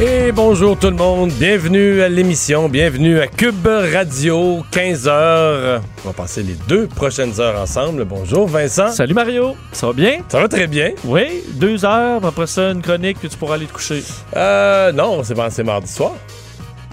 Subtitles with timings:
[0.00, 5.80] Et bonjour tout le monde, bienvenue à l'émission, bienvenue à Cube Radio, 15h.
[6.04, 8.04] On va passer les deux prochaines heures ensemble.
[8.04, 8.88] Bonjour Vincent.
[8.90, 10.18] Salut Mario, ça va bien?
[10.28, 10.90] Ça va très bien.
[11.04, 14.02] Oui, deux heures, après ça une chronique, puis tu pourras aller te coucher.
[14.34, 16.12] Euh, non, c'est c'est mardi soir.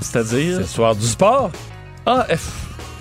[0.01, 0.55] C'est-à-dire?
[0.55, 1.49] C'est le soir du sport.
[2.05, 2.51] Ah, F.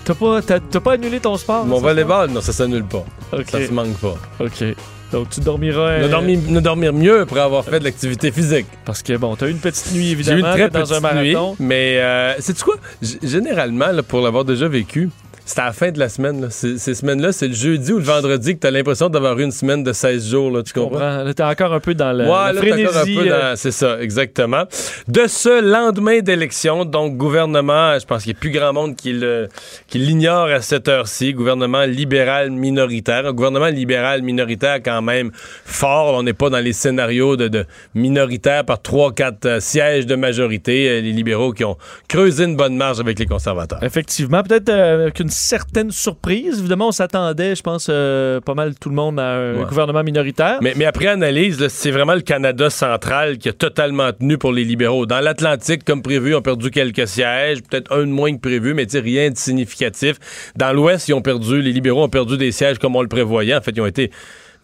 [0.04, 1.66] T'as pas, t'as, t'as pas annulé ton sport?
[1.66, 3.04] Mon volleyball, non, ça s'annule pas.
[3.32, 3.42] soir?
[3.50, 4.16] Ça se Ok, manque pas.
[4.40, 4.64] ok.
[5.12, 5.98] Donc tu dormiras...
[5.98, 8.66] Ne euh, dormir, ne dormir mieux après avoir fait de l'activité physique.
[8.84, 11.14] Parce que bon, t'as eu une petite nuit J'ai eu évidemment, une très dans un
[11.22, 11.56] nuit, marathon.
[11.58, 12.74] mais euh, c'est quoi?
[13.00, 15.08] G- Généralement, là, pour l'avoir déjà vécu,
[15.48, 16.42] c'est à la fin de la semaine.
[16.42, 16.48] là.
[16.50, 19.50] Ces, ces semaines-là, c'est le jeudi ou le vendredi que t'as l'impression d'avoir eu une
[19.50, 20.50] semaine de 16 jours.
[20.50, 20.90] Là, tu comprends?
[20.98, 21.24] comprends.
[21.24, 23.14] Là, encore un peu dans le, Ouais, la là, encore un frénésie.
[23.14, 24.64] peu euh, dans- C'est ça, exactement.
[25.08, 29.12] De ce lendemain d'élection, donc gouvernement, je pense qu'il n'y a plus grand monde qui
[29.14, 29.48] le-
[29.88, 33.26] qui l'ignore à cette heure-ci, gouvernement libéral minoritaire.
[33.26, 35.30] Un gouvernement libéral minoritaire quand même
[35.64, 36.14] fort.
[36.14, 40.88] On n'est pas dans les scénarios de, de minoritaire par 3-4 sièges de majorité.
[40.88, 41.76] Euh, Les libéraux qui ont
[42.08, 43.82] creusé une bonne marge avec les conservateurs.
[43.82, 46.58] Effectivement, peut-être euh, avec une certaine surprise.
[46.58, 49.64] Évidemment, on s'attendait, je pense, euh, pas mal tout le monde à un Ouais.
[49.66, 50.58] gouvernement minoritaire.
[50.60, 54.64] Mais, mais après analyse, c'est vraiment le Canada central qui a totalement tenu pour les
[54.64, 55.06] libéraux.
[55.06, 58.74] Dans l'Atlantique, comme prévu, ils ont perdu quelques sièges, peut-être un de moins que prévu,
[58.74, 60.16] mais rien de significatif.
[60.56, 63.54] Dans l'Ouest, ils ont perdu, les libéraux ont perdu des sièges comme on le prévoyait.
[63.54, 64.10] En fait, ils ont été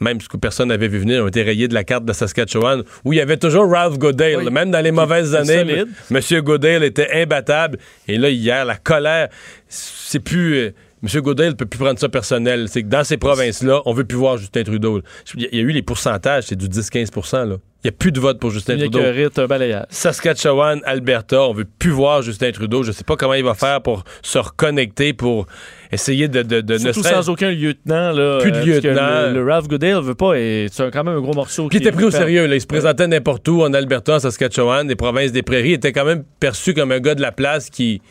[0.00, 2.82] même ce que personne n'avait vu venir, ont été rayés de la carte de Saskatchewan,
[3.04, 4.44] où il y avait toujours Ralph Goodale.
[4.44, 4.50] Oui.
[4.50, 5.54] Même dans les mauvaises années.
[5.80, 5.86] M.
[6.10, 7.78] Monsieur Goodale était imbattable.
[8.08, 9.28] Et là, hier, la colère,
[9.68, 10.54] c'est plus...
[10.54, 10.70] euh,
[11.02, 11.20] M.
[11.20, 12.66] Goodale ne peut plus prendre ça personnel.
[12.68, 15.02] C'est que dans ces provinces-là, on veut plus voir Justin Trudeau.
[15.34, 17.56] Il y a- eu les pourcentages, c'est du 10-15 là.
[17.84, 19.42] Il n'y a plus de vote pour Justin Il y a Trudeau.
[19.42, 19.84] un balayage.
[19.90, 22.82] Saskatchewan, Alberta, on veut plus voir Justin Trudeau.
[22.82, 25.46] Je sais pas comment il va faire pour se reconnecter, pour
[25.94, 28.12] essayer de, de, de ne Surtout serait- sans aucun lieutenant.
[28.12, 29.26] Là, Plus de euh, lieutenant.
[29.32, 31.68] Le, le Ralph Goodale veut pas, et c'est quand même un gros morceau.
[31.68, 32.46] Puis il qui était pris au sérieux.
[32.46, 32.54] Là.
[32.56, 35.70] Il se présentait n'importe où, en Alberta, en Saskatchewan, des provinces des prairies.
[35.70, 38.02] Il était quand même perçu comme un gars de la place qui,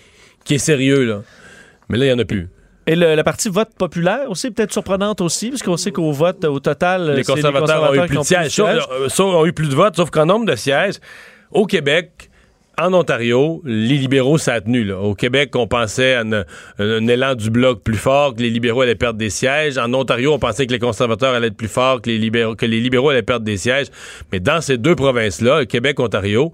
[0.44, 1.04] qui est sérieux.
[1.06, 1.22] Là.
[1.90, 2.50] Mais là, il n'y en a plus.
[2.86, 6.44] Et le- la partie vote populaire aussi, peut-être surprenante aussi, parce qu'on sait qu'au vote,
[6.44, 8.52] au total, Les c'est conservateurs, ont eu plus de ont sièges.
[8.52, 10.96] Sauf, euh, sauf- ont eu plus de votes, sauf qu'en nombre de sièges,
[11.52, 12.30] au Québec,
[12.81, 14.84] en Ontario, les libéraux, ça a tenu.
[14.84, 14.97] Là.
[14.97, 16.23] Au Québec, on pensait à
[16.79, 19.78] un, élan du bloc plus fort, que les libéraux allaient perdre des sièges.
[19.78, 22.66] En Ontario, on pensait que les conservateurs allaient être plus forts, que les libéraux, que
[22.66, 23.88] les libéraux allaient perdre des sièges.
[24.31, 26.51] Mais dans ces deux provinces-là, Québec, Ontario,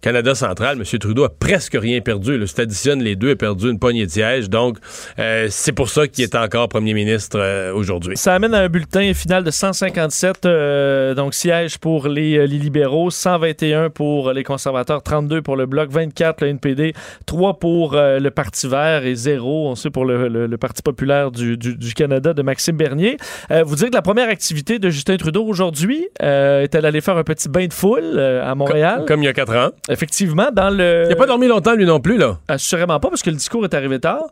[0.00, 0.98] Canada central, M.
[0.98, 2.38] Trudeau a presque rien perdu.
[2.38, 2.46] Là.
[2.46, 4.48] Si additionnes les deux, a perdu une poignée de sièges.
[4.48, 4.78] Donc,
[5.18, 8.16] euh, c'est pour ça qu'il est encore premier ministre euh, aujourd'hui.
[8.16, 13.10] Ça amène à un bulletin final de 157 euh, donc sièges pour les, les libéraux,
[13.10, 16.92] 121 pour les conservateurs, 32 pour le Bloc, 24 le NPD,
[17.26, 21.30] 3 pour le Parti vert et 0, on sait, pour le, le- le Parti populaire
[21.32, 23.16] du, du- du Canada de Maxime Bernier.
[23.64, 27.48] Vous dire que la première activité de Justin Trudeau aujourd'hui est d'aller faire un petit
[27.48, 29.04] bain de foule à Montréal.
[29.06, 29.70] Comme il y a quatre ans.
[29.88, 31.04] Effectivement, dans le...
[31.06, 32.38] Il n'a pas dormi longtemps, lui non plus, là.
[32.48, 34.26] Assurément pas, parce que le discours est arrivé tard.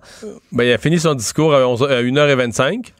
[0.52, 2.92] Ben, il a fini son discours à, 11 à 1h25.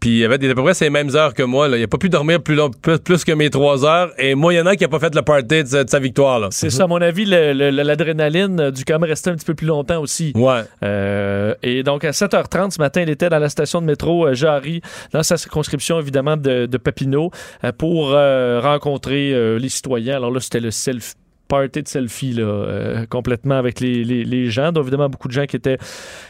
[0.00, 1.68] Puis il avait à peu près ces mêmes heures que moi.
[1.68, 1.76] Là.
[1.76, 4.10] Il n'a pas pu dormir plus, long- plus, plus que mes trois heures.
[4.16, 5.90] Et moi, il y en a qui n'a pas fait le party de sa, de
[5.90, 6.40] sa victoire.
[6.40, 6.48] Là.
[6.50, 9.66] C'est ça, à mon avis, l'adrénaline a dû quand même rester un petit peu plus
[9.66, 10.32] longtemps aussi.
[10.34, 10.62] Ouais.
[10.82, 14.32] Euh, et donc, à 7h30 ce matin, il était dans la station de métro euh,
[14.34, 14.80] Jarry,
[15.12, 17.30] dans sa circonscription, évidemment, de, de Papineau,
[17.64, 20.16] euh, pour euh, rencontrer euh, les citoyens.
[20.16, 21.14] Alors là, c'était le self
[21.50, 24.72] party de selfie là, euh, complètement avec les, les- les gens.
[24.72, 25.76] Donc, évidemment, beaucoup de gens qui étaient,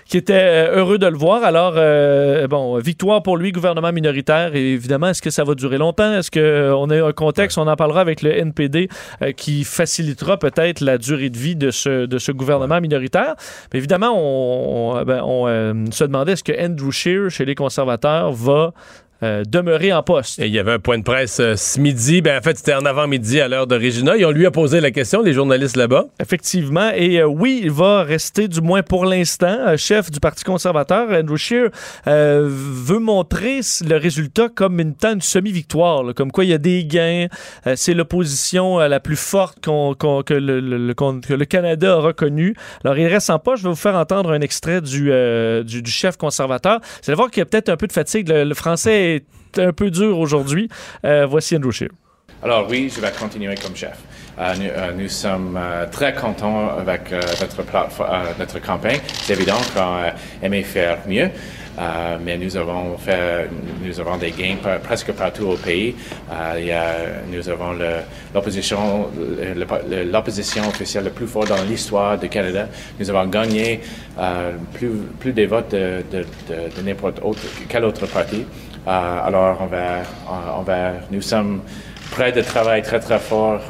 [0.07, 1.45] qui étaient euh, heureux de le voir.
[1.45, 4.57] Alors, euh, bon, victoire pour lui, gouvernement minoritaire.
[4.57, 6.13] Et évidemment, est-ce que ça va durer longtemps?
[6.15, 7.59] Est-ce qu'on a un contexte?
[7.59, 8.89] On en parlera avec le NPD
[9.23, 13.35] euh, qui facilitera peut-être la durée de vie de ce, de ce gouvernement minoritaire.
[13.73, 17.55] Mais évidemment, on, on, ben, on, euh, se demandait est-ce que Andrew Scheer, chez les
[17.55, 18.73] conservateurs, va
[19.23, 20.39] euh, demeurer en poste.
[20.39, 22.21] Et il y avait un point de presse euh, ce midi.
[22.23, 24.17] Ben, en fait, c'était en avant-midi à l'heure de Regina.
[24.17, 26.07] Et on lui a posé la question, les journalistes là-bas.
[26.21, 26.91] Effectivement.
[26.95, 31.11] Et euh, oui, il va rester, du moins pour l'instant, euh, chef du Parti conservateur.
[31.11, 31.71] Andrew Scheer
[32.07, 36.85] veut montrer le résultat comme une, tant une semi-victoire, comme quoi il y a des
[36.85, 37.27] gains.
[37.75, 41.97] C'est l'opposition la plus forte qu'on- que, le, le- le- qu'on- que le Canada a
[41.97, 42.55] reconnue.
[42.85, 43.57] Alors, il reste en pas.
[43.57, 45.11] Je vais vous faire entendre un extrait du,
[45.65, 46.81] du, du chef conservateur.
[46.81, 48.29] Vous allez voir qu'il y a peut-être un peu de fatigue.
[48.29, 49.10] Le, le français est
[49.59, 50.69] un peu dur aujourd'hui.
[51.05, 51.91] Euh, voici Andrew Scheer.
[52.43, 53.99] Alors oui, je vais continuer comme chef.
[54.39, 55.59] Euh, nous, euh, nous sommes
[55.93, 57.13] très contents avec
[58.39, 59.01] notre, campagne.
[59.23, 59.99] C'est évident qu'on
[60.43, 61.29] aimait faire mieux.
[62.25, 63.49] Mais nous avons fait,
[63.83, 65.95] nous avons des gains presque partout au pays.
[66.31, 66.95] Y a,
[67.33, 67.73] nous avons
[68.35, 72.69] l'opposition, le- le- l'opposition officielle le plus fort dans l'histoire du Canada.
[72.99, 73.81] Nous avons gagné
[74.75, 76.03] plus, plus votes de,
[76.85, 77.21] n'importe
[77.69, 78.45] quel autre parti.
[78.87, 78.91] Euh,
[79.27, 80.03] alors, on va,
[80.59, 81.61] on va, nous sommes
[82.11, 83.61] prêts de travailler très très fort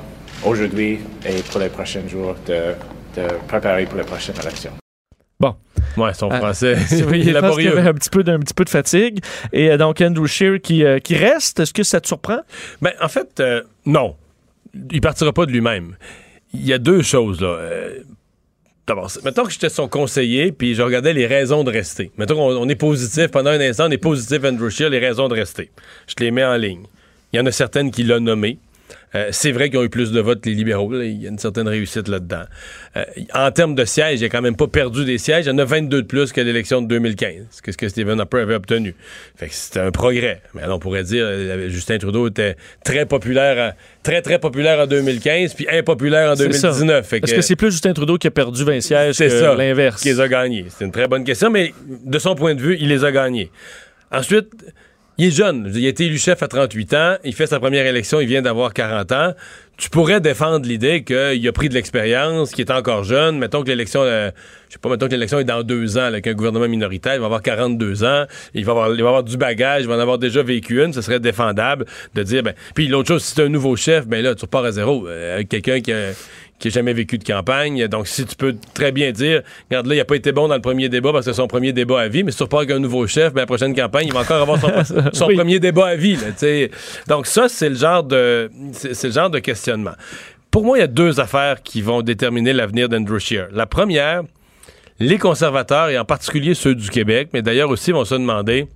[0.44, 2.74] aujourd'hui et pour les prochains jours de,
[3.20, 4.72] de préparer pour les prochaines élections.
[5.38, 5.54] Bon.
[5.96, 7.78] Ouais, son Ah, français Oui, je pense qu'il y laborieux.
[7.78, 9.18] avait un petit peu, d'un petit peu de fatigue.
[9.52, 12.40] Et euh, donc, Andrew Scheer qui, euh, qui reste, est-ce que ça te surprend?
[12.80, 14.16] Ben, en fait, euh, non.
[14.92, 15.96] Il partira pas de lui-même.
[16.54, 17.58] Il y a deux choses, là.
[18.90, 22.10] D'abord, mettons que j'étais son conseiller, puis je regardais les raisons de rester.
[22.18, 25.28] Mettons qu'on on est positif, pendant un instant, on est positif, Andrew Scheer, les raisons
[25.28, 25.70] de rester.
[26.08, 26.82] Je te les mets en ligne.
[27.32, 28.58] Il y en a certaines qui l'ont nommé.
[29.16, 30.92] Euh, c'est vrai qu'ils ont eu plus de votes que les libéraux.
[31.02, 32.44] Il y a une certaine réussite là-dedans.
[32.96, 33.04] Euh,
[33.34, 35.46] en termes de sièges, il n'a quand même pas perdu des sièges.
[35.46, 38.20] Il y en a 22 de plus que l'élection de 2015, que ce que Stephen
[38.20, 38.94] Harper avait obtenu.
[39.36, 40.42] Fait que c'était un progrès.
[40.54, 44.86] Mais on pourrait dire euh, Justin Trudeau était très populaire, en- très, très populaire en
[44.86, 46.68] 2015, puis impopulaire en C'est ça.
[46.70, 47.06] 2019.
[47.06, 49.54] Fait Est-ce que c'est plus Justin Trudeau qui a perdu 20 sièges c'est que ça,
[49.56, 50.02] l'inverse?
[50.02, 50.66] qui les a gagnés.
[50.68, 51.74] C'est une très bonne question, mais
[52.04, 53.50] de son point de vue, il les a gagnés.
[54.12, 54.48] Ensuite,
[55.20, 55.70] il est jeune.
[55.74, 57.16] Il a été élu chef à 38 ans.
[57.24, 58.20] Il fait sa première élection.
[58.20, 59.34] Il vient d'avoir 40 ans.
[59.76, 63.38] Tu pourrais défendre l'idée qu'il a pris de l'expérience, qu'il est encore jeune.
[63.38, 64.30] Mettons que l'élection, euh,
[64.68, 67.14] je sais pas, mettons que l'élection est dans deux ans, avec un gouvernement minoritaire.
[67.16, 68.24] Il va avoir 42 ans.
[68.54, 69.82] Il va avoir, du bagage.
[69.82, 70.94] Il va en avoir déjà vécu une.
[70.94, 71.84] Ce serait défendable
[72.14, 74.64] de dire, ben, puis l'autre chose, si c'est un nouveau chef, ben là, tu repars
[74.64, 75.06] à zéro.
[75.06, 76.12] euh, quelqu'un qui a,
[76.60, 77.88] qui n'a jamais vécu de campagne.
[77.88, 80.54] Donc, si tu peux très bien dire, regarde là, il n'a pas été bon dans
[80.54, 82.60] le premier débat parce que c'est son premier débat à vie, mais si tu repars
[82.60, 85.34] avec un nouveau chef, ben, la prochaine campagne, il va encore avoir son, son Oui.
[85.34, 86.16] premier débat à vie.
[86.16, 86.68] là.
[87.08, 89.94] Donc, ça, c'est le genre de c'est c'est le genre de questionnement.
[90.50, 93.48] Pour moi, il y a deux affaires qui vont déterminer l'avenir d'Andrew Scheer.
[93.52, 94.22] La première,
[94.98, 98.66] les conservateurs, et en particulier ceux du Québec, mais d'ailleurs aussi vont se demander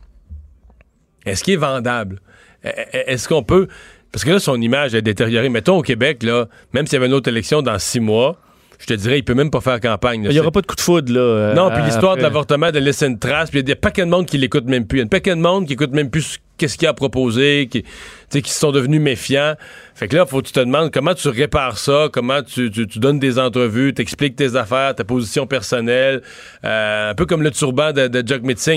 [1.26, 2.20] est-ce qu'il est vendable?
[2.64, 3.68] E- e- Est-ce qu'on peut.
[4.14, 5.48] Parce que là, son image est détériorée.
[5.48, 8.36] Mettons au Québec, là, même s'il y avait une autre élection dans six mois,
[8.78, 10.22] je te dirais, il peut même pas faire campagne.
[10.22, 10.30] là.
[10.30, 11.20] Il n'y aura pas de coup de foudre, là.
[11.20, 13.80] euh, Non, puis l'histoire de l'avortement de laisser une trace, puis il y a des
[13.80, 14.98] paquets de monde qui l'écoute même plus.
[14.98, 16.92] Il y a un paquet de monde qui écoute même plus ce- qu'est-ce qu'il a
[16.94, 17.84] proposé, qui,
[18.30, 19.54] qui sont devenus méfiants.
[19.94, 22.86] Fait que là, faut que tu te demandes comment tu répares ça, comment tu, tu-
[22.88, 26.22] tu donnes des entrevues, t'expliques tes affaires, ta position personnelle,
[26.64, 28.22] euh, un peu comme le turban de, de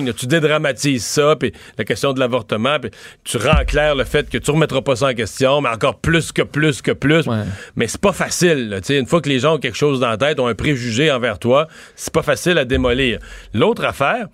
[0.06, 0.14] là.
[0.14, 2.92] tu dédramatises ça, puis la question de l'avortement, puis
[3.24, 6.32] tu rends clair le fait que tu remettras pas ça en question, mais encore plus
[6.32, 7.26] que plus que plus.
[7.28, 7.44] Ouais.
[7.76, 8.70] Mais c'est pas facile.
[8.70, 8.82] là.
[8.82, 10.56] Tu sais, Une fois que les gens ont quelque chose dans la tête, ont un
[10.56, 13.20] préjugé envers toi, c'est pas facile à démolir.
[13.54, 14.28] L'autre affaire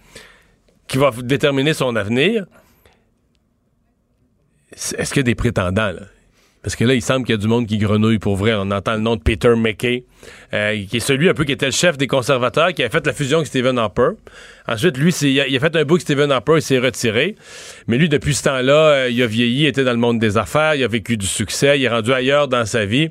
[0.87, 2.45] qui va déterminer son avenir,
[4.73, 5.91] est-ce qu'il y a des prétendants?
[5.91, 6.01] Là?
[6.63, 8.53] Parce que là, il semble qu'il y a du monde qui grenouille pour vrai.
[8.53, 10.05] On entend le nom de Peter McKay,
[10.53, 13.05] euh, qui est celui un peu qui était le chef des conservateurs, qui a fait
[13.05, 14.11] la fusion avec Stephen Harper.
[14.65, 17.35] Ensuite, lui, il a, fait un bout Stephen Harper, il s'est retiré.
[17.87, 20.37] Mais lui, depuis ce temps-là, euh, il a vieilli, il était dans le monde des
[20.37, 23.09] affaires, il a vécu du succès, il est rendu ailleurs dans sa vie.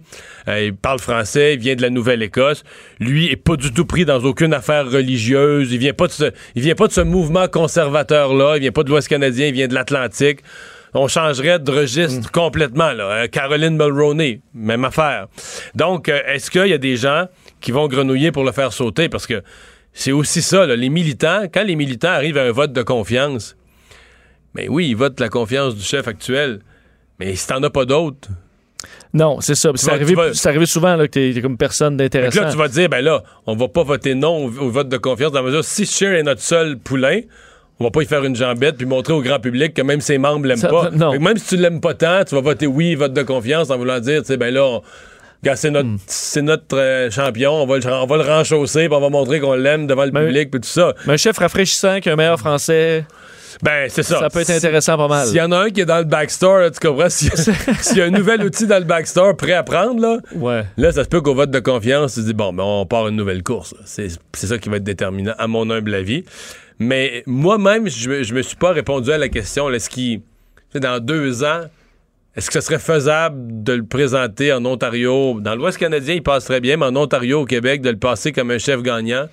[0.49, 2.65] Euh, il parle français, il vient de la Nouvelle-Écosse.
[3.00, 5.70] Lui est pas du tout pris dans aucune affaire religieuse.
[5.73, 8.56] Il vient pas de ce, il vient pas de ce mouvement conservateur-là.
[8.56, 10.41] Il vient pas de l'Ouest canadien, il vient de l'Atlantique
[10.94, 12.93] on changerait de registre complètement.
[12.93, 13.05] Là.
[13.05, 15.27] Euh, Caroline Mulroney, même affaire.
[15.75, 17.27] Donc, euh, est-ce qu'il y a des gens
[17.61, 19.08] qui vont grenouiller pour le faire sauter?
[19.08, 19.43] Parce que
[19.93, 23.56] c'est aussi ça, là, les militants, quand les militants arrivent à un vote de confiance,
[24.55, 26.61] mais oui, ils votent la confiance du chef actuel.
[27.19, 28.29] Mais si t'en as pas d'autres,
[29.15, 29.70] Non, c'est ça.
[29.75, 30.34] C'est arrivé, vas-
[30.67, 32.43] souvent là, que t'es comme personne d'intéressant.
[32.43, 34.96] là, tu vas dire, ben là, on va pas voter non au, au vote de
[34.96, 37.20] confiance dans la mesure si Scheer est notre seul poulain,
[37.82, 40.19] on va pas y faire une jambette puis montrer au grand public que même ses
[40.19, 40.91] membres l'aiment pas.
[40.91, 41.19] non.
[41.19, 43.98] Même si tu l'aimes pas tant, tu vas voter oui, vote de confiance en voulant
[44.01, 44.82] dire, tu sais, ben là, on-
[45.56, 49.01] c'est notre, c'est notre euh, champion, on va, le, on va le renchausser, puis on
[49.01, 50.94] va montrer qu'on l'aime devant le Mais- public, puis tout ça.
[51.06, 53.05] Mais un chef rafraîchissant qui a un meilleur français,
[53.63, 54.19] Ben, c'est ça.
[54.21, 55.27] ça peut être intéressant pas mal.
[55.27, 57.09] S'il y en a un qui est dans le backstore, là, tu comprends?
[57.11, 60.01] S'il y, a- s'il y a un nouvel outil dans le backstore prêt à prendre,
[60.01, 60.65] là, Ouais.
[60.77, 63.09] Là, ça se peut qu'au vote de confiance, tu te dis, bon, ben, on part
[63.09, 63.75] une nouvelle course.
[63.85, 66.25] C'est ça qui va être déterminant, à mon humble avis.
[66.79, 70.99] Mais moi-même, je, me- je me suis pas répondu à la question, est-ce sais, dans
[71.01, 71.61] deux ans,
[72.35, 75.39] est-ce que ce serait faisable de le présenter en Ontario?
[75.41, 78.32] Dans l'Ouest canadien, il passe très bien, mais en Ontario, au Québec, de le passer
[78.32, 79.27] comme un chef gagnant,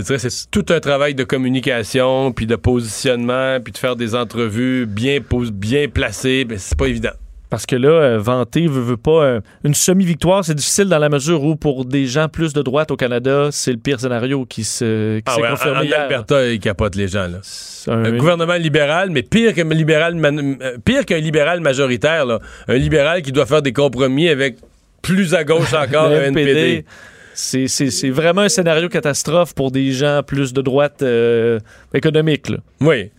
[0.00, 5.18] c'est tout un travail de communication, puis de positionnement, puis de faire des entrevues bien,
[5.52, 7.10] bien placées, mais c'est pas évident.
[7.50, 9.24] Parce que là, euh, vanter veut, veut pas.
[9.24, 12.90] euh, une semi-victoire, c'est difficile dans la mesure où, pour des gens plus de droite
[12.90, 16.00] au Canada, c'est le pire scénario qui se qui Ah s'est ouais, confirmé en.
[16.00, 17.40] Alberta, ils capotent les gens, là.
[17.88, 22.38] Un- Un gouvernement libéral, mais pire qu'un libéral, euh, pire qu'un libéral majoritaire, là.
[22.68, 24.56] un libéral qui doit faire des compromis avec
[25.02, 26.86] plus à gauche encore, le le NPD.
[27.34, 31.58] C'est- vraiment un scénario catastrophe pour des gens plus de droite euh,
[31.94, 32.48] économique.
[32.48, 32.58] là.
[32.80, 33.10] Oui.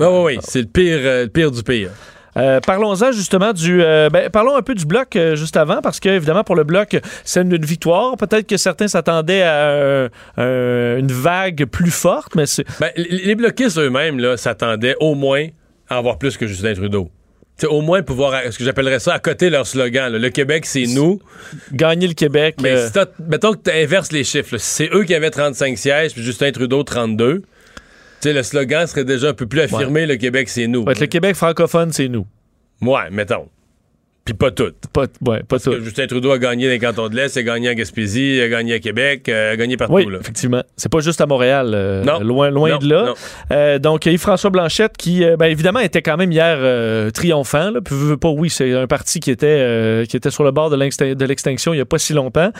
[0.00, 0.38] Oui, oui, oui.
[0.42, 1.90] C'est le pire, euh, le pire du pire.
[2.38, 3.82] Euh, parlons-en justement du.
[3.82, 6.64] euh, ben, parlons un peu du bloc euh, juste avant, parce que évidemment pour le
[6.64, 8.16] bloc, c'est une, une victoire.
[8.16, 12.64] Peut-être que certains s'attendaient à une vague plus forte, mais c'est.
[12.80, 15.46] Ben, les bloquistes eux-mêmes s'attendaient au moins
[15.90, 17.10] à avoir plus que Justin Trudeau.
[17.56, 20.10] T'sais, au moins pouvoir, ce que j'appellerais ça, à côté leur slogan.
[20.12, 20.18] là.
[20.18, 21.20] Le Québec, c'est nous.
[21.72, 22.56] Gagner le Québec.
[22.62, 24.56] Mais euh, si mettons que tu inverses les chiffres.
[24.58, 27.42] c'est eux qui avaient 35 sièges, puis Justin Trudeau 32.
[28.20, 30.88] T'sais, le slogan serait déjà un peu plus affirmé, le Québec, c'est nous.
[30.88, 32.26] être le Québec francophone, c'est nous.
[32.80, 33.48] Ouais, mettons.
[34.24, 34.70] Puis pas tout.
[34.92, 35.72] Pas, ouais, pas tout.
[35.72, 38.48] Que Justin Trudeau a gagné dans les cantons de l'Est, a gagné à Gaspésie, a
[38.48, 39.94] gagné à Québec, euh, a gagné partout.
[39.94, 40.18] Oui, là.
[40.20, 40.62] effectivement.
[40.76, 42.20] C'est pas juste à Montréal, euh, Non.
[42.20, 43.14] loin, loin Non, de là.
[43.50, 47.72] Euh, donc, Yves-François Blanchette, qui, euh, ben, évidemment, était quand même hier euh, triomphant.
[47.72, 47.80] Là.
[47.84, 50.70] Puis, veux, veux pas, oui, c'est un parti qui était, qui était sur le bord
[50.70, 52.52] de l'extin- de l'extinction il y a pas si longtemps,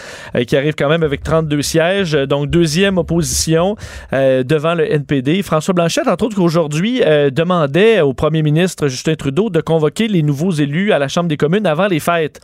[0.49, 2.12] qui arrive quand même avec 32 sièges.
[2.12, 3.76] Donc, deuxième opposition
[4.12, 5.42] devant le NPD.
[5.45, 10.50] François Blanchette, entre autres, qu'aujourd'hui, demandait au premier ministre Justin Trudeau de convoquer les nouveaux
[10.50, 12.40] élus à la Chambre des communes avant les fêtes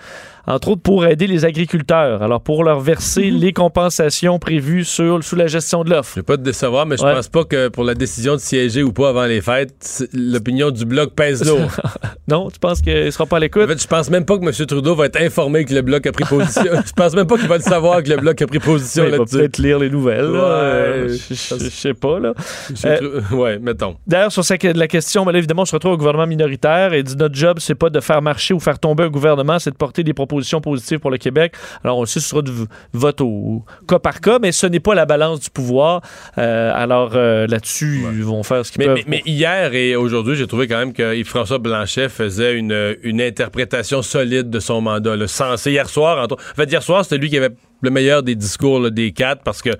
[0.49, 2.23] entre autres pour aider les agriculteurs.
[2.23, 6.13] Alors, pour leur verser les compensations prévues sur, sous la gestion de l'offre.
[6.17, 7.15] Je vais pas te décevoir, mais je Ouais.
[7.15, 10.85] pense pas que pour la décision de siéger ou pas avant les fêtes, l'opinion du
[10.85, 11.71] Bloc pèse lourd.
[12.29, 13.67] Non, tu penses qu'il ne sera pas à en l'écoute?
[13.67, 14.67] fait, je pense même pas que M.
[14.67, 16.63] Trudeau va être informé que le Bloc a pris position.
[16.87, 19.11] je pense même pas qu'il va le savoir que le Bloc a pris position Il
[19.13, 19.39] va là-dessus.
[19.39, 20.27] peut-être lire les nouvelles.
[20.27, 22.19] Ouais, Euh, je, sais pas.
[22.21, 22.35] Là.
[22.75, 23.97] Tru- Ouais, mettons.
[24.07, 24.43] D'ailleurs, sur
[24.75, 27.59] la question, ben là, évidemment, on se retrouve au gouvernement minoritaire et dit notre job,
[27.61, 30.38] c'est pas de faire marcher ou faire tomber un gouvernement, c'est de porter des propositions
[30.61, 31.55] positives pour le Québec.
[31.85, 32.53] Alors, on sait ce sera du
[32.93, 36.03] vote au cas par cas, mais ce n'est pas la balance du pouvoir.
[36.39, 38.97] Euh, alors, euh, là-dessus, ils vont faire ce qu'ils Mais, peuvent.
[39.07, 43.21] mais- mais hier et aujourd'hui, j'ai trouvé quand même que Yves-François Blanchet faisait une, une
[43.21, 45.17] interprétation solide de son mandat.
[45.17, 46.35] Là, sensé hier soir, entre...
[46.37, 49.43] en fait, hier soir, c'était lui qui avait le meilleur des discours là, des quatre
[49.43, 49.71] parce que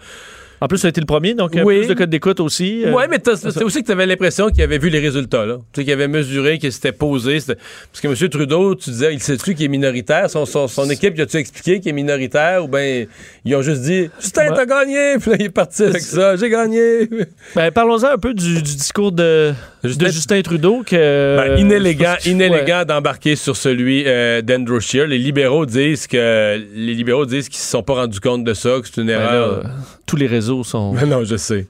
[0.61, 1.79] En plus, ça a été le premier, donc euh, Oui.
[1.81, 2.83] plus de codes d'écoute aussi.
[2.85, 5.57] euh, Ouais, mais c'est aussi que tu avais l'impression qu'il avait vu les résultats, là.
[5.73, 7.39] Tu sais, qu'il avait mesuré, qu'il s'était posé.
[7.47, 8.29] Parce que M.
[8.29, 10.29] Trudeau, tu disais, il sait-tu qu'il est minoritaire?
[10.31, 12.65] Son, son, son équipe, y a-tu expliqué qu'il est minoritaire?
[12.65, 13.05] Ou bien
[13.45, 14.57] ils ont juste dit, Justin, Ouais.
[14.57, 15.19] t'as gagné!
[15.21, 16.37] Puis là, il est parti avec ça.
[16.37, 17.09] J'ai gagné!
[17.55, 19.53] Ben, parlons-en un peu du, du discours de
[19.85, 20.83] Justin- de Justin Trudeau.
[20.85, 22.31] Que, Ben, inélégant, Ouais.
[22.31, 25.07] inélégant d'embarquer sur celui euh, d'Andrew Scheer.
[25.07, 28.71] Les libéraux disent que les libéraux disent qu'ils se sont pas rendus compte de ça,
[28.81, 29.65] que c'est une Ben erreur.
[30.07, 30.93] tous les réseaux sont.
[30.93, 31.67] Mais non, je sais.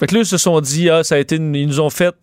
[0.00, 1.36] Fait que là, ils se sont dit, ah, ça a été.
[1.36, 2.14] une- Ils nous ont fait.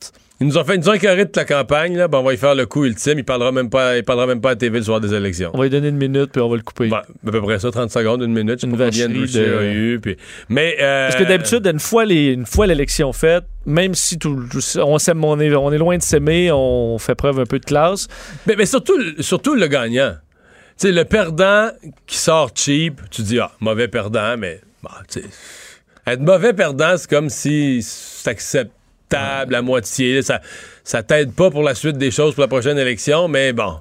[0.41, 2.09] Ils nous ont fait, ils nous ont écœuré toute la campagne, là.
[2.09, 3.17] Ben, on va y faire le coup ultime.
[3.19, 5.49] Il parlera même pas, il parlera même pas à TV le soir des élections.
[5.53, 6.89] On va lui donner une minute, puis on va le couper.
[6.89, 8.55] Ouais, à peu près ça, 30 secondes, une minute.
[8.55, 9.99] Je sais Une pas combien vacherie de- a eu.
[10.01, 10.17] puis-
[10.49, 14.37] Mais, euh, Parce que d'habitude, une fois les- une fois l'élection faite, même si tout,
[14.75, 17.65] on, s'aime, on, est, on est loin de s'aimer, on fait preuve un peu de
[17.65, 18.09] classe.
[18.45, 20.15] Mais, mais surtout, le- surtout le gagnant.
[20.77, 21.69] Tu sais, le perdant
[22.05, 25.27] qui sort cheap, tu dis, ah, mauvais perdant, mais, bah, tu sais,
[26.07, 30.21] être mauvais perdant, c'est comme si c'est acceptable à moitié.
[30.21, 30.41] Ça,
[30.83, 33.79] ça t'aide pas pour la suite des choses pour la prochaine élection, mais bon.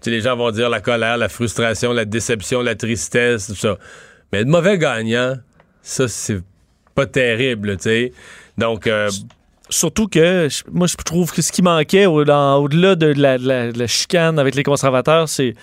[0.00, 3.56] Tu sais, les gens vont dire la colère, la frustration, la déception, la tristesse, tout
[3.56, 3.78] ça.
[4.32, 5.36] Mais être mauvais gagnant,
[5.82, 6.40] ça, c'est
[6.94, 8.12] pas terrible, tu sais.
[8.56, 9.10] Donc, euh,
[9.70, 14.54] Surtout que moi, je trouve que ce qui manquait au-delà de de la chicane avec
[14.54, 15.54] les conservateurs, c'est.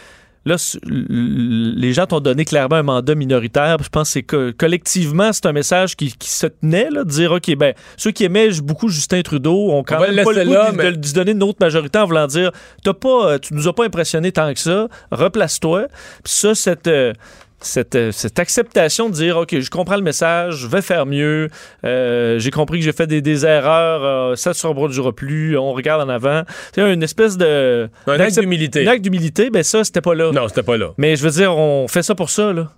[0.45, 3.77] Là, les gens t'ont donné clairement un mandat minoritaire.
[3.81, 7.55] Je pense que collectivement, c'est un message qui, qui se tenait, là, de dire, OK,
[7.55, 10.71] ben, ceux qui aimaient beaucoup Justin Trudeau ont quand On même pas le goût là,
[10.71, 12.51] de, mais- de donner une autre majorité en voulant dire,
[12.83, 15.87] T'as pas, tu nous as pas impressionné tant que ça, replace-toi.
[16.23, 17.13] Puis ça, cette, euh,
[17.61, 21.49] cette, euh, cette acceptation de dire, OK, je comprends le message, je vais faire mieux,
[21.83, 25.57] euh, j'ai compris que j'ai fait des, des erreurs, euh, ça ne se reproduira plus,
[25.57, 26.43] on regarde en avant.
[26.73, 27.89] C'est une espèce de...
[28.07, 28.87] un acte d'humilité.
[28.87, 30.31] Un acte d'humilité, ben ça, c'était pas là.
[30.31, 30.89] Non, c'était pas là.
[30.97, 32.71] Mais je veux dire, on fait ça pour ça, là.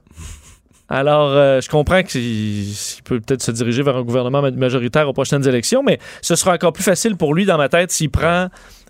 [0.90, 5.10] Alors, euh, je comprends qu'il il peut peut-être se diriger vers un gouvernement ma- majoritaire
[5.10, 8.10] aux prochaines élections, mais ce sera encore plus facile pour lui, dans ma tête, s'il
[8.10, 8.48] prend,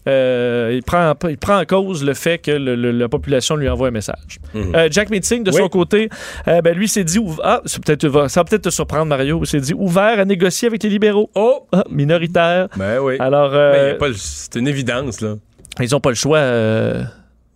[0.08, 3.68] euh, il prend, il prend en cause le fait que le- le- la population lui
[3.70, 4.40] envoie un message.
[4.54, 4.74] Mhm.
[4.76, 5.58] Euh, Jack Meeting, de Oui.
[5.58, 6.10] son côté,
[6.48, 9.60] euh, ben, lui s'est dit, ah, peut-être, ça va peut-être te surprendre, Mario, il s'est
[9.60, 11.30] dit ouvert à négocier avec les libéraux.
[11.36, 11.68] Oh!
[11.72, 12.68] Ah, minoritaire.
[12.78, 13.16] Ben oui.
[13.20, 15.36] Alors, pas c'est une évidence, là.
[15.82, 16.40] ils n'ont pas le choix.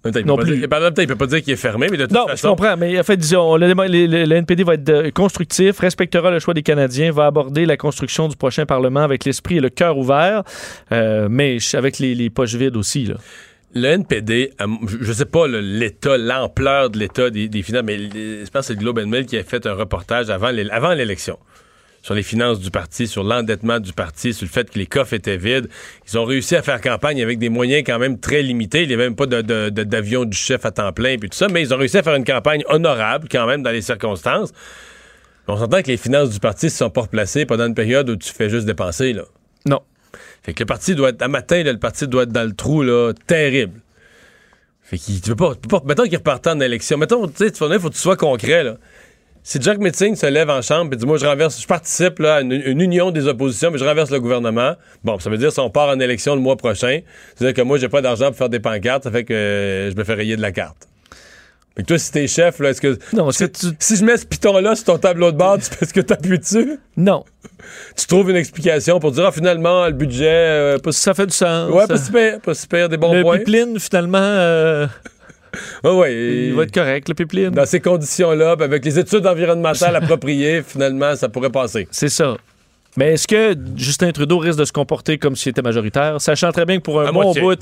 [0.04, 0.56] Non peut pas plus.
[0.58, 0.68] dire-
[0.98, 2.50] il peut pas dire qu'il est fermé, mais de toute Non, je façon.
[2.50, 3.74] comprends, mais en fait, disons, le, le-
[4.08, 8.28] le- le NPD va être constructif, respectera le choix des Canadiens, va aborder la construction
[8.28, 10.44] du prochain Parlement avec l'esprit et le cœur ouvert,
[10.92, 13.06] euh, mais avec les, les poches vides aussi.
[13.06, 13.16] Là.
[13.76, 18.50] Le NPD, je- je sais pas l'état, l'ampleur de l'état des, des finances, mais je
[18.50, 21.38] pense que c'est le Globe and Mail qui a fait un reportage avant l'élection
[22.02, 25.14] sur les finances du parti, sur l'endettement du parti, sur le fait que les coffres
[25.14, 25.70] étaient vides.
[26.12, 28.84] Ils ont réussi à faire campagne avec des moyens quand même très limités.
[28.84, 31.62] Il n'y avait même pas d'avion du chef à temps plein, puis tout ça, mais
[31.62, 34.52] ils ont réussi à faire une campagne honorable quand même dans les circonstances.
[35.48, 38.16] On s'entend que les finances du parti ne sont pas replacées pendant une période où
[38.16, 39.14] tu fais juste dépenser.
[39.14, 39.24] Là.
[39.66, 39.82] Non.
[40.44, 42.84] Fait que le parti doit être, à matin, le parti doit être dans le trou,
[42.84, 43.80] là, terrible.
[44.82, 45.54] Fait qu'il, tu pas,
[45.86, 46.98] mettons qu'il reparte en élection.
[46.98, 48.78] Mettons, tu sais, il faut que tu sois concret, là.
[49.44, 52.36] Si Jack Metzing se lève en chambre et dit Moi, je renverse, je participe là,
[52.36, 54.76] à une, union des oppositions, mais je renverse le gouvernement.
[55.04, 57.00] Bon, ça veut dire si on part en élection le mois prochain,
[57.36, 59.96] c'est-à-dire que moi, j'ai pas d'argent pour faire des pancartes, ça fait que euh, je
[59.96, 60.88] me fais rayer de la carte.
[61.78, 63.00] Mais toi, si t'es chef, là, est-ce que.
[63.14, 63.46] Non, si,
[63.80, 66.80] si je mets ce piton-là sur ton tableau de bord, tu ce que t'appuies dessus?
[66.98, 67.24] Non.
[67.96, 70.28] Tu trouves une explication pour dire, ah, finalement, le budget.
[70.28, 71.72] Euh, ça fait du sens.
[71.72, 73.38] Ouais, pas super, pas super, des bons points.
[73.38, 74.20] Le pipeline, finalement.
[74.20, 74.88] Euh,
[75.84, 77.50] ouais, il va être correct, le pipeline.
[77.50, 81.88] Dans ces conditions-là, avec les études environnementales appropriées, finalement, ça pourrait passer.
[81.92, 82.38] C'est ça.
[82.98, 86.66] Mais est-ce que Justin Trudeau risque de se comporter comme s'il était majoritaire, sachant très
[86.66, 87.58] bien que pour un bon bout,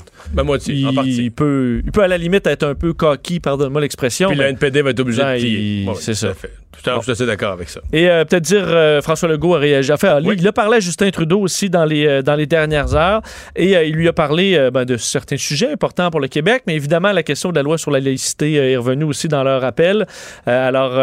[0.66, 4.28] il, peut, il peut à la limite être un peu coquille, pardonne-moi l'expression.
[4.28, 5.88] Puis le NPD va être obligé de plier.
[6.00, 6.32] c'est ça.
[6.76, 7.80] Je suis assez d'accord avec ça.
[7.92, 9.92] Et euh, peut-être dire, euh, François Legault a réagi.
[9.92, 13.22] Enfin, Il a parlé à Justin Trudeau aussi dans les, euh, dans les dernières heures
[13.54, 17.12] et il lui a parlé ben, de certains sujets importants pour le Québec, mais évidemment,
[17.12, 20.06] la question de la loi sur la laïcité est revenue aussi dans leur appel.
[20.46, 20.98] alors,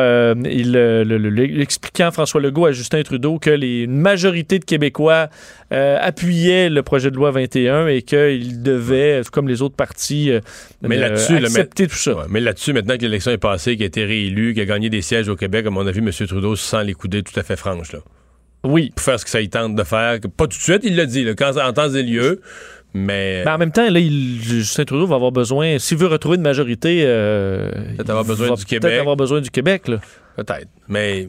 [0.46, 5.28] il, expliquant François Legault à Justin Trudeau que les, une majorité de Québécois
[5.72, 10.32] appuyaient le projet de loi 21 et qu'il devait, comme les autres partis,
[10.82, 12.26] mais accepter tout ça.
[12.30, 15.02] mais là-dessus, maintenant que l'élection est passée, qu'il a été réélu, qu'il a gagné des
[15.02, 16.12] sièges au Québec, comme on a vu M.
[16.28, 17.94] Trudeau sans les coudées tout à fait franches.
[17.94, 18.00] Là.
[18.64, 18.92] Oui.
[18.96, 20.20] Pour faire ce que ça y tente de faire.
[20.36, 22.42] Pas tout de suite, il l'a dit, là, quand, en temps et lieu.
[22.94, 23.44] Mais...
[23.46, 27.70] en même temps, là, Justin Trudeau va avoir besoin, s'il veut retrouver une majorité, euh,
[27.96, 28.82] peut-être avoir besoin du Québec.
[28.82, 29.84] Peut-être avoir besoin du Québec,
[30.36, 30.68] Peut-être.
[30.88, 31.28] Mais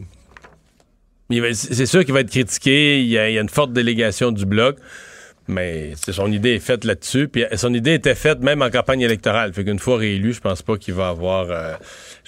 [1.53, 2.99] c'est sûr qu'il va être critiqué.
[3.01, 4.77] Il y, a, une forte délégation du bloc.
[5.47, 7.27] Mais son idée est faite là-dessus.
[7.27, 9.51] Puis son idée était faite même en campagne électorale.
[9.53, 11.47] Fait qu'une fois réélu, je pense pas qu'il va avoir.
[11.49, 11.73] Euh,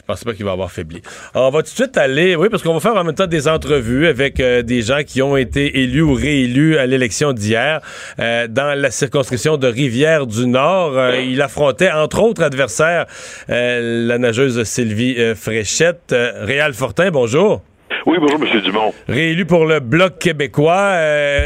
[0.01, 1.01] je pense pas qu'il va avoir faibli.
[1.35, 3.47] on va tout de suite aller, oui, parce qu'on va faire en même temps des
[3.47, 7.81] entrevues avec euh, des gens qui ont été élus ou réélus à l'élection d'hier
[8.19, 10.97] euh, dans la circonscription de Rivière-du-Nord.
[10.97, 13.05] Euh, il affrontait, entre autres adversaires,
[13.47, 16.15] la nageuse Sylvie Fréchette.
[16.41, 17.61] Réal Fortin, bonjour.
[18.05, 18.61] Oui, bonjour, M.
[18.61, 18.93] Dumont.
[19.07, 20.95] Réélu pour le Bloc québécois.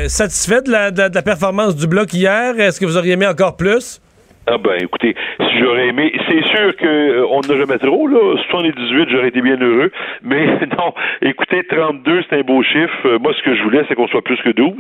[0.07, 2.59] satisfait de la, de la performance du Bloc hier?
[2.59, 4.01] Est-ce que vous auriez aimé encore plus?
[4.47, 8.37] Ah ben écoutez, si j'aurais aimé, c'est sûr que euh, on ne jamais trop là,
[8.47, 9.91] 78 j'aurais été bien heureux,
[10.21, 10.45] mais
[10.77, 13.07] non, écoutez 32 c'est un beau chiffre.
[13.07, 14.71] Euh, moi ce que je voulais c'est qu'on soit plus que 12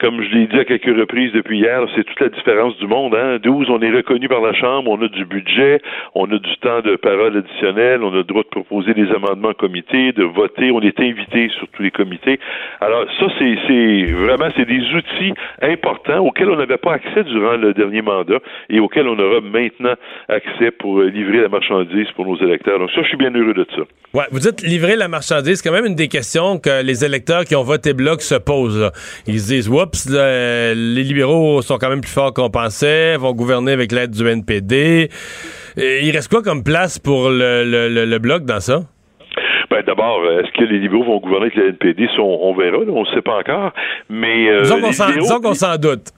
[0.00, 3.14] comme je l'ai dit à quelques reprises depuis hier, c'est toute la différence du monde.
[3.14, 3.38] Hein?
[3.42, 5.80] 12, on est reconnu par la Chambre, on a du budget,
[6.14, 9.50] on a du temps de parole additionnel, on a le droit de proposer des amendements
[9.50, 12.38] en comité, de voter, on est invité sur tous les comités.
[12.80, 17.72] Alors ça, c'est vraiment c'est des outils importants auxquels on n'avait pas accès durant le
[17.74, 19.94] dernier mandat et auxquels on aura maintenant
[20.28, 22.78] accès pour euh, livrer la marchandise pour nos électeurs.
[22.78, 23.82] Donc ça, je suis bien heureux de ça.
[24.12, 27.44] Ouais, vous dites livrer la marchandise, c'est quand même une des questions que les électeurs
[27.44, 28.90] qui ont voté bloc se posent.
[29.26, 29.68] Ils se disent,
[30.06, 35.10] les libéraux sont quand même plus forts qu'on pensait, vont gouverner avec l'aide du NPD.
[35.76, 38.82] il reste quoi comme place pour le bloc dans ça?
[39.84, 42.08] Ben, d'abord, euh, est-ce que les libéraux vont gouverner avec le NPD?
[42.18, 43.72] On, verra, on ne sait pas encore.
[44.08, 44.80] Mais, euh, disons
[45.40, 46.12] qu'on s'en doute.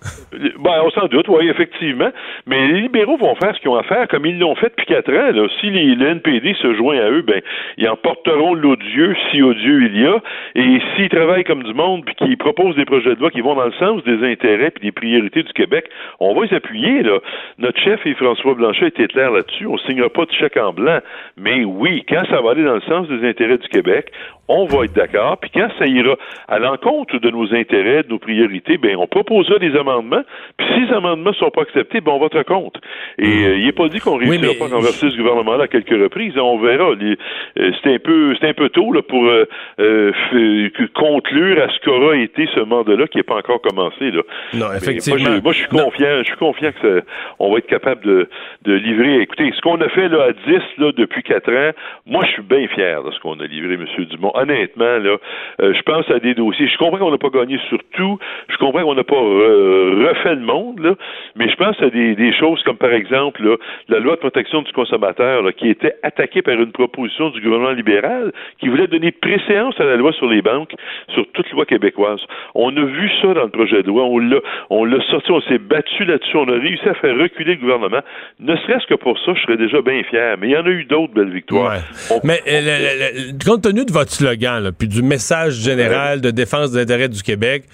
[0.59, 2.11] Ben, on s'en doute, oui, effectivement.
[2.47, 4.87] Mais les libéraux vont faire ce qu'ils ont à faire, comme ils l'ont fait depuis
[4.87, 5.33] quatre ans.
[5.33, 5.49] Là.
[5.61, 7.41] Si les, le NPD se joint à eux, ben,
[7.79, 10.19] ils emporteront l'odieux, si odieux il y a.
[10.55, 13.55] Et s'ils travaillent comme du monde, puis qu'ils proposent des projets de loi qui vont
[13.55, 15.87] dans le sens des intérêts et des priorités du Québec,
[16.21, 17.03] on va les appuyer.
[17.03, 17.19] Là.
[17.59, 19.67] Notre chef, et François Blanchet, était clair là-dessus.
[19.67, 20.99] On ne signera pas de chèque en blanc.
[21.37, 24.11] Mais oui, quand ça va aller dans le sens des intérêts du Québec,
[24.49, 25.39] on va être d'accord.
[25.39, 26.17] Puis quand ça ira
[26.49, 30.23] à l'encontre de nos intérêts, de nos priorités, ben on proposera des amendements.
[30.57, 32.81] Puis si ces amendements ne sont pas acceptés, ben on votera contre.
[33.19, 33.45] Et hmm.
[33.45, 36.37] euh, il n'est pas dit qu'on réussira pas à renverser ce gouvernement-là à quelques reprises.
[36.39, 36.91] On verra.
[36.91, 37.17] Euh,
[37.57, 42.49] c'est un peu, c'est un peu tôt là, pour euh, conclure à ce qu'aura été
[42.55, 44.11] ce mandat-là qui n'est pas encore commencé.
[44.11, 44.23] Là.
[44.55, 45.41] Non, effectivement.
[45.43, 46.19] Moi, je, suis confiant.
[46.19, 47.03] Je suis confiant que
[47.39, 48.29] on va être capable de,
[48.63, 49.21] de livrer.
[49.21, 51.71] Écoutez, ce qu'on a fait là à 10 là depuis 4 ans,
[52.07, 54.05] moi, je suis bien fier de ce qu'on a livré, M.
[54.07, 54.33] Dumont.
[54.35, 55.17] Honnêtement, là,
[55.61, 56.69] euh, je pense à des dossiers.
[56.69, 58.19] Je comprends qu'on n'a pas gagné sur tout.
[58.49, 60.95] Je comprends qu'on n'a pas refait le monde, là,
[61.35, 63.57] mais je pense à des, des choses comme, par exemple, là,
[63.89, 67.73] la loi de protection du consommateur, là, qui était attaquée par une proposition du gouvernement
[67.73, 70.75] libéral qui voulait donner préséance à la loi sur les banques
[71.15, 72.21] sur toute loi québécoise.
[72.55, 74.05] On a vu ça dans le projet de loi.
[74.05, 74.39] On l'a,
[74.71, 76.37] on l'a sorti, on s'est battu là-dessus.
[76.37, 78.01] On a réussi à faire reculer le gouvernement.
[78.41, 80.37] Ne serait-ce que pour ça, je serais déjà bien fier.
[80.39, 81.79] Mais il y en a eu d'autres belles victoires.
[82.25, 87.09] Mais euh, compte tenu de votre slogan, puis du message général de défense des intérêts
[87.09, 87.65] du Québec,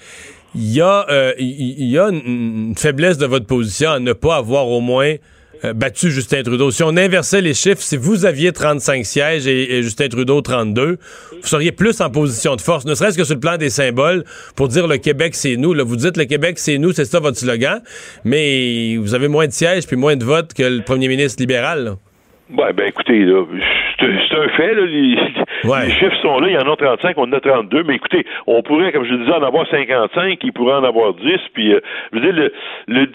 [0.55, 5.15] il y a, euh, une, faiblesse de votre position à ne pas avoir au moins
[5.65, 6.71] euh, battu Justin Trudeau.
[6.71, 10.97] Si on inversait les chiffres, si vous aviez 35 sièges et, Justin Trudeau 32,
[11.41, 14.25] vous seriez plus en position de force, ne serait-ce que sur le plan des symboles,
[14.55, 15.73] pour dire le Québec, c'est nous.
[15.85, 17.81] Vous dites le Québec, c'est nous, c'est ça votre slogan,
[18.23, 21.95] mais vous avez moins de sièges puis moins de votes que le premier ministre libéral.
[22.55, 23.43] Ouais, ben écoutez, là,
[23.99, 25.15] c'est un fait, là, les,
[25.63, 25.85] Ouais.
[25.85, 28.25] les chiffres sont là, il y en a 35, on en a 32, mais écoutez,
[28.47, 31.79] on pourrait, comme je disais, en avoir 55, il pourrait en avoir 10, puis, euh,
[32.11, 32.53] je veux dire, le,
[32.87, 33.07] le,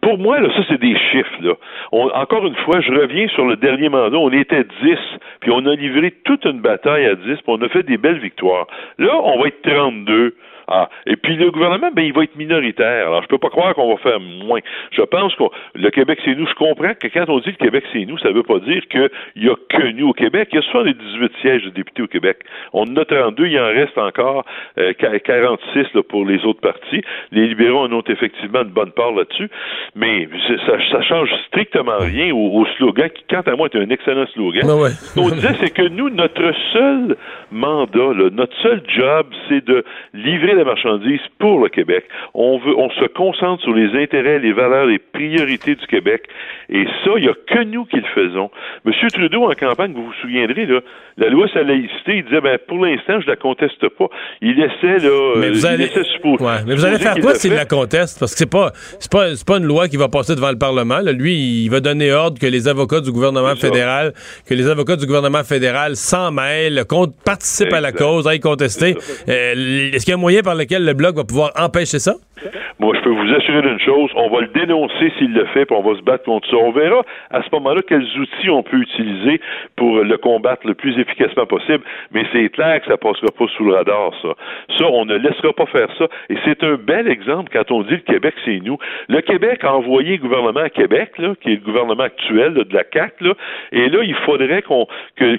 [0.00, 1.52] pour moi, là, ça, c'est des chiffres, là.
[1.92, 4.96] On- encore une fois, je reviens sur le dernier mandat, on était 10,
[5.40, 8.18] puis on a livré toute une bataille à 10, puis on a fait des belles
[8.18, 8.66] victoires.
[8.98, 10.34] Là, on va être 32.
[10.68, 13.06] Ah, et puis le gouvernement, ben, il va être minoritaire.
[13.08, 14.60] Alors, je peux pas croire qu'on va faire moins.
[14.92, 16.46] Je pense que le Québec, c'est nous.
[16.46, 19.10] Je comprends que quand on dit le Québec, c'est nous, ça veut pas dire qu'il
[19.36, 20.48] y a que nous au Québec.
[20.52, 22.38] Il y a 78 sièges de députés au Québec.
[22.72, 24.44] On en a 32, il en reste encore
[24.78, 27.02] euh, 46 là, pour les autres partis.
[27.32, 29.50] Les libéraux en ont effectivement une bonne part là-dessus.
[29.94, 30.28] Mais
[30.66, 34.26] ça, ça change strictement rien au, au slogan qui, quant à moi, est un excellent
[34.32, 34.62] slogan.
[34.66, 34.90] Ben ouais.
[34.90, 37.16] Ce qu'on disait, c'est que nous, notre seul
[37.50, 42.04] mandat, là, notre seul job, c'est de livrer la marchandise pour le Québec.
[42.34, 46.28] On se concentre sur les intérêts, les valeurs, les priorités du Québec.
[46.68, 48.50] Et ça, il n'y a que nous qui le faisons.
[48.84, 50.80] Monsieur Trudeau, en campagne, vous vous souviendrez, là,
[51.16, 54.06] la loi sur la laïcité, il disait, ben, pour l'instant, je la conteste pas.
[54.42, 57.14] Il laissait, là, Mais euh, vous il allez, laissait supposer- Ouais, mais vous allez faire
[57.20, 58.18] quoi s'il la conteste?
[58.18, 60.58] Parce que c'est pas, c'est pas, c'est pas une loi qui va passer devant le
[60.58, 60.98] Parlement.
[60.98, 61.12] là.
[61.12, 64.12] Lui, il va donner ordre que les avocats du gouvernement fédéral,
[64.48, 66.84] que les avocats du gouvernement fédéral s'en mêlent,
[67.24, 68.96] participent à la cause, aillent contester.
[69.28, 72.14] Euh, Est-ce qu'il y a un moyen par lequel le Bloc va pouvoir empêcher ça?
[72.78, 75.76] Moi, je peux vous assurer d'une chose, on va le dénoncer s'il le fait, puis
[75.76, 76.56] on va se battre contre ça.
[76.56, 79.40] On verra à ce moment-là quels outils on peut utiliser
[79.76, 83.64] pour le combattre le plus efficacement possible, mais c'est clair que ça passera pas sous
[83.64, 84.34] le radar, ça.
[84.78, 86.06] Ça, on ne laissera pas faire ça.
[86.28, 88.78] Et c'est un bel exemple quand on dit le Québec, c'est nous.
[89.08, 92.64] Le Québec a envoyé le gouvernement à Québec, là, qui est le gouvernement actuel là,
[92.64, 93.34] de la CAQ, là,
[93.72, 94.86] et là, il faudrait qu'on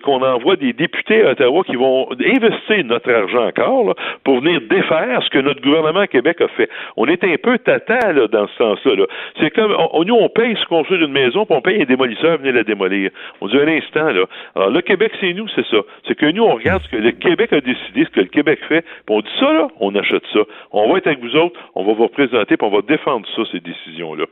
[0.04, 4.62] qu'on envoie des députés à Ottawa qui vont investir notre argent encore là, pour venir
[4.62, 6.70] défaire ce que notre gouvernement à Québec a fait.
[6.98, 8.96] On est un peu tata là, dans ce sens-là.
[8.96, 9.06] là.
[9.40, 12.38] C'est comme on- nous, on paye se construire une maison, puis on paye un démolisseur
[12.38, 13.12] venir la démolir.
[13.42, 14.26] On dit un instant, là.
[14.56, 15.78] Alors, le Québec, c'est nous, c'est ça.
[16.08, 18.60] C'est que nous, on regarde ce que le Québec a décidé, ce que le Québec
[18.68, 20.40] fait, puis on dit ça, là, on achète ça.
[20.72, 23.42] On va être avec vous autres, on va vous représenter, puis on va défendre ça,
[23.52, 24.26] ces décisions-là.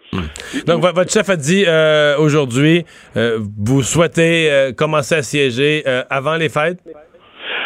[0.68, 2.84] Donc, vo- votre chef a dit euh, aujourd'hui,
[3.18, 6.80] euh, vous souhaitez euh, commencer à siéger euh, avant les fêtes?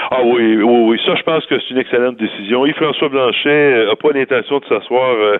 [0.10, 1.00] Ah oui, oui, oui.
[1.06, 2.66] Ça, je pense que c'est une excellente décision.
[2.66, 5.38] Yves-François Blanchet n'a pas l'intention de s'asseoir euh,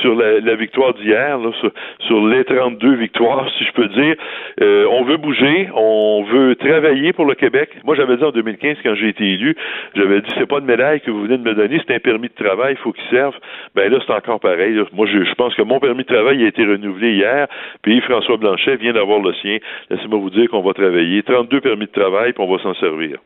[0.00, 1.70] sur la, la victoire d'hier, sur,
[2.06, 4.14] sur les 32 victoires, si je peux dire.
[4.62, 7.68] Euh, on veut bouger, on veut travailler pour le Québec.
[7.84, 9.54] Moi, j'avais dit en 2015, quand j'ai été élu,
[9.94, 12.28] j'avais dit, c'est pas une médaille que vous venez de me donner, c'est un permis
[12.28, 13.34] de travail, il faut qu'il serve.
[13.74, 14.80] Ben là, c'est encore pareil.
[14.94, 17.46] Moi, je, je pense que mon permis de travail a été renouvelé hier,
[17.82, 19.58] puis Yves-François Blanchet vient d'avoir le sien.
[19.90, 21.22] Laissez-moi vous dire qu'on va travailler.
[21.22, 23.18] 32 permis de travail, puis on va s'en servir.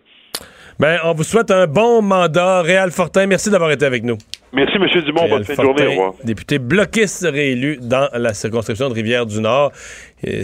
[0.79, 2.63] Ben, on vous souhaite un bon mandat.
[2.63, 4.19] Réal Fortin, merci d'avoir été avec nous.
[4.55, 5.03] Merci, M.
[5.05, 5.29] Dumont.
[5.29, 5.87] Bonne fin de journée.
[5.87, 6.13] Au revoir.
[6.25, 9.73] député bloquiste réélu dans la circonscription de Rivière-du-Nord.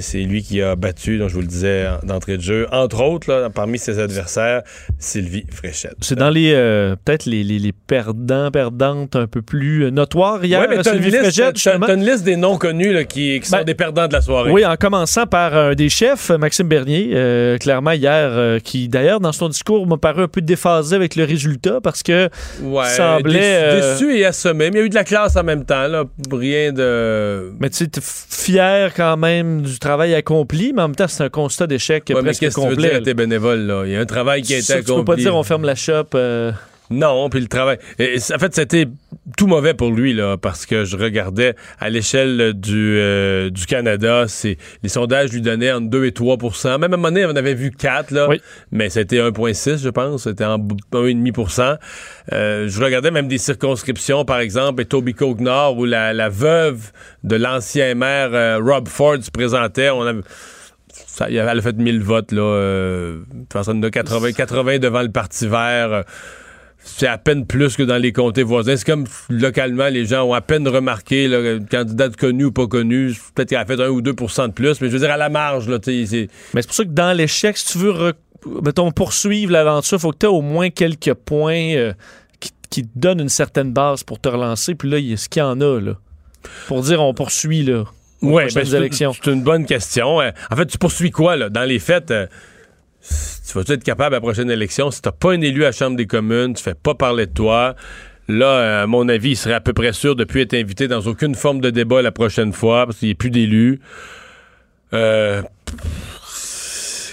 [0.01, 3.01] C'est lui qui a battu, donc je vous le disais en- d'entrée de jeu, entre
[3.01, 4.63] autres, là, parmi ses adversaires,
[4.99, 5.95] Sylvie Fréchette.
[6.01, 10.45] C'est dans les euh, peut-être les, les, les perdants, perdantes un peu plus euh, notoires
[10.45, 10.63] hier.
[10.63, 13.05] Ouais, mais euh, t'as une, Sylvie liste, Fréchette, t'as une liste des noms connus là,
[13.05, 14.51] qui, qui sont Ben, des perdants de la soirée.
[14.51, 19.21] Oui, en commençant par un des chefs, Maxime Bernier, euh, clairement hier, euh, qui d'ailleurs
[19.21, 22.29] dans son discours m'a paru un peu déphasé avec le résultat parce que
[22.65, 24.71] Ouais, semblait, déçu, et assommé.
[24.71, 25.87] Mais il y a eu de la classe en même temps.
[25.89, 26.05] Là.
[26.33, 27.53] Rien de.
[27.61, 31.25] mais tu sais, t'es fier quand même du travail accompli, mais en même temps c'est
[31.25, 32.89] un constat d'échec Ouais, mais presque qu'est-ce que tu veux complet.
[32.91, 33.61] dire à tes bénévoles?
[33.67, 33.83] Là?
[33.87, 34.99] Il y a un travail qui a été Ça, tu accompli.
[35.05, 36.05] peux pas dire on ferme la shop.
[36.15, 36.53] euh,
[36.91, 37.79] Non, puis le travail.
[37.99, 38.87] Et, en fait, c'était
[39.37, 44.25] tout mauvais pour lui, là, parce que je regardais à l'échelle du, euh, du Canada,
[44.27, 47.37] c'est les sondages lui donnaient entre 2 et 3% Même à un moment donné, on
[47.37, 48.41] avait vu 4, là, Oui.
[48.73, 50.25] mais c'était 1,6, je pense.
[50.25, 51.77] C'était en b- 1,5%
[52.33, 57.37] euh, Je regardais même des circonscriptions, par exemple, Etobicoke Nord, où la, la veuve de
[57.37, 59.91] l'ancien maire euh, Rob Ford se présentait.
[59.91, 60.21] On avait,
[61.07, 62.41] ça, elle a fait 1000 votes, là.
[62.43, 66.05] Euh, de façon, de 80, 80 devant le Parti vert.
[66.79, 68.77] C'est à peine plus que dans les comtés voisins.
[68.77, 72.67] C'est comme localement, les gens ont à peine remarqué là, une candidate connue ou pas
[72.67, 73.13] connue.
[73.35, 75.29] Peut-être qu'elle a fait 1 ou 2% de plus, mais je veux dire, à la
[75.29, 76.29] marge, là, Mais c'est
[76.67, 78.13] pour ça que dans l'échec, si tu veux
[78.63, 81.93] mettons, poursuivre l'aventure, il faut que tu aies au moins quelques points euh,
[82.41, 84.75] qui, qui te donnent une certaine base pour te relancer.
[84.75, 85.95] Puis là, il y a ce qu'il y en a, là.
[86.69, 87.85] Pour dire on poursuit, là.
[88.23, 89.13] aux Ouais, ben, c'est une- élections.
[89.13, 90.21] c'est une bonne question.
[90.21, 91.51] Euh, En fait, tu poursuis quoi, là?
[91.51, 92.27] Dans les faits, euh,
[93.47, 95.73] Tu vas-tu être capable à la prochaine élection, si t'as pas un élu à la
[95.73, 97.77] Chambre des communes, tu fais pas parler de toi,
[98.29, 101.01] là, à mon avis, il serait à peu près sûr de plus être invité dans
[101.01, 103.81] aucune forme de débat la prochaine fois, parce qu'il n'y a plus d'élus.
[104.93, 105.43] Euh,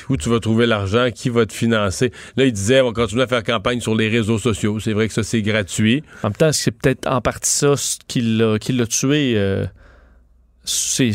[0.10, 2.12] où tu vas trouver l'argent, qui va te financer?
[2.38, 4.80] Là, il disait, on va continuer à faire campagne sur les réseaux sociaux.
[4.80, 6.04] C'est vrai que ça, c'est gratuit.
[6.24, 7.74] En même temps, c'est peut-être en partie ça
[8.08, 9.34] qui l'a tué.
[9.36, 9.66] euh,
[10.66, 11.14] c'est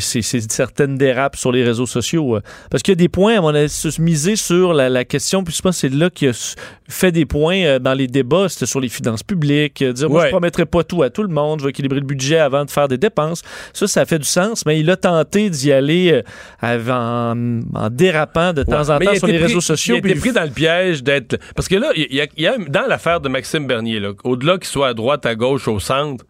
[0.51, 2.37] certaines dérapes sur les réseaux sociaux.
[2.37, 2.41] euh.
[2.69, 3.65] Parce qu'il y a des points, on a
[3.99, 6.55] misé sur la, la question, puis je pense que c'est là qu'il a
[6.89, 10.21] fait des points euh, dans les débats, c'était sur les finances publiques, euh, dire moi
[10.21, 10.27] Ouais.
[10.27, 12.71] je promettrai pas tout à tout le monde, je vais équilibrer le budget avant de
[12.71, 13.41] faire des dépenses.
[13.73, 16.21] Ça, ça fait du sens, mais il a tenté d'y aller
[16.59, 17.33] avant,
[17.73, 18.89] en dérapant de temps Ouais.
[18.91, 19.95] en Mais temps sur les pris- réseaux sociaux.
[20.03, 21.37] Il a été pris dans le piège d'être.
[21.55, 24.11] Parce que là, il y a, il y a- dans l'affaire de Maxime Bernier, là,
[24.23, 26.25] au-delà qu'il soit à droite, à gauche, au centre,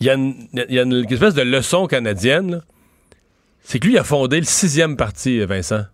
[0.00, 2.62] il y a une, il y a une espèce de leçon canadienne.
[3.60, 5.84] C'est que lui, il a fondé le sixième parti, Vincent.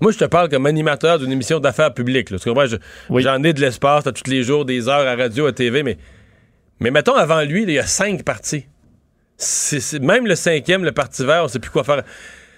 [0.00, 2.30] Moi, je te parle comme animateur d'une émission d'affaires publiques.
[2.30, 2.38] là.
[2.38, 2.66] Tu comprends?
[3.10, 3.22] Oui.
[3.22, 5.98] J'en ai de l'espace à tous les jours, des heures à radio, à TV, mais,
[6.80, 8.66] mais mettons, avant lui, il y a cinq partis.
[10.00, 12.02] Même le cinquième, le Parti vert, on sait plus quoi faire.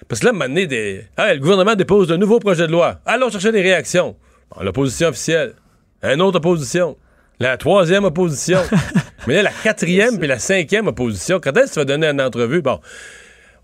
[0.07, 1.03] Parce que là, un donné, des...
[1.17, 2.99] Ah, le gouvernement dépose de nouveaux projets de loi.
[3.05, 4.15] Allons chercher des réactions.
[4.55, 5.53] Bon, L'opposition officielle.
[6.03, 6.97] Une autre opposition.
[7.39, 8.59] La troisième opposition.
[9.27, 12.21] Mais là, la quatrième puis la cinquième opposition, quand est-ce que tu vas donner une
[12.21, 12.61] entrevue?
[12.61, 12.79] Bon,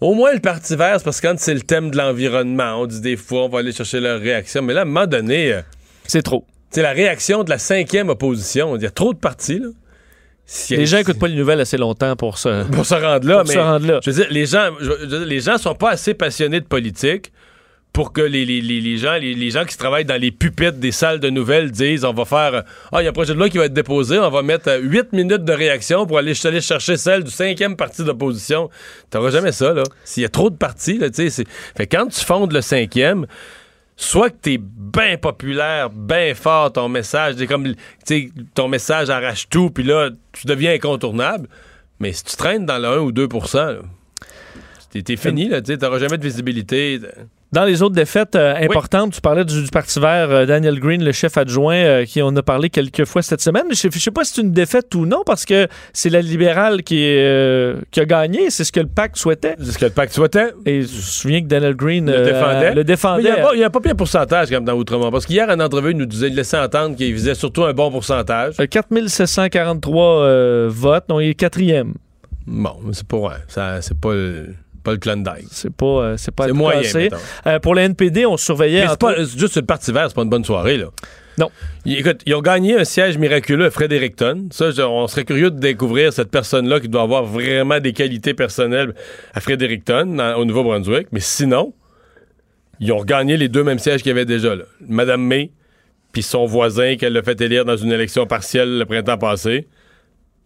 [0.01, 2.85] au moins le Parti vert, c'est parce que quand c'est le thème de l'environnement, on
[2.85, 4.61] dit des fois, on va aller chercher leur réaction.
[4.61, 5.61] Mais là, à un moment donné, euh,
[6.05, 6.45] C'est trop.
[6.71, 8.75] c'est la réaction de la cinquième opposition.
[8.75, 9.69] Il y a trop de partis, là.
[10.45, 12.65] Si- Les gens n'écoutent pas les nouvelles assez longtemps pour ça.
[12.69, 13.99] pour se rendre là, Pour mais se rendre là.
[14.03, 16.65] je veux dire, les gens, je veux dire, les gens sont pas assez passionnés de
[16.65, 17.31] politique
[17.93, 21.19] pour que les, les- gens, les, les gens qui travaillent dans les pupitres des salles
[21.19, 23.49] de nouvelles disent on va faire euh, ah il y a un projet de loi
[23.49, 26.97] qui va être déposé, on va mettre euh, huit minutes de réaction pour aller, chercher
[26.97, 28.69] celle du cinquième parti d'opposition.
[29.11, 29.83] T'auras jamais ça là.
[30.03, 31.43] S'il y a trop de partis là, tu sais,
[31.77, 33.27] fait quand tu fondes le cinquième.
[33.95, 37.75] Soit que t'es bien populaire, bien fort, ton message, c'est comme,
[38.55, 41.47] ton message arrache tout, puis là, tu deviens incontournable.
[41.99, 43.75] Mais si tu traînes dans le 1 ou 2 là,
[44.89, 46.99] t'es fini, là, t'auras jamais de visibilité.
[47.53, 51.03] Dans les autres défaites euh, importantes, tu parlais du, du Parti vert, euh, Daniel Green,
[51.03, 53.65] le chef adjoint, euh, qui on a parlé quelques fois cette semaine.
[53.71, 56.81] Je ne sais pas si c'est une défaite ou non, parce que c'est la libérale
[56.81, 58.49] qui, a gagné.
[58.49, 59.53] C'est ce que le pacte souhaitait.
[59.59, 60.51] C'est ce que le pacte souhaitait.
[60.65, 62.69] Et je me souviens que Daniel Green Le défendait.
[62.69, 63.21] le Mais défendait.
[63.53, 65.11] il y a a pas bien pourcentage, même, dans Outremont.
[65.11, 67.91] Parce qu'hier, en entrevue, il nous disait, il laissait entendre qu'il visait surtout un bon
[67.91, 68.55] pourcentage.
[68.59, 71.93] Euh, 4743 euh, votes, donc il est quatrième.
[72.47, 75.47] Bon, mais c'est pas, ouais, ça, c'est pas le, pas le Klondike.
[75.51, 76.81] C'est pas, euh, c'est pas moyen.
[77.47, 78.81] Euh, pour le NPD, on surveillait.
[78.83, 80.85] Mais c'est pas, juste le Parti vert, c'est pas une bonne soirée, là.
[81.39, 81.49] Non.
[81.85, 84.49] Écoute, ils ont gagné un siège miraculeux à Fredericton.
[84.51, 88.35] Ça, je- on serait curieux de découvrir cette personne-là qui doit avoir vraiment des qualités
[88.35, 88.93] personnelles
[89.33, 91.07] à Fredericton, dans- au Nouveau-Brunswick.
[91.11, 91.73] Mais sinon,
[92.79, 94.63] ils ont gagné les deux mêmes sièges qu'il y avait déjà, là.
[94.87, 95.51] Madame May,
[96.11, 99.67] puis son voisin qu'elle a fait élire dans une élection partielle le printemps passé.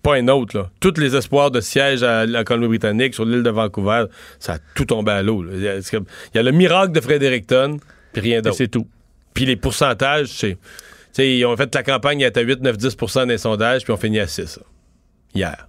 [0.08, 0.70] Pas un autre, là.
[0.80, 4.06] Tous les espoirs de siège à la Colombie-Britannique, sur l'île de Vancouver,
[4.40, 5.44] ça a tout tombé à l'eau.
[5.52, 7.78] Il y a- le miracle de Fredericton,
[8.14, 8.56] puis rien d'autre.
[8.56, 8.88] c'est tout.
[9.34, 10.54] Puis les pourcentages, c'est.
[10.54, 10.58] Tu
[11.12, 14.20] sais, ils ont fait la campagne, à 8, 9, 10% des sondages, puis on finit
[14.22, 14.58] à 6.
[14.58, 14.64] là,
[15.36, 15.67] Hier.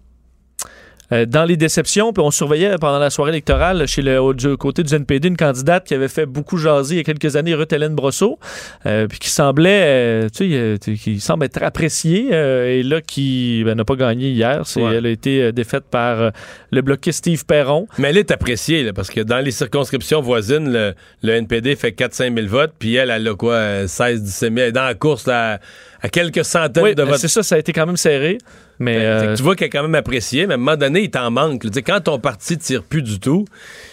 [1.10, 4.56] Euh, dans les déceptions, puis on surveillait pendant la soirée électorale chez le au- du
[4.58, 7.54] côté du NPD une candidate qui avait fait beaucoup jaser il y a quelques années,
[7.54, 8.38] Ruth Hélène Brosseau,
[8.84, 13.00] euh, puis qui semblait, euh, tu sais, euh, qui semble être appréciée euh, et là
[13.00, 14.62] qui ben, n'a pas gagné hier.
[14.66, 14.96] C'est, Ouais.
[14.96, 16.30] Elle a été euh, défaite par euh,
[16.70, 17.86] le bloquiste Steve Perron.
[17.98, 21.90] Mais elle est appréciée, là, parce que dans les circonscriptions voisines, le, le NPD fait
[21.90, 24.52] 4-5 000 votes, puis elle, elle a quoi, euh, 16-17 000.
[24.56, 25.58] Elle est dans la course là,
[26.02, 27.18] à, quelques centaines Oui, de ben, votes.
[27.18, 28.38] c'est ça, ça a été quand même serré.
[28.78, 31.02] Mais que euh, tu vois qu'elle est quand même appréciée, mais à un moment donné,
[31.02, 31.64] il t'en manque.
[31.84, 33.44] Quand ton parti tire plus du tout,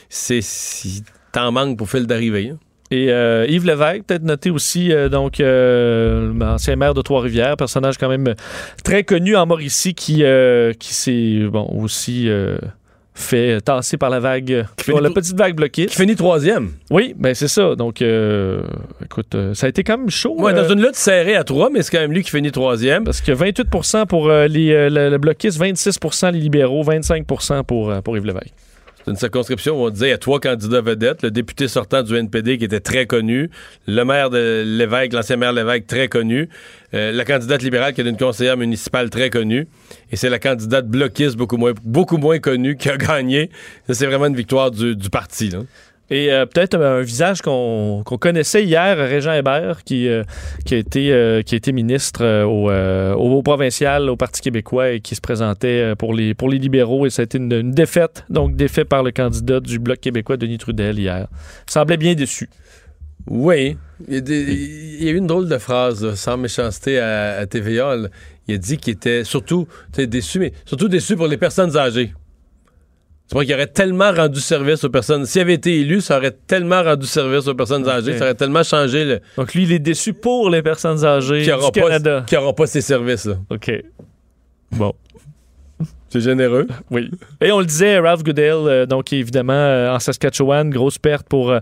[0.09, 0.39] c'est
[0.85, 2.51] il t'en manque pour fil d'arrivée.
[2.53, 2.57] hein.
[2.91, 7.97] Et euh, Yves Lévesque, peut-être noté aussi, euh, donc euh, ancien maire de Trois-Rivières, personnage
[7.97, 8.35] quand même
[8.83, 12.29] très connu en Mauricie qui, euh, qui s'est bon, aussi
[13.15, 15.85] fait tasser par la vague, Qui la petite vague bloquée.
[15.87, 16.71] Qui finit troisième.
[16.91, 17.75] Oui, ben c'est ça.
[17.75, 18.61] Donc, euh,
[19.03, 20.35] écoute, euh, ça a été quand même chaud.
[20.37, 22.51] Ouais, euh, dans une lutte serrée à 3, mais c'est quand même lui qui finit
[22.51, 23.05] troisième.
[23.05, 27.25] Parce que 28% pour euh, les, euh, le, le bloquiste, 26% les libéraux, 25
[27.65, 28.53] pour, euh, pour Yves Lévesque.
[29.07, 31.21] Une circonscription où on disait il y a trois candidats vedettes.
[31.21, 33.49] Le député sortant du NPD qui était très connu,
[33.87, 36.49] le maire de Lévesque, l'ancien maire Lévesque très connu,
[36.93, 39.67] euh, la candidate libérale qui est une conseillère municipale très connue,
[40.11, 43.51] et c'est la candidate bloquiste beaucoup moins, beaucoup moins connue qui a gagné.
[43.89, 45.49] C'est vraiment une victoire du, du parti.
[45.49, 45.59] Là.
[46.11, 50.23] Et euh, peut-être un visage qu'on connaissait hier, Régent Hébert, qui, euh,
[50.71, 51.41] a, été, euh,
[51.73, 56.35] ministre euh, au, euh, provincial, au Parti québécois, et qui se présentait euh, pour les,
[56.59, 57.07] libéraux.
[57.07, 60.59] Et ça a été une, défaite, donc défait par le candidat du Bloc québécois, Denis
[60.59, 61.27] Trudel, hier.
[61.67, 62.49] Il semblait bien déçu.
[63.27, 63.75] Oui.
[64.07, 64.29] Il
[65.03, 67.95] y, a eu une drôle de phrase, sans méchanceté à, à TVA.
[68.47, 72.13] Il a dit qu'il était surtout déçu, mais surtout déçu pour les personnes âgées.
[73.27, 75.25] Tu vois qu'il aurait tellement rendu service aux personnes.
[75.25, 78.17] S'il avait été élu, ça aurait tellement rendu service aux personnes âgées.
[78.17, 81.55] Ça aurait tellement changé le, Donc, lui, il est déçu pour les personnes âgées qu'il
[81.55, 82.19] du Canada.
[82.19, 83.37] pas, qu'il aura pas ces services-là.
[83.49, 83.71] OK.
[84.71, 84.93] Bon.
[86.09, 86.67] C'est généreux.
[86.91, 87.09] Oui.
[87.41, 91.51] Et on le disait, Ralph Goodale, euh, donc évidemment euh, en Saskatchewan, grosse perte pour,
[91.51, 91.59] euh,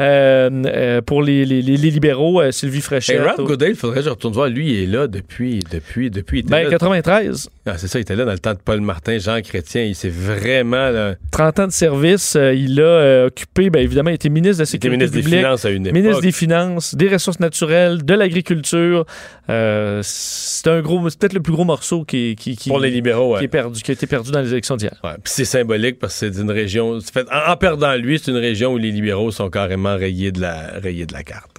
[0.00, 3.20] euh, pour les, les- libéraux, euh, Sylvie Et Fréchette.
[3.22, 4.48] Ralph au- Goodale, il faudrait que je retourne voir.
[4.48, 6.38] Lui, il est là depuis, depuis, depuis.
[6.38, 8.58] il était ben, là- 93, Ah, c'est ça, il était là dans le temps de
[8.64, 9.82] Paul Martin, Jean Chrétien.
[9.84, 10.90] Il s'est vraiment.
[10.90, 12.36] là, 30 ans de service.
[12.36, 14.96] euh, il a euh, occupé, ben, évidemment, il était ministre de la il était Sécurité
[15.06, 15.96] ministre des Finances à une époque.
[16.00, 19.06] ministre des Finances, des Ressources naturelles, de l'agriculture.
[19.48, 22.90] Euh, c'est un gros, c'est peut-être le plus gros morceau qui, qui, qui, Pour les
[22.90, 23.38] libéraux, ouais.
[23.38, 24.94] qui est perdu, qui a été perdu dans les élections d'hier.
[25.04, 26.98] Ouais, Puis c'est symbolique parce que c'est une région.
[27.00, 30.40] fait- en, en perdant lui, c'est une région où les libéraux sont carrément rayés de
[30.40, 31.58] la, rayés de la carte.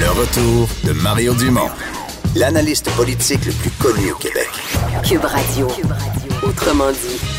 [0.00, 1.68] Le retour de Mario Dumont,
[2.36, 4.48] l'analyste politique le plus connu au Québec.
[5.06, 5.68] Cube Radio.
[6.44, 7.37] Autrement dit.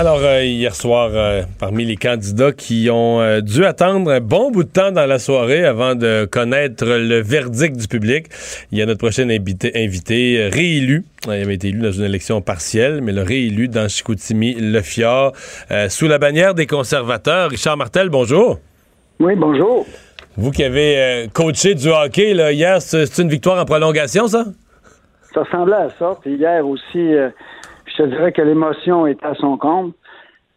[0.00, 4.50] Alors, euh, hier soir, euh, parmi les candidats qui ont euh, dû attendre un bon
[4.50, 8.28] bout de temps dans la soirée avant de connaître le verdict du public,
[8.72, 11.04] il y a notre prochain invité, invité réélu.
[11.26, 15.34] Il avait été élu dans une élection partielle, mais le réélu dans Chicoutimi, Le Fjord,
[15.90, 17.50] sous la bannière des conservateurs.
[17.50, 18.58] Richard Martel, bonjour.
[19.18, 19.84] Oui, bonjour.
[20.34, 24.46] Vous qui avez coaché du hockey là, hier, c'est une victoire en prolongation, ça?
[25.34, 26.16] Ça ressemblait à ça.
[26.22, 27.16] Puis hier aussi,
[28.06, 29.92] je dirais que l'émotion était à son comble.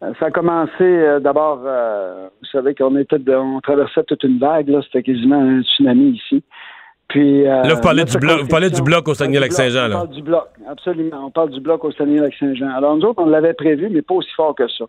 [0.02, 4.22] Euh, ça a commencé euh, d'abord, euh, vous savez qu'on était, de- on traversait toute
[4.24, 6.42] une vague, là, c'était quasiment un tsunami ici.
[7.08, 10.08] Puis, euh, Là, vous parlez, du bloc, vous parlez du bloc au Saguenay-Lac-Saint-Jean, On parle
[10.10, 11.26] du bloc, absolument.
[11.26, 12.70] On parle du bloc au Saguenay-Lac-Saint-Jean.
[12.76, 14.84] Alors, nous autres, on l'avait prévu, mais pas aussi fort que ça.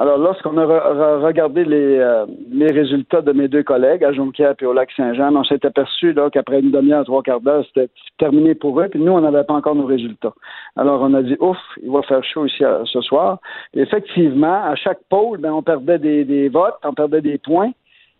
[0.00, 2.24] Alors, lorsqu'on a re- re- regardé les, euh,
[2.72, 6.70] résultats de mes deux collègues, à Jonquière et au Lac-Saint-Jean, on s'est aperçu qu'après une
[6.70, 9.86] demi-heure, trois quarts d'heure, c'était terminé pour eux, puis nous, on n'avait pas encore nos
[9.86, 10.32] résultats.
[10.76, 13.38] Alors, on a dit, ouf, il va faire chaud ici euh, ce soir.
[13.74, 17.72] Effectivement, à chaque pôle, ben, on perdait des, des votes, on perdait des points.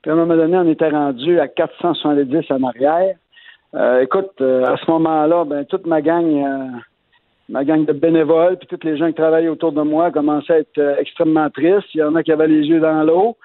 [0.02, 3.14] Puis à un moment donné, on était rendu à 470 en arrière.
[3.74, 6.78] Euh, écoute, euh, à ce moment-là, ben, toute ma gang, euh,
[7.48, 10.58] ma gang de bénévoles, puis tous les gens qui travaillaient autour de moi commençaient à
[10.58, 11.94] être euh, extrêmement tristes.
[11.94, 13.36] Il y en a qui avaient les yeux dans l'eau.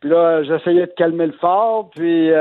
[0.00, 2.32] Puis là, j'essayais de calmer le fort, puis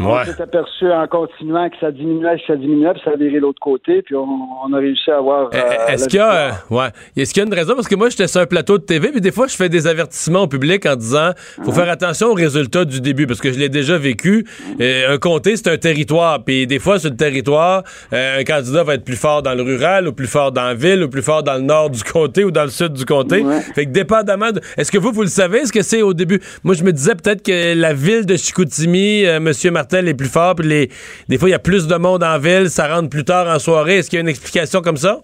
[0.00, 0.24] on Ouais.
[0.24, 3.60] s'est aperçu en continuant que ça diminuait, que ça diminuait, puis ça a viré l'autre
[3.60, 4.26] côté, puis on,
[4.66, 5.50] on a réussi à avoir.
[5.52, 6.88] Eh, euh, Est-ce qu'il y a, euh, ouais.
[7.14, 7.74] Qu'il y a une raison?
[7.74, 9.86] Parce que moi, j'étais sur un plateau de TV, puis des fois, je fais des
[9.86, 11.30] avertissements au public en disant
[11.62, 14.44] faut faire attention aux résultats du début, parce que je l'ai déjà vécu.
[14.80, 18.82] Euh, un comté, c'est un territoire, puis des fois, sur le territoire, euh, un candidat
[18.82, 21.22] va être plus fort dans le rural, ou plus fort dans la ville, ou plus
[21.22, 23.44] fort dans le nord du comté, ou dans le sud du comté.
[23.74, 24.60] Fait que dépendamment de...
[24.76, 25.58] Est-ce que vous, vous le savez?
[25.58, 26.40] Est-ce que c'est au début?
[26.64, 30.66] Moi, je me disais peut-être que la ville de Chicoutimi, Monsieur Est plus fort, puis
[30.66, 30.88] les...
[31.28, 33.58] des fois, il y a plus de monde en ville, ça rentre plus tard en
[33.58, 33.98] soirée.
[33.98, 35.20] Est-ce qu'il y a une explication comme ça?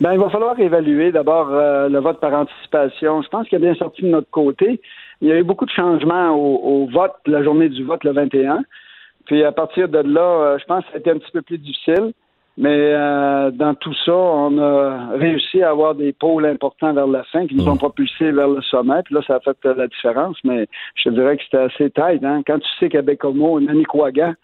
[0.00, 3.22] Ben, il va falloir évaluer d'abord euh, le vote par anticipation.
[3.22, 4.80] Je pense qu'il a bien sorti de notre côté.
[5.20, 8.12] Il y a eu beaucoup de changements au, au vote, la journée du vote, le
[8.12, 8.64] 21.
[9.26, 11.42] Puis à partir de là, euh, je pense que ça a été un petit peu
[11.42, 12.12] plus difficile.
[12.58, 17.24] Mais euh, dans tout ça, on a réussi à avoir des pôles importants vers la
[17.24, 19.02] fin qui nous ont propulsés vers le sommet.
[19.04, 20.36] Puis là, ça a fait euh, la différence.
[20.44, 22.22] Mais je te dirais que c'était assez tight.
[22.22, 22.42] Hein?
[22.46, 24.34] Quand tu sais qu'à Bécomo, Manicouagan,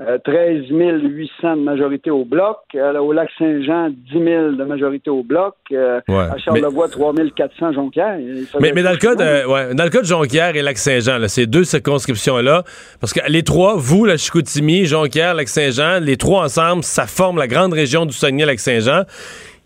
[0.00, 2.58] euh, 13 800 de majorité au bloc.
[2.74, 5.54] Euh, au lac Saint-Jean, 10 000 de majorité au bloc.
[5.72, 6.24] Euh, Ouais.
[6.24, 8.18] À Charlevoix, 3 400 Jonquière.
[8.60, 11.46] Mais, mais dans, le cas de, ouais, dans le cas de Jonquière et Lac-Saint-Jean, ces
[11.46, 12.64] deux circonscriptions-là,
[13.00, 17.46] parce que les trois, vous, la Chicoutimi, Jonquière, Lac-Saint-Jean, les trois ensemble, ça forme la
[17.46, 19.02] grande région du Saguenay-Lac-Saint-Jean.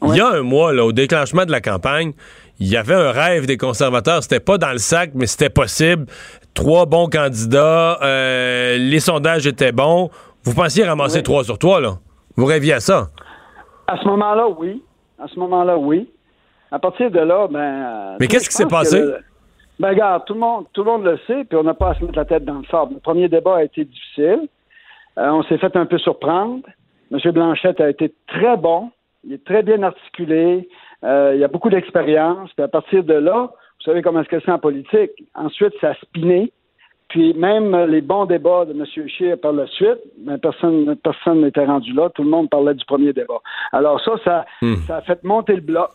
[0.06, 2.12] Il y a un mois, là, au déclenchement de la campagne,
[2.60, 4.22] il y avait un rêve des conservateurs.
[4.22, 6.06] C'était pas dans le sac, mais c'était possible.
[6.54, 10.10] Trois bons candidats, euh, les sondages étaient bons.
[10.44, 11.94] Vous pensiez ramasser trois sur trois, là?
[12.36, 13.08] Vous rêviez à ça?
[13.86, 14.82] À ce moment-là, oui.
[15.18, 16.08] À ce moment-là, oui.
[16.70, 17.58] À partir de là, ben.
[17.58, 18.98] euh, Mais qu'est-ce qui s'est passé?
[19.00, 19.18] que
[19.80, 21.94] Ben, regarde, tout le monde, tout le monde le sait, puis on n'a pas à
[21.94, 22.94] se mettre la tête dans le sable.
[22.94, 24.48] Le premier débat a été difficile.
[25.18, 26.62] Euh, on s'est fait un peu surprendre.
[27.12, 27.18] M.
[27.32, 28.90] Blanchette a été très bon.
[29.24, 30.68] Il est très bien articulé.
[31.04, 32.50] Euh, il a beaucoup d'expérience.
[32.54, 33.50] Puis à partir de là,
[33.84, 35.10] vous savez comment est-ce que c'est en politique?
[35.34, 36.52] Ensuite, ça a spiné.
[37.08, 38.84] Puis même les bons débats de M.
[39.08, 42.08] Scheer par la suite, ben, personne personne n'était rendu là.
[42.14, 43.40] Tout le monde parlait du premier débat.
[43.72, 44.44] Alors ça, ça,
[44.86, 45.90] ça a fait monter le bloc.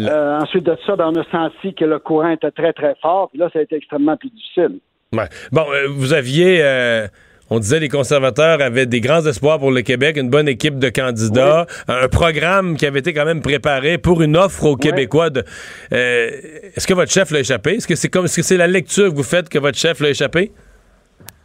[0.00, 3.28] Euh, ensuite de ça, ben, on a senti que le courant était très, très fort.
[3.28, 4.78] Puis là, ça a été extrêmement plus difficile.
[5.12, 5.28] Ouais.
[5.52, 6.62] Bon, euh, vous aviez.
[6.62, 7.06] euh,
[7.52, 10.88] on disait les conservateurs avaient des grands espoirs pour le Québec, une bonne équipe de
[10.88, 15.28] candidats, un programme qui avait été quand même préparé pour une offre aux Québécois.
[15.28, 15.44] De,
[15.92, 16.30] euh,
[16.74, 17.72] est-ce que votre chef l'a échappé?
[17.72, 20.00] Est-ce que c'est comme, est-ce que c'est la lecture que vous faites que votre chef
[20.00, 20.50] l'a échappé?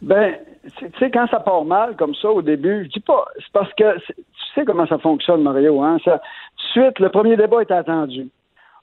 [0.00, 0.32] Ben,
[0.78, 3.72] tu sais, quand ça part mal comme ça au début, je dis pas, c'est parce
[3.74, 4.14] que tu
[4.54, 5.82] sais comment ça fonctionne, Mario.
[5.82, 5.98] Hein?
[6.06, 6.22] Ça,
[6.72, 8.28] suite, le premier débat était attendu.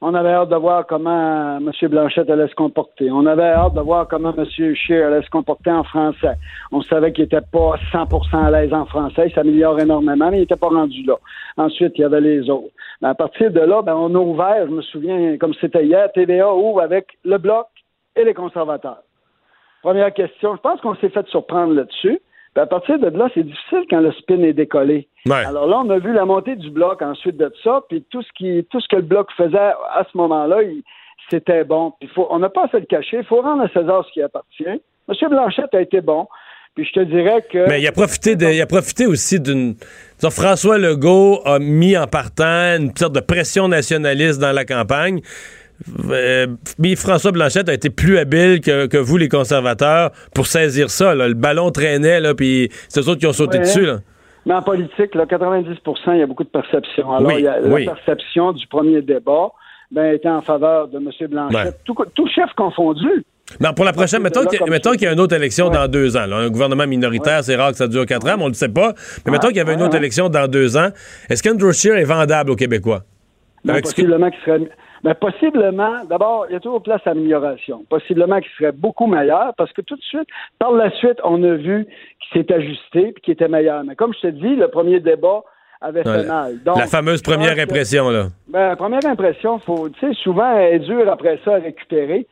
[0.01, 1.71] On avait hâte de voir comment M.
[1.89, 3.09] Blanchette allait se comporter.
[3.11, 4.45] On avait hâte de voir comment M.
[4.45, 6.35] Scheer allait se comporter en français.
[6.71, 9.27] On savait qu'il n'était pas 100% à l'aise en français.
[9.27, 11.15] Il s'améliore énormément, mais il n'était pas rendu là.
[11.57, 12.73] Ensuite, il y avait les autres.
[13.01, 16.53] À partir de là, ben, on a ouvert, je me souviens, comme c'était hier, TVA
[16.53, 17.67] ouvre avec le Bloc
[18.15, 19.03] et les conservateurs.
[19.81, 22.19] Première question, je pense qu'on s'est fait surprendre là-dessus.
[22.55, 25.09] Puis à partir de là, c'est difficile quand le spin est décollé.
[25.29, 28.29] Alors là, on a vu la montée du bloc ensuite de ça, puis tout ce
[28.33, 30.59] qui, tout ce que le bloc faisait à ce moment-là,
[31.29, 31.91] c'était bon.
[31.99, 33.17] Puis faut, on n'a pas se le cacher.
[33.17, 34.63] Il faut rendre à César ce qui appartient.
[34.63, 35.29] M.
[35.29, 36.27] Blanchette a été bon.
[36.75, 37.67] Puis je te dirais que.
[37.67, 39.75] Mais il a profité, de, il a profité aussi d'une.
[40.29, 45.21] François Legault a mis en partant une sorte de pression nationaliste dans la campagne.
[46.09, 46.47] Euh,
[46.95, 51.13] François Blanchette a été plus habile que, vous, les conservateurs, pour saisir ça.
[51.13, 53.85] Le ballon traînait, là, puis c'est eux autres qui ont sauté dessus.
[53.85, 53.97] Là.
[54.45, 55.75] Mais en politique, là, 90%
[56.13, 57.11] il y a beaucoup de perception.
[57.11, 59.51] Alors, il y a la perception du premier débat
[59.91, 61.09] ben, était en faveur de M.
[61.29, 63.23] Blanchette, tout, chef confondu.
[63.59, 66.31] Non, pour la prochaine, mettons qu'il y, a une autre élection dans deux ans.
[66.31, 68.69] un gouvernement minoritaire, c'est rare que ça dure quatre ans, mais on ne le sait
[68.69, 68.93] pas.
[69.25, 70.89] Mais mettons qu'il y avait une autre élection dans deux ans.
[71.29, 73.03] Est-ce qu'Andrew Scheer est vendable aux Québécois?
[73.63, 74.69] Ben, possiblement qu'il serait
[75.05, 77.85] mais possiblement, d'abord, il y a toujours place à amélioration.
[77.89, 80.27] Possiblement qu'il serait beaucoup meilleur parce que tout de suite,
[80.57, 81.85] par la suite, on a vu
[82.19, 83.83] qu'il s'est ajusté et qu'il était meilleur.
[83.83, 85.43] Mais comme je te dis, le premier débat
[85.79, 86.55] avait fait mal.
[86.65, 88.29] la fameuse première impression, là.
[88.47, 92.25] Ben, première impression, faut, tu sais, souvent, elle est dure après ça à récupérer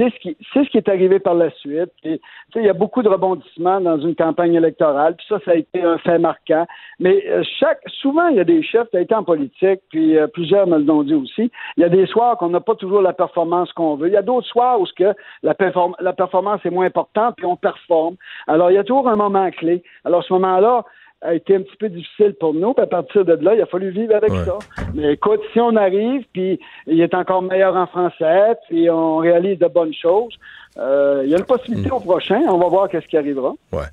[0.00, 1.90] c'est ce qui c'est ce qui est arrivé par la suite.
[2.04, 2.18] il
[2.54, 5.98] y a beaucoup de rebondissements dans une campagne électorale, puis ça, ça a été un
[5.98, 6.66] fait marquant.
[6.98, 10.16] Mais euh, chaque souvent, il y a des chefs, tu as été en politique, puis
[10.16, 11.50] euh, plusieurs me l'ont dit aussi.
[11.76, 14.08] Il y a des soirs qu'on n'a pas toujours la performance qu'on veut.
[14.08, 15.54] Il y a d'autres soirs où que la,
[16.00, 18.16] la performance est moins importante, puis on performe.
[18.46, 19.82] Alors, il y a toujours un moment clé.
[20.04, 20.84] Alors, ce moment-là,
[21.22, 22.72] a été un petit peu difficile pour nous.
[22.72, 24.58] Puis à partir de là, il a fallu vivre avec ça.
[24.94, 29.58] Mais écoute, si on arrive, puis il est encore meilleur en français, puis on réalise
[29.58, 30.34] de bonnes choses,
[30.78, 31.94] euh, il y a une possibilité hmm.
[31.94, 32.40] au prochain.
[32.48, 33.52] On va voir qu'est-ce qui arrivera.
[33.72, 33.88] Ouais.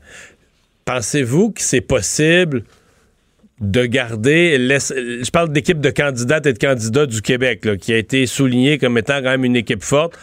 [0.85, 2.63] Pensez-vous que c'est possible
[3.59, 8.27] de garder, je parle d'équipe de candidates et de candidats du Québec, qui a été
[8.27, 10.17] souligné comme étant quand même une équipe forte.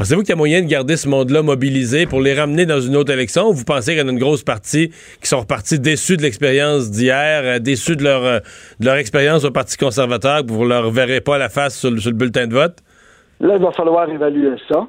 [0.00, 2.96] Pensez-vous qu'il y a moyen de garder ce monde-là mobilisé pour les ramener dans une
[2.96, 4.88] autre élection ou vous pensez qu'il y en a une grosse partie
[5.20, 8.38] qui sont repartis déçus de l'expérience d'hier, euh, déçus de leur, euh,
[8.80, 11.90] de leur expérience au Parti conservateur, que vous ne leur verrez pas la face sur
[11.90, 12.78] le, bulletin de vote?
[13.40, 14.86] Là, il va falloir évaluer ça.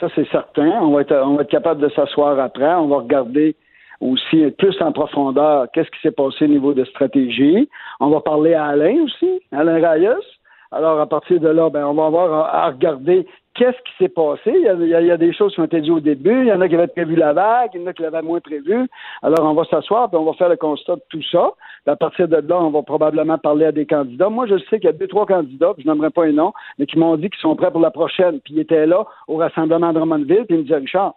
[0.00, 0.80] Ça, c'est certain.
[0.80, 2.72] On va, être, on va être capable de s'asseoir après.
[2.72, 3.54] On va regarder
[4.00, 7.68] aussi plus en profondeur qu'est-ce qui s'est passé au niveau de stratégie.
[8.00, 10.24] On va parler à Alain aussi, Alain Rayos.
[10.72, 13.26] Alors, à partir de là, ben, on va avoir à regarder
[13.58, 14.52] qu'est-ce qui s'est passé?
[14.54, 16.42] Il y, a, des choses qui ont été dites au début.
[16.42, 18.22] Il y en a qui avaient prévu la vague, il y en a qui l'avaient
[18.22, 18.88] moins prévu.
[19.22, 21.50] Alors, on va s'asseoir, puis on va faire le constat de tout ça.
[21.86, 24.28] à partir de là, on va probablement parler à des candidats.
[24.28, 26.52] Moi, je sais qu'il y a deux, trois candidats, puis je n'aimerais pas un nom,
[26.78, 28.40] mais qui m'ont dit qu'ils sont prêts pour la prochaine.
[28.40, 31.14] Puis ils étaient là au rassemblement de Drummondville, puis ils me disaient, Richard,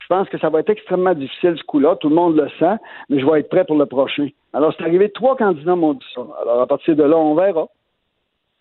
[0.00, 1.96] je pense que ça va être extrêmement difficile ce coup-là.
[1.96, 2.76] Tout le monde le sent,
[3.08, 4.28] mais je vais être prêt pour le prochain.
[4.52, 6.22] Alors, c'est arrivé, trois candidats m'ont dit ça.
[6.42, 7.66] Alors, à partir de là, on verra.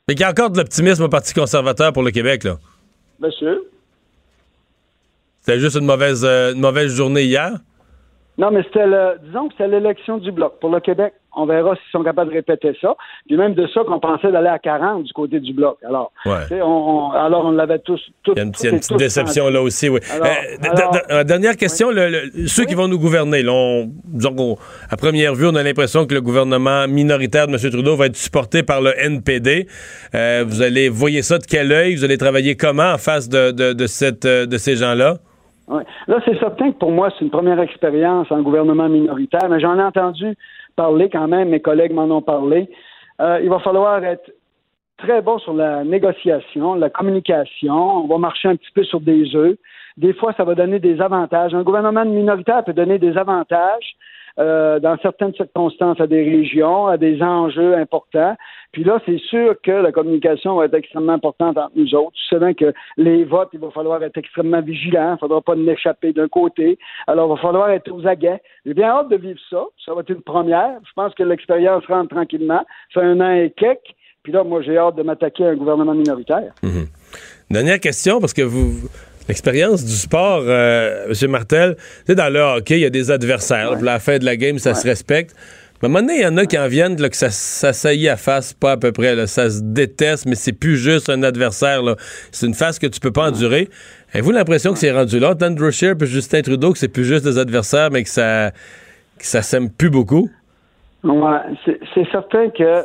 [0.08, 2.56] Mais il y a encore de l'optimisme au Parti conservateur pour le Québec, là.
[3.22, 3.70] Monsieur?
[5.42, 7.52] C'était juste une mauvaise, euh, une mauvaise journée hier?
[8.38, 11.14] Non, mais c'était le, disons que c'était l'élection du Bloc pour le Québec.
[11.36, 12.96] On verra s'ils sont capables de répéter ça.
[13.28, 15.78] Puis même de ça qu'on pensait d'aller à 40 du côté du Bloc.
[15.88, 20.00] Alors, on, alors on l'avait tous, Il y a une, petite déception là aussi, oui.
[21.10, 21.90] Euh, dernière question,
[22.48, 24.58] ceux qui vont nous gouverner, là, disons
[24.90, 27.72] à première vue, on a l'impression que le gouvernement minoritaire de M.
[27.72, 29.68] Trudeau va être supporté par le NPD.
[30.14, 31.96] Euh, vous allez voyez ça de quel œil?
[31.96, 35.18] Vous allez travailler comment en face de, de, cette, de ces gens-là?
[36.08, 39.78] Là, c'est certain que pour moi, c'est une première expérience en gouvernement minoritaire, mais j'en
[39.80, 40.36] ai entendu
[40.76, 42.70] parler quand même, mes collègues m'en ont parlé.
[43.20, 44.32] Euh, il va falloir être
[44.98, 48.04] très bon sur la négociation, la communication.
[48.04, 49.58] On va marcher un petit peu sur des œufs.
[49.98, 51.54] Des fois, ça va donner des avantages.
[51.54, 53.96] Un gouvernement minoritaire peut donner des avantages
[54.40, 58.36] euh, dans certaines circonstances à des régions, à des enjeux importants.
[58.72, 62.14] Puis là, c'est sûr que la communication va être extrêmement importante entre nous autres.
[62.30, 65.10] Tu sais que les votes, il va falloir être extrêmement vigilant.
[65.10, 66.78] Il ne faudra pas échapper d'un côté.
[67.08, 68.42] Alors, il va falloir être aux aguets.
[68.66, 69.64] J'ai bien hâte de vivre ça.
[69.86, 70.80] Ça va être une première.
[70.88, 72.64] Je pense que l'expérience rentre tranquillement.
[72.94, 73.96] Ça fait un an et quelques.
[74.24, 76.54] Puis là, moi, j'ai hâte de m'attaquer à un gouvernement minoritaire.
[76.64, 76.88] Mhm.
[77.50, 78.88] Dernière question, parce que vous
[79.32, 81.32] L'expérience du sport, euh, M.
[81.32, 83.72] Martel, tu sais, dans le hockey, il y a des adversaires.
[83.72, 85.34] À la fin de la game, ça se respecte.
[85.82, 87.30] Mais à un moment donné, il y en a qui en viennent là, que ça,
[87.30, 89.16] ça saillit à face, pas à peu près.
[89.16, 89.28] là.
[89.28, 91.82] Ça se déteste, mais c'est plus juste un adversaire.
[92.34, 93.70] C'est une face que tu peux pas endurer.
[94.12, 97.24] Avez-vous l'impression que c'est rendu là, Andrew Scheer puis Justin Trudeau, que c'est plus juste
[97.24, 98.52] des adversaires, mais que ça,
[99.18, 100.30] que ça s'aime plus beaucoup?
[101.06, 102.84] Ouais, c'est certain que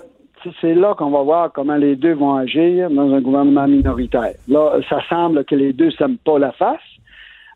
[0.61, 4.35] c'est là qu'on va voir comment les deux vont agir dans un gouvernement minoritaire.
[4.49, 6.81] Là, ça semble que les deux s'aiment pas la face.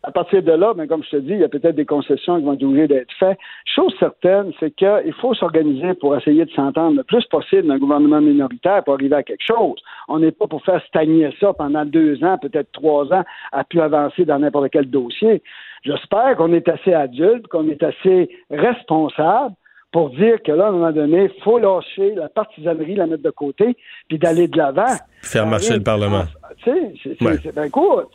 [0.03, 2.39] À partir de là, mais comme je te dis, il y a peut-être des concessions
[2.39, 3.39] qui vont être d'être faites.
[3.67, 7.79] Chose certaine, c'est qu'il faut s'organiser pour essayer de s'entendre le plus possible dans un
[7.79, 9.79] gouvernement minoritaire pour arriver à quelque chose.
[10.09, 13.79] On n'est pas pour faire stagner ça pendant deux ans, peut-être trois ans, à pu
[13.79, 15.43] avancer dans n'importe quel dossier.
[15.83, 19.55] J'espère qu'on est assez adulte, qu'on est assez responsable
[19.93, 23.23] pour dire que là, à un moment donné, il faut lâcher la partisanerie, la mettre
[23.23, 23.77] de côté,
[24.09, 24.95] puis d'aller de l'avant.
[25.23, 26.25] Faire marcher le Parlement.
[26.59, 27.23] Tu sais, c'est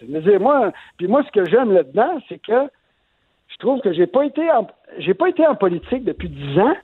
[0.07, 2.69] veux dire, moi, puis moi, ce que j'aime là-dedans, c'est que
[3.47, 4.67] je trouve que j'ai pas été en
[4.99, 6.75] j'ai pas été en politique depuis dix ans.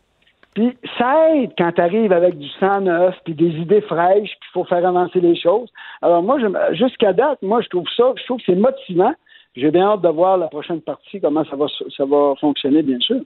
[0.54, 4.50] Puis ça aide quand tu arrives avec du sang neuf, puis des idées fraîches, puis
[4.50, 5.70] il faut faire avancer les choses.
[6.02, 6.38] Alors moi,
[6.74, 9.14] jusqu'à date, moi, je trouve ça, je trouve que c'est motivant.
[9.56, 13.00] J'ai bien hâte de voir la prochaine partie, comment ça va, ça va fonctionner, bien
[13.00, 13.22] sûr.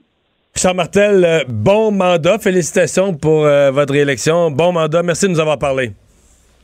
[0.66, 2.40] Charles Martel, euh, bon mandat.
[2.40, 4.50] Félicitations pour euh, votre réélection.
[4.50, 5.04] Bon mandat.
[5.04, 5.92] Merci de nous avoir parlé.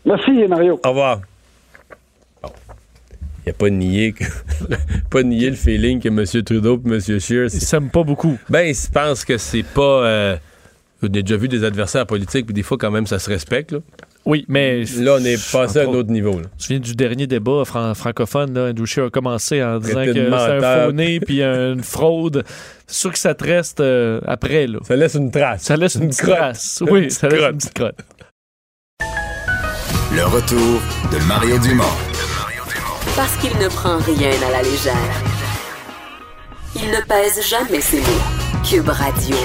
[0.03, 0.79] Merci, Mario.
[0.83, 1.21] Au revoir.
[2.41, 2.49] Bon.
[3.45, 4.23] Il n'a pas nié, que-
[5.11, 6.25] pas nié le feeling que M.
[6.43, 6.99] Trudeau et M.
[7.19, 7.43] Scheer.
[7.53, 8.39] Ils s'aiment pas beaucoup.
[8.49, 10.03] Ben, ils se pensent que c'est pas.
[10.03, 10.37] Euh,
[11.03, 13.71] on a déjà vu des adversaires politiques, puis des fois, quand même, ça se respecte.
[13.71, 13.81] Là,
[14.25, 14.83] Oui, mais.
[14.97, 16.33] Là, on est passé à un autre niveau.
[16.39, 16.45] là.
[16.51, 18.53] Je me souviens du dernier débat fran- francophone.
[18.53, 22.43] Là, Andrew Scheer a commencé en disant que c'est un nez puis une fraude.
[22.85, 24.67] C'est sûr que ça te reste euh, après.
[24.67, 24.79] Là.
[24.87, 25.63] Ça laisse une trace.
[25.63, 26.37] Ça laisse une, petite crotte.
[26.37, 26.83] trace.
[26.89, 27.51] Oui, ça laisse crotte.
[27.51, 27.99] une petite crotte.
[30.13, 31.83] Le retour de Mario Dumont.
[33.15, 35.23] Parce qu'il ne prend rien à la légère.
[36.75, 38.61] Il ne pèse jamais ses mots.
[38.69, 39.35] Cube Radio.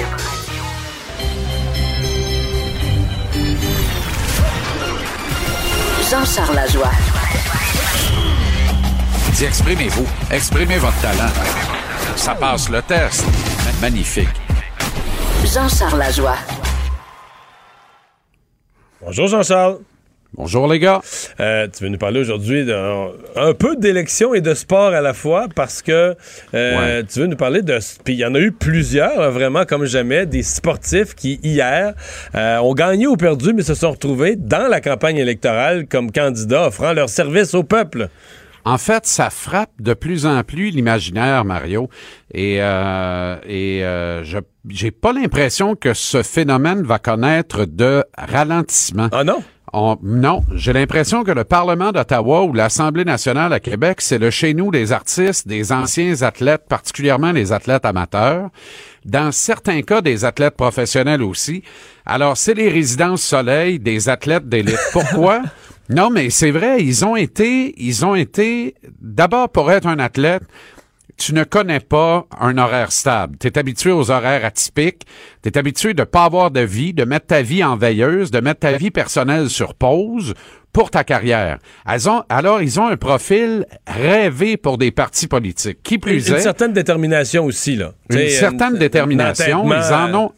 [6.10, 6.90] Jean-Charles Lajoie.
[9.32, 10.06] Dis, exprimez-vous.
[10.30, 11.32] Exprimez votre talent.
[12.14, 13.24] Ça passe le test.
[13.80, 14.28] Magnifique.
[15.44, 16.36] Jean-Charles Lajoie.
[19.00, 19.80] Bonjour, Jean-Charles.
[20.36, 21.00] Bonjour, les gars.
[21.40, 25.14] Euh, tu veux nous parler aujourd'hui d'un un peu d'élection et de sport à la
[25.14, 26.14] fois parce que
[26.52, 27.78] euh, tu veux nous parler de.
[28.04, 31.94] Puis il y en a eu plusieurs, là, vraiment comme jamais, des sportifs qui, hier,
[32.34, 36.66] euh, ont gagné ou perdu, mais se sont retrouvés dans la campagne électorale comme candidats
[36.66, 38.10] offrant leur service au peuple.
[38.66, 41.88] En fait, ça frappe de plus en plus l'imaginaire, Mario.
[42.34, 49.08] Et, euh, et euh, je j'ai pas l'impression que ce phénomène va connaître de ralentissement.
[49.12, 49.42] Ah non?
[49.78, 54.30] On- non, j'ai l'impression que le Parlement d'Ottawa ou l'Assemblée nationale à Québec, c'est le
[54.30, 58.48] chez nous des artistes, des anciens athlètes, particulièrement les athlètes amateurs.
[59.04, 61.62] Dans certains cas, des athlètes professionnels aussi.
[62.06, 64.80] Alors, c'est les résidences soleil des athlètes d'élite.
[64.94, 65.42] Pourquoi?
[65.90, 70.42] non, mais c'est vrai, ils ont été, ils ont été, d'abord pour être un athlète,
[71.16, 73.36] tu ne connais pas un horaire stable.
[73.40, 75.06] Tu es habitué aux horaires atypiques.
[75.42, 78.40] Tu es habitué de pas avoir de vie, de mettre ta vie en veilleuse, de
[78.40, 80.34] mettre ta vie personnelle sur pause
[80.72, 81.58] pour ta carrière.
[82.06, 85.82] Ont, alors, ils ont un profil rêvé pour des partis politiques.
[85.82, 87.92] Qui Une, plus une est, certaine détermination aussi, là.
[88.10, 89.64] une T'sais, certaine un- détermination.
[89.72, 90.32] Ils en ont.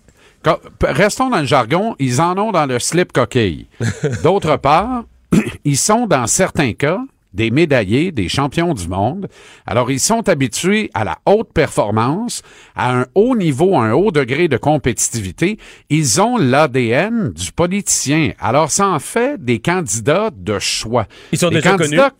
[0.82, 3.66] Restons dans le jargon, ils en ont dans le slip coquille.
[4.22, 5.02] D'autre part,
[5.64, 7.00] ils sont dans certains cas
[7.38, 9.28] des médaillés, des champions du monde.
[9.64, 12.42] Alors, ils sont habitués à la haute performance,
[12.74, 15.56] à un haut niveau, un haut degré de compétitivité.
[15.88, 18.32] Ils ont l'ADN du politicien.
[18.40, 21.06] Alors, ça en fait des candidats de choix.
[21.30, 22.12] Ils sont Des déjà candidats-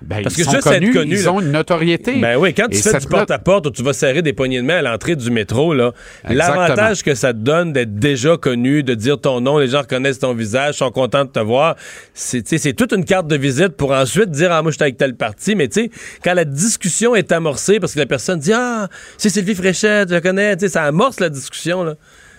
[0.00, 1.32] Ben, Parce que juste être connus, connu, ils là.
[1.32, 2.20] ont une notoriété.
[2.20, 4.64] Ben oui, quand tu Et fais du porte-à-porte où tu vas serrer des poignées de
[4.64, 5.92] main à l'entrée du métro, là,
[6.28, 10.20] l'avantage que ça te donne d'être déjà connu, de dire ton nom, les gens reconnaissent
[10.20, 11.74] ton visage, sont contents de te voir,
[12.14, 15.16] c'est toute une carte de visite pour ensuite dire Ah, moi, je suis avec tel
[15.16, 15.56] parti.
[15.56, 15.90] Mais tu sais,
[16.22, 20.14] quand la discussion est amorcée parce que la personne dit Ah, c'est Sylvie Fréchette, je
[20.14, 21.94] la connais, tu sais, ça amorce la discussion, là.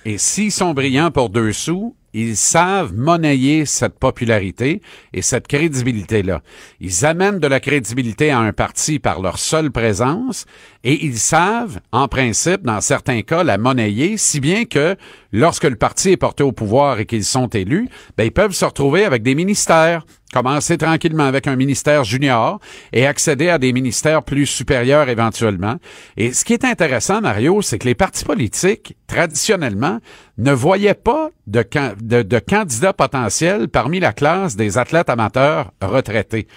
[0.06, 4.82] Et s'ils sont brillants pour deux sous, ils savent monnayer cette popularité
[5.14, 6.42] et cette crédibilité-là.
[6.80, 10.46] Ils amènent de la crédibilité à un parti par leur seule présence
[10.84, 14.96] et ils savent, en principe, dans certains cas, la monnayer, si bien que
[15.32, 18.66] lorsque le parti est porté au pouvoir et qu'ils sont élus, ben, ils peuvent se
[18.66, 22.60] retrouver avec des ministères, commencer tranquillement avec un ministère junior
[22.94, 25.78] et accéder à des ministères plus supérieurs éventuellement.
[26.18, 30.00] Et ce qui est intéressant, Mario, c'est que les partis politiques, traditionnellement,
[30.38, 31.64] ne voyaient pas de,
[32.02, 36.48] de candidats potentiels parmi la classe des athlètes amateurs retraités.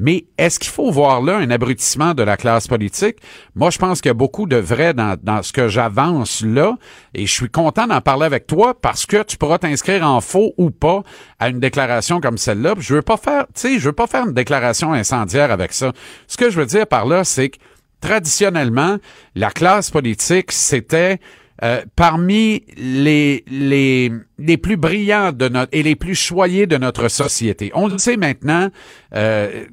[0.00, 3.18] Mais est-ce qu'il faut voir là un abrutissement de la classe politique?
[3.54, 6.78] Moi, je pense qu'il y a beaucoup de vrai dans, dans ce que j'avance là,
[7.12, 10.54] et je suis content d'en parler avec toi parce que tu pourras t'inscrire en faux
[10.56, 11.02] ou pas
[11.38, 12.74] à une déclaration comme celle-là.
[12.78, 15.92] Je veux pas faire, tu sais, je veux pas faire une déclaration incendiaire avec ça.
[16.26, 17.58] Ce que je veux dire par là, c'est que
[18.00, 18.96] traditionnellement,
[19.34, 21.20] la classe politique, c'était
[21.62, 27.08] euh, parmi les, les, les plus brillants de notre et les plus choyés de notre
[27.08, 27.70] société.
[27.74, 28.68] On le sait maintenant,
[29.14, 29.64] euh,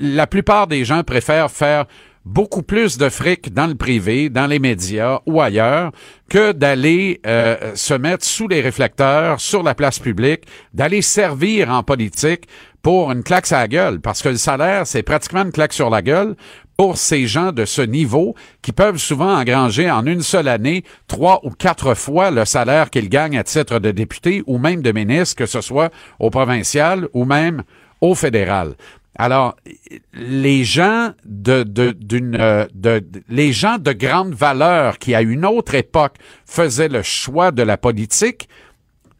[0.00, 1.86] la plupart des gens préfèrent faire
[2.24, 5.92] beaucoup plus de fric dans le privé, dans les médias ou ailleurs,
[6.28, 11.82] que d'aller euh, se mettre sous les réflecteurs, sur la place publique, d'aller servir en
[11.82, 12.48] politique
[12.82, 15.88] pour une claque à la gueule, parce que le salaire, c'est pratiquement une claque sur
[15.88, 16.36] la gueule
[16.76, 21.40] pour ces gens de ce niveau qui peuvent souvent engranger en une seule année trois
[21.44, 25.36] ou quatre fois le salaire qu'ils gagnent à titre de député ou même de ministre,
[25.36, 27.62] que ce soit au provincial ou même
[28.00, 28.74] au fédéral.
[29.16, 29.54] Alors,
[30.12, 31.64] les gens de,
[32.12, 37.62] euh, les gens de grande valeur qui à une autre époque faisaient le choix de
[37.62, 38.48] la politique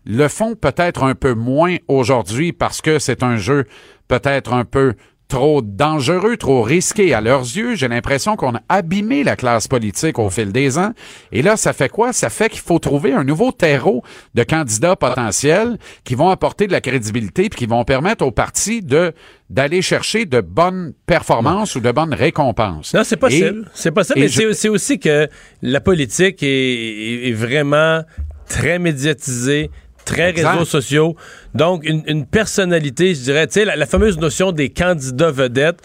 [0.05, 3.67] le font peut-être un peu moins aujourd'hui parce que c'est un jeu
[4.09, 4.95] peut-être un peu
[5.35, 7.74] trop dangereux, trop risqué à leurs yeux.
[7.74, 10.93] J'ai l'impression qu'on a abîmé la classe politique au fil des ans.
[11.32, 12.12] Et là, ça fait quoi?
[12.12, 14.05] Ça fait qu'il faut trouver un nouveau terreau
[14.35, 18.80] de candidats potentiels qui vont apporter de la crédibilité puis qui vont permettre aux partis
[18.80, 19.12] de
[19.51, 22.95] d'aller chercher de bonnes performances ou de bonnes récompenses.
[22.95, 23.68] Non, c'est possible.
[23.74, 25.28] C'est possible, mais c'est aussi que
[25.62, 28.03] la politique est, est vraiment
[28.49, 29.70] très médiatisée,
[30.05, 31.17] très réseaux sociaux.
[31.55, 35.81] Donc, une, personnalité, je dirais, tu sais, la, fameuse notion des candidats vedettes.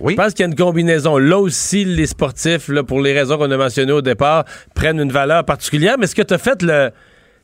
[0.00, 0.14] Oui.
[0.14, 1.18] Je pense qu'il y a une combinaison.
[1.18, 4.44] Là aussi, les sportifs, là, pour les raisons qu'on a mentionnées au départ,
[4.74, 5.96] prennent une valeur particulière.
[5.98, 6.90] Mais est-ce que tu as fait le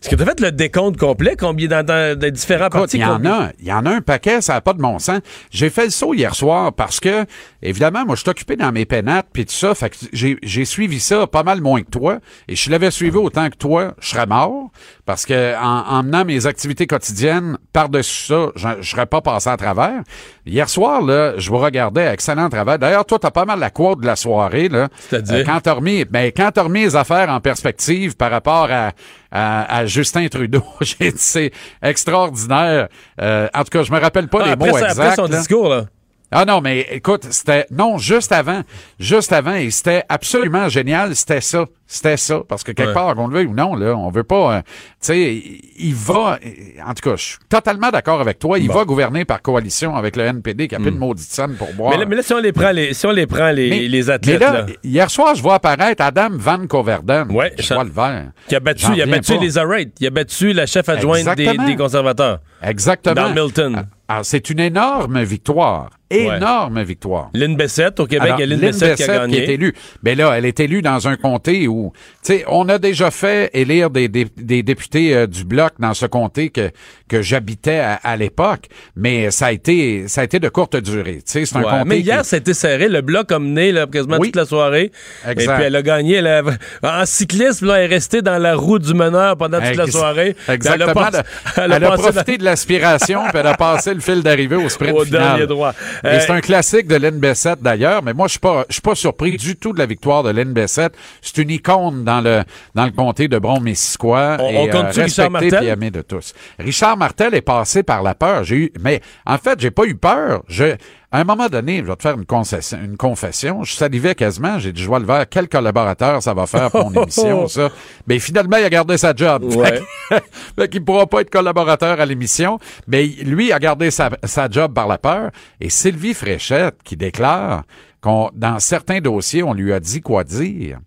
[0.02, 2.96] est-ce que tu as fait le décompte complet, combien dans, dans, dans différents parties?
[2.96, 4.98] Il y en a, il y en a un paquet, ça n'a pas de bon
[4.98, 5.20] sens.
[5.50, 7.26] J'ai fait le saut hier soir parce que,
[7.62, 11.00] évidemment, moi, je suis occupé dans mes pénates puis tout ça, fait que j'ai suivi
[11.00, 12.20] ça pas mal moins que toi.
[12.48, 14.70] Et je l'avais suivi autant que toi, je serais mort
[15.04, 19.56] parce que en, menant mes activités quotidiennes par-dessus ça, je, ne serais pas passé à
[19.58, 20.02] travers.
[20.46, 22.78] Hier soir, là, je vous regardais, excellent travail.
[22.78, 24.88] D'ailleurs, toi, t'as pas mal la quote de la soirée, là.
[25.10, 25.36] C'est-à-dire?
[25.36, 28.92] Euh, quand t'as remis, ben, quand t'as remis les affaires en perspective par rapport à,
[29.30, 30.64] à, Justin Trudeau.
[30.80, 31.52] J'ai c'est
[31.82, 32.88] extraordinaire.
[33.20, 34.98] Euh, en tout cas, je me rappelle pas ah, les mots exacts.
[34.98, 35.86] Après son discours, là.
[36.32, 38.60] Ah non, mais écoute, c'était non juste avant,
[39.00, 41.16] juste avant, et c'était absolument génial.
[41.16, 44.10] C'était ça, c'était ça, parce que quelque part, qu'on le veuille ou non, là, on
[44.10, 44.58] veut pas.
[44.58, 44.68] Euh, tu
[45.00, 45.42] sais,
[45.76, 46.38] il va.
[46.86, 48.60] En tout cas, je suis totalement d'accord avec toi.
[48.60, 51.00] Il va gouverner par coalition avec le NPD qui a plus de hmm.
[51.00, 51.98] maudite scène pour boire.
[51.98, 54.38] Mais là, si on les prend, les, si on les prend les, les athlètes.
[54.38, 57.32] Mais là, hier soir, je vois apparaître Adam Van Coverden.
[57.32, 58.30] Ouais, je vois le vert.
[58.46, 59.96] Qui a battu, il a battu Lisa Wright.
[59.98, 62.38] Il a battu la chef adjointe des, des, conservateurs.
[62.62, 63.16] Exactement.
[63.16, 63.74] Dans Milton.
[63.76, 67.30] Ah, ah, c'est une énorme victoire énorme victoire.
[67.34, 69.44] Lynn Bessette, au Québec, a Lynn, Bessette, qui a gagné.
[69.44, 69.74] Qui est élue.
[70.02, 71.92] Mais là, elle est élue dans un comté où,
[72.24, 76.06] tu sais, on a déjà fait élire des, des, députés euh, du Bloc dans ce
[76.06, 76.70] comté que,
[77.08, 81.16] que j'habitais à, l'époque, mais ça a été ça a été de courte durée.
[81.16, 82.88] Tu sais, c'est un comté Mais hier, c'était serré.
[82.88, 84.92] Le Bloc a mené là, quasiment toute la soirée.
[85.28, 85.52] Exact.
[85.52, 86.14] Et puis elle a gagné.
[86.16, 86.42] Elle
[86.82, 90.36] En cyclisme, là, elle est restée dans la roue du meneur pendant toute la soirée.
[90.48, 91.08] Exactement.
[91.56, 95.04] Elle a, profité de l'aspiration, puis elle a passé le fil d'arrivée au sprint au
[95.04, 95.22] final.
[95.22, 95.74] dernier droit.
[96.02, 98.82] C'est euh, un classique de Len Bessette d'ailleurs, mais moi je suis pas je suis
[98.82, 100.94] pas surpris du tout de la victoire de Len Bessette.
[101.22, 102.42] C'est une icône dans le
[102.74, 105.64] dans le comté de Bron-Missisquoi on, et on euh, Richard Martel?
[105.64, 106.34] aimé de tous.
[106.58, 108.44] Richard Martel est passé par la peur.
[108.44, 110.42] J'ai eu mais en fait, j'ai pas eu peur.
[110.48, 110.76] Je
[111.12, 113.64] à un moment donné, je vais te faire une, concession, une confession.
[113.64, 114.60] Je salivais quasiment.
[114.60, 117.70] J'ai dit, je vois le voir quel collaborateur ça va faire pour mon émission, ça?
[118.06, 119.42] Mais finalement, il a gardé sa job.
[119.42, 119.82] Ouais.
[120.56, 122.60] fait qu'il pourra pas être collaborateur à l'émission.
[122.86, 125.32] Mais lui a gardé sa, sa job par la peur.
[125.60, 127.64] Et Sylvie Fréchette qui déclare
[128.00, 130.78] qu'on, dans certains dossiers, on lui a dit quoi dire.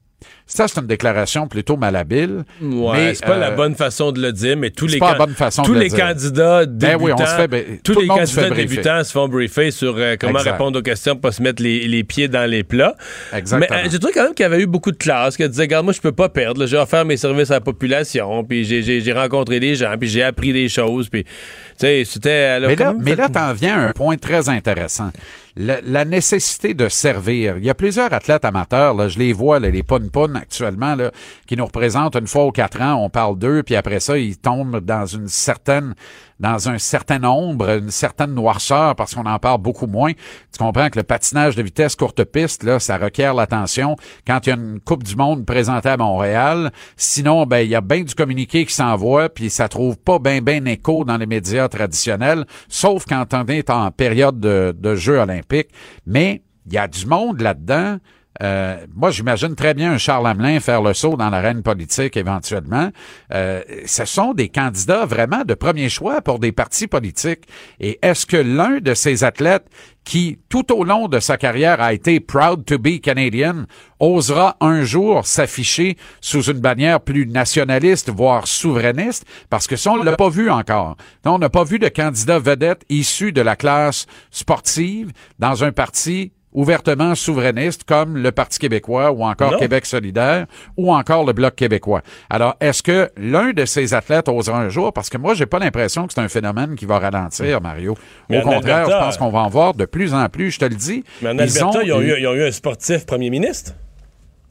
[0.46, 2.44] Ça, c'est une déclaration plutôt malhabile.
[2.62, 5.34] Ouais, c'est pas la euh, bonne façon de le dire, mais tous les, pas bonne
[5.34, 8.26] façon tous de les le candidats débutants, ben oui, on se fait, tous les candidats
[8.26, 11.88] se débutants se font briefer sur euh, comment répondre aux questions, pas se mettre les,
[11.88, 12.96] les, pieds dans les plats.
[13.32, 13.78] Exactement.
[13.80, 15.64] Mais euh, j'ai trouvé quand même qu'il y avait eu beaucoup de classe, qui disait,
[15.64, 19.14] regarde, moi, je peux pas perdre, j'ai offert mes services à la population, puis j'ai
[19.14, 21.32] rencontré des gens, puis j'ai appris des choses, puis, tu
[21.78, 22.60] sais, c'était...
[22.60, 25.12] Mais là, mais là t'en viens à un point très intéressant
[25.56, 27.58] la, nécessité de servir.
[27.58, 30.00] Il y a plusieurs athlètes amateurs, là, je les vois, là, les pun
[30.44, 31.12] actuellement, là,
[31.48, 34.38] qui nous représentent une fois aux quatre ans, on parle d'eux, puis après ça, ils
[34.38, 35.96] tombent dans une certaine
[36.40, 40.12] dans un certain nombre, une certaine noirceur, parce qu'on en parle beaucoup moins.
[40.12, 43.96] Tu comprends que le patinage de vitesse courte piste, là, ça requiert l'attention
[44.28, 46.72] quand il y a une Coupe du Monde présentée à Montréal.
[46.98, 50.42] Sinon, ben, il y a bien du communiqué qui s'envoie, puis ça trouve pas bien
[50.42, 55.20] ben écho dans les médias traditionnels, sauf quand on est en période de, de Jeux
[55.20, 55.70] olympiques.
[56.06, 58.00] Mais il y a du monde là-dedans
[58.42, 62.90] euh, moi, j'imagine très bien un Charles Hamelin faire le saut dans l'arène politique éventuellement.
[63.34, 67.44] Euh, ce sont des candidats vraiment de premier choix pour des partis politiques.
[67.80, 69.68] Et est-ce que l'un de ces athlètes
[70.04, 73.66] qui, tout au long de sa carrière, a été proud to be Canadian,
[74.00, 80.04] osera un jour s'afficher sous une bannière plus nationaliste, voire souverainiste, parce que ça, on
[80.04, 80.98] l'a pas vu encore.
[81.24, 86.34] On n'a pas vu de candidat vedette issu de la classe sportive dans un parti
[86.54, 89.58] ouvertement souverainiste comme le Parti québécois ou encore Non.
[89.60, 90.46] Québec solidaire
[90.78, 92.02] ou encore le Bloc québécois.
[92.30, 95.60] Alors, est-ce que l'un de ces athlètes osera un jour, parce que moi, j'ai pas
[95.60, 97.96] l'impression que c'est un phénomène qui va ralentir, Mario.
[98.30, 100.60] Mais Au contraire, Alberta- je pense qu'on va en voir de plus en plus, je
[100.60, 101.04] te le dis.
[101.22, 103.74] Mais en Ils Alberta, ont ils ont, eu, ils ont eu un sportif premier ministre.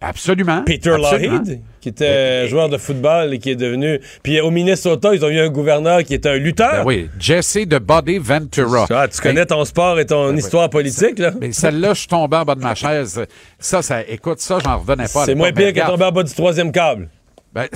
[0.03, 0.63] Absolument.
[0.65, 1.39] Peter absolument.
[1.39, 4.01] Lougheed, qui était joueur de football et qui est devenu.
[4.23, 6.73] Puis au Minnesota, ils ont eu un gouverneur qui était un lutteur.
[6.73, 8.87] Ben oui, Jesse de Body Ventura.
[8.91, 11.33] Ah, tu connais ton sport et ton histoire politique, là?
[11.41, 13.25] Mais celle-là, je suis tombé en bas de ma chaise.
[13.59, 15.23] Ça, ça, écoute, ça, j'en revenais pas.
[15.23, 17.09] à C'est moins pire que tomber en bas du troisième câble.
[17.55, 17.69] Ben,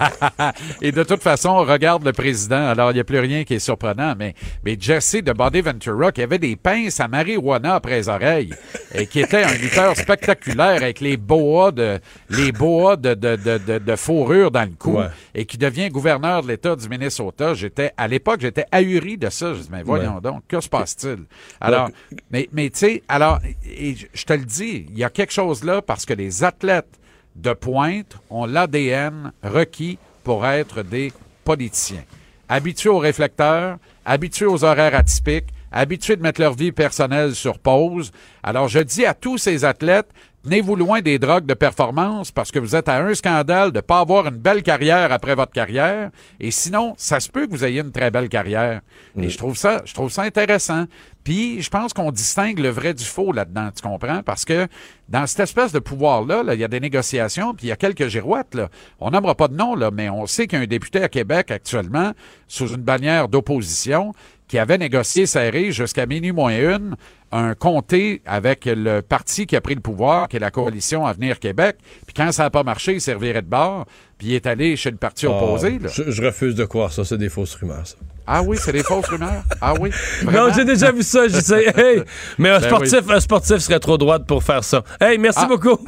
[0.82, 2.66] et de toute façon, on regarde le président.
[2.68, 4.14] Alors, il n'y a plus rien qui est surprenant.
[4.18, 4.34] Mais,
[4.64, 8.52] mais Jesse de Body Ventura, qui avait des pinces à marijuana après les oreilles,
[8.92, 12.00] et qui était un lutteur spectaculaire avec les boas de,
[12.30, 15.06] les boas de, de, de, de, fourrure dans le cou, Ouais.
[15.34, 17.54] et qui devient gouverneur de l'État du Minnesota.
[17.54, 19.54] J'étais, à l'époque, j'étais ahuri de ça.
[19.54, 21.24] Je dis, mais voyons donc, que se passe-t-il?
[21.60, 21.90] Alors,
[22.30, 25.62] mais, mais tu sais, alors, et je te le dis, il y a quelque chose
[25.62, 26.95] là parce que les athlètes
[27.36, 31.12] de pointe ont l'ADN requis pour être des
[31.44, 32.04] politiciens.
[32.48, 38.12] Habitués aux réflecteurs, habitués aux horaires atypiques, habitués de mettre leur vie personnelle sur pause.
[38.42, 40.08] Alors, je dis à tous ces athlètes,
[40.46, 43.98] tenez-vous loin des drogues de performance parce que vous êtes à un scandale de pas
[43.98, 46.10] avoir une belle carrière après votre carrière.
[46.38, 48.80] Et sinon, ça se peut que vous ayez une très belle carrière.
[49.20, 50.84] Et je trouve ça, je trouve ça intéressant.
[51.24, 54.22] Puis, je pense qu'on distingue le vrai du faux là-dedans, tu comprends?
[54.22, 54.68] Parce que
[55.08, 57.76] dans cette espèce de pouvoir-là, là, il y a des négociations, puis il y a
[57.76, 58.54] quelques girouettes.
[58.54, 58.68] Là.
[59.00, 61.08] On nommera pas de nom, là, mais on sait qu'il y a un député à
[61.08, 62.12] Québec actuellement,
[62.46, 64.12] sous une bannière d'opposition,
[64.46, 66.94] qui avait négocié serré jusqu'à minuit moins une
[67.32, 71.38] un comté avec le parti qui a pris le pouvoir, qui est la coalition Avenir
[71.40, 71.76] Québec.
[72.06, 74.90] Puis quand ça n'a pas marché, il servirait de bord, puis il est allé chez
[74.90, 75.72] le parti opposé.
[75.78, 75.86] là.
[75.88, 77.04] Ah, je, je refuse de croire ça.
[77.04, 77.96] C'est des fausses rumeurs, ça.
[78.28, 79.42] Ah oui, c'est des fausses rumeurs?
[79.60, 79.90] Ah oui?
[80.24, 81.28] Non, j'ai déjà vu ça.
[81.28, 81.66] Je sais.
[81.76, 82.02] Hey,
[82.38, 84.82] mais un Ben sportif, un sportif serait trop droite pour faire ça.
[85.00, 85.46] Hey, merci Ah.
[85.46, 85.78] beaucoup.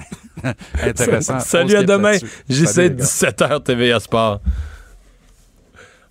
[0.82, 1.40] Intéressant.
[1.40, 2.16] Salut à demain.
[2.48, 3.04] J'essaie Salut, les gars.
[3.04, 4.40] 17h TVA Sport.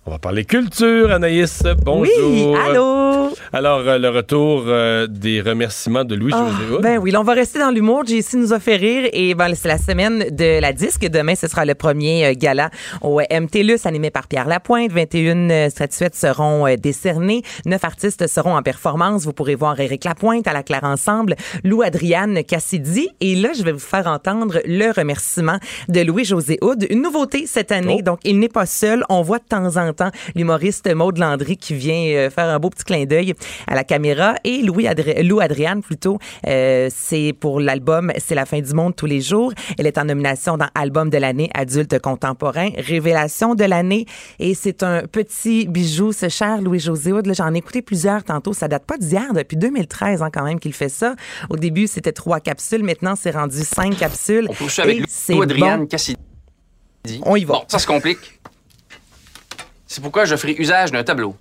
[0.08, 1.62] On va parler culture, Anaïs.
[1.84, 2.30] Bonjour.
[2.30, 3.28] Oui, allô?
[3.52, 6.80] Alors, euh, le retour euh, des remerciements de Louis-José Hood.
[6.80, 8.06] ben oui, là, on va rester dans l'humour.
[8.06, 11.06] JC nous a fait rire et ben, c'est la semaine de la disque.
[11.06, 12.70] Demain, ce sera le premier euh, gala
[13.02, 14.92] au MTLUS animé par Pierre Lapointe.
[14.92, 17.42] 21 euh, statuettes seront décernées.
[17.66, 19.26] Neuf artistes seront en performance.
[19.26, 23.10] Vous pourrez voir Éric Lapointe à la Claire Ensemble, Lou Adriane Cassidy.
[23.20, 26.86] Et là, je vais vous faire entendre le remerciement de Louis-José Houd.
[26.88, 27.96] Une nouveauté cette année.
[27.98, 28.02] Oh.
[28.02, 29.04] Donc, il n'est pas seul.
[29.10, 29.97] On voit de temps en temps
[30.34, 33.34] l'humoriste Maude Landry qui vient euh, faire un beau petit clin d'œil
[33.66, 34.34] à la caméra.
[34.44, 38.94] Et Louis Adri- Lou Adriane, plutôt, euh, c'est pour l'album C'est la fin du monde
[38.96, 39.52] tous les jours.
[39.78, 44.06] Elle est en nomination dans Album de l'année adulte contemporain, Révélation de l'année.
[44.38, 48.52] Et c'est un petit bijou, ce cher Louis-José J'en ai écouté plusieurs tantôt.
[48.52, 51.14] Ça date pas d'hier, depuis 2013 hein, quand même qu'il fait ça.
[51.50, 52.82] Au début, c'était trois capsules.
[52.82, 54.48] Maintenant, c'est rendu cinq capsules.
[54.48, 55.00] On avec Et
[55.32, 55.86] Lou, Lou Adriane bon.
[55.86, 56.18] Cassidy.
[57.24, 57.54] On y va.
[57.54, 58.40] Bon, ça se complique.
[59.88, 61.34] C'est pourquoi je ferai usage d'un tableau.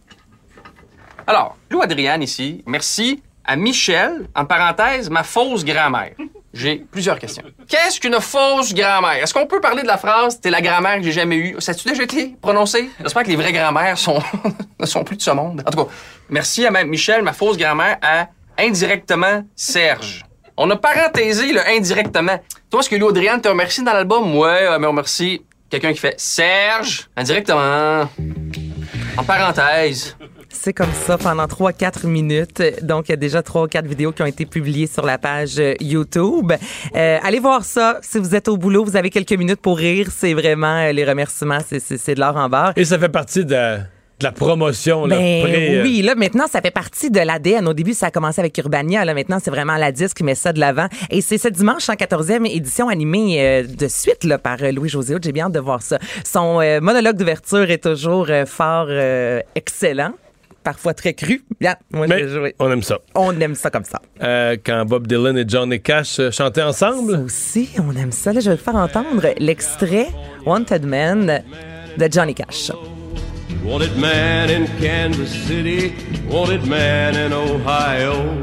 [1.28, 6.14] Alors, Lou Adriane ici, merci à Michel, en parenthèse, ma fausse grand-mère.
[6.54, 7.44] J'ai plusieurs questions.
[7.68, 9.22] Qu'est-ce qu'une fausse grand-mère?
[9.22, 11.74] Est-ce qu'on peut parler de la phrase «t'es la grand-mère que j'ai jamais eue» Ça
[11.74, 12.90] a-tu déjà été prononcé?
[13.02, 14.22] J'espère que les vraies grand-mères sont...
[14.80, 15.62] ne sont plus de ce monde.
[15.68, 15.92] En tout cas,
[16.30, 20.24] merci à Michel, ma fausse grand-mère, à indirectement Serge.
[20.56, 22.40] On a parenthésé le indirectement.
[22.70, 24.36] Toi, est-ce que Lou Adriane te remercie dans l'album?
[24.36, 28.10] Ouais, euh, mais on remercie quelqu'un qui fait Serge, indirectement.
[29.18, 30.16] En parenthèse.
[30.50, 32.64] C'est comme ça pendant 3-4 minutes.
[32.82, 35.18] Donc, il y a déjà 3 ou 4 vidéos qui ont été publiées sur la
[35.18, 36.52] page euh, YouTube.
[36.96, 38.00] Euh, allez voir ça.
[38.02, 40.08] Si vous êtes au boulot, vous avez quelques minutes pour rire.
[40.12, 41.60] C'est vraiment euh, les remerciements.
[41.68, 42.74] C'est, c'est, c'est de l'or en barre.
[42.76, 43.78] Et ça fait partie de
[44.20, 45.06] de la promotion.
[45.06, 47.68] Là, Ben pré- oui, là maintenant ça fait partie de l'ADN.
[47.68, 50.34] Au début ça a commencé avec Urbania, là maintenant c'est vraiment la disque qui met
[50.36, 50.88] ça de l'avant.
[51.12, 54.90] Et c'est ce dimanche en 14e édition animée euh, de suite là, par euh, Louis
[54.90, 55.24] José Hood.
[55.24, 56.00] J'ai bien hâte de voir ça.
[56.26, 60.14] Son euh, monologue d'ouverture est toujours euh, fort euh, excellent,
[60.64, 61.44] parfois très cru.
[61.62, 62.56] Bien, moi Mais je vais jouer.
[62.58, 62.98] on aime ça.
[63.14, 64.02] On aime ça comme ça.
[64.24, 67.18] Euh, quand Bob Dylan et Johnny Cash euh, chantaient ensemble?
[67.24, 68.34] Aussi, on aime ça.
[68.34, 70.08] Là, je vais vous faire entendre l'extrait
[70.46, 71.44] Wanted Man
[71.98, 72.72] de Johnny Cash.
[73.68, 75.94] Wanted man in Kansas City,
[76.26, 78.42] wanted man in Ohio,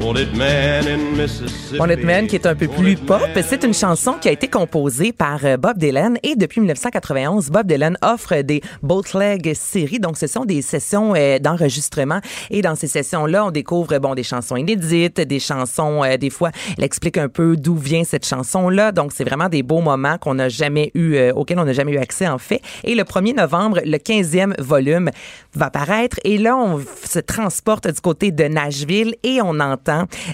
[0.00, 1.78] wanted man in Mississippi.
[1.78, 5.12] Wanted Man, qui est un peu plus pop, c'est une chanson qui a été composée
[5.12, 9.98] par euh, Bob Dylan et depuis 1991, Bob Dylan offre des bootleg séries.
[9.98, 12.20] Donc, ce sont des sessions euh, d'enregistrement
[12.50, 16.50] et dans ces sessions-là, on découvre bon des chansons inédites, des chansons euh, des fois,
[16.78, 18.92] elle explique un peu d'où vient cette chanson-là.
[18.92, 21.92] Donc, c'est vraiment des beaux moments qu'on n'a jamais eu, euh, auxquels on n'a jamais
[21.92, 22.60] eu accès en fait.
[22.84, 25.10] Et le 1er novembre, le 15e volume
[25.54, 29.83] va paraître et là, on se transporte du côté de Nashville et on entend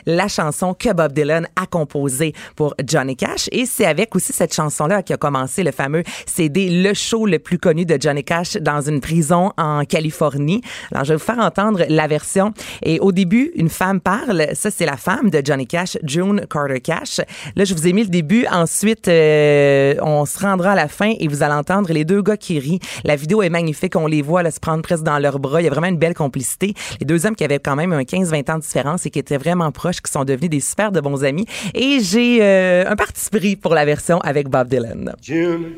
[0.07, 3.48] la chanson que Bob Dylan a composée pour Johnny Cash.
[3.53, 7.38] Et c'est avec aussi cette chanson-là qui a commencé le fameux CD Le Show le
[7.38, 10.62] plus connu de Johnny Cash dans une prison en Californie.
[10.92, 12.53] Alors, je vais vous faire entendre la version.
[12.82, 14.48] Et au début, une femme parle.
[14.55, 17.20] Ça, c'est la femme de Johnny Cash, June Carter Cash.
[17.57, 18.46] Là, je vous ai mis le début.
[18.51, 22.36] Ensuite, euh, on se rendra à la fin et vous allez entendre les deux gars
[22.36, 22.80] qui rient.
[23.05, 23.96] La vidéo est magnifique.
[23.96, 25.61] On les voit là, se prendre presque dans leurs bras.
[25.61, 26.74] Il y a vraiment une belle complicité.
[27.01, 29.36] Les deux hommes qui avaient quand même un 15-20 ans de différence et qui étaient
[29.41, 31.47] vraiment proches, qui sont devenus des super de bons amis.
[31.74, 35.14] Et j'ai euh, un parti pris pour la version avec Bob Dylan.
[35.20, 35.74] June,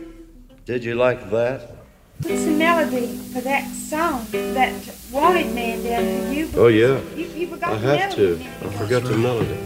[0.67, 1.61] did you like that?
[2.29, 4.73] It's a melody for that song that
[5.11, 6.49] Wanted Man did for you.
[6.57, 7.01] Oh, yeah.
[7.17, 8.39] You, you forgot I the have to.
[8.65, 9.57] I forgot the melody.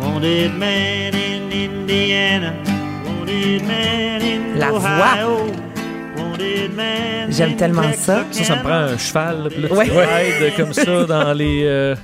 [0.00, 2.56] Wanted man in Indiana,
[3.06, 5.75] wanted man in La Ohio, wanted man
[7.28, 8.24] J'aime tellement ça.
[8.30, 9.84] Ça, ça me prend un cheval, là, puis là, tu Ouais.
[9.84, 11.62] rides comme ça dans les.
[11.64, 11.94] euh,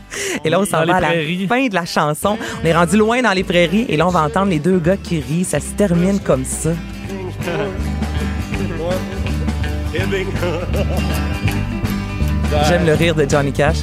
[0.45, 1.47] Et là, on s'en va à les la prairies.
[1.47, 2.37] fin de la chanson.
[2.63, 4.97] On est rendu loin dans les prairies et là, on va entendre les deux gars
[4.97, 5.45] qui rient.
[5.45, 6.71] Ça se termine comme ça.
[12.69, 13.79] J'aime le rire de Johnny Cash.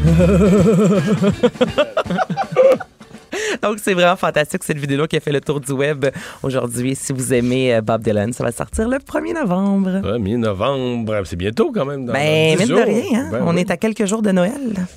[3.61, 6.05] Donc, c'est vraiment fantastique, cette vidéo qui a fait le tour du web
[6.43, 6.95] aujourd'hui.
[6.95, 9.89] Si vous aimez euh, Bob Dylan, ça va sortir le 1er novembre.
[10.03, 12.05] 1er novembre, c'est bientôt quand même.
[12.05, 13.29] Dans Ben, mine de rien, hein?
[13.31, 13.61] Ben on oui.
[13.61, 14.51] est à quelques jours de Noël.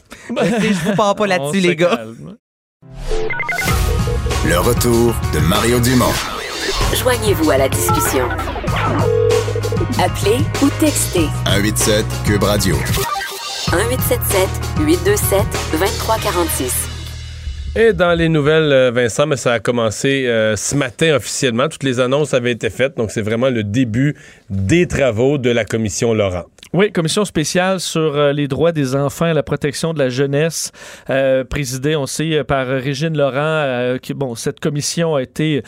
[0.30, 1.96] Je sais, je vous parle pas là-dessus, les gars.
[1.96, 2.36] calme.
[4.46, 6.12] Le retour de Mario Dumont.
[6.94, 8.28] Joignez-vous à la discussion.
[10.02, 12.74] Appelez ou textez 187 Cube Radio.
[13.72, 14.48] 1877
[14.80, 15.40] 827
[15.72, 16.91] 2346.
[17.74, 21.70] Et dans les nouvelles, euh, Vincent, mais ça a commencé euh, ce matin officiellement.
[21.70, 24.14] Toutes les annonces avaient été faites, donc c'est vraiment le début
[24.52, 26.44] des travaux de la commission Laurent.
[26.74, 30.72] Oui, commission spéciale sur euh, les droits des enfants et la protection de la jeunesse,
[31.10, 33.98] euh, présidée, on sait, euh, par Régine Laurent.
[34.14, 35.62] bon, cette commission a été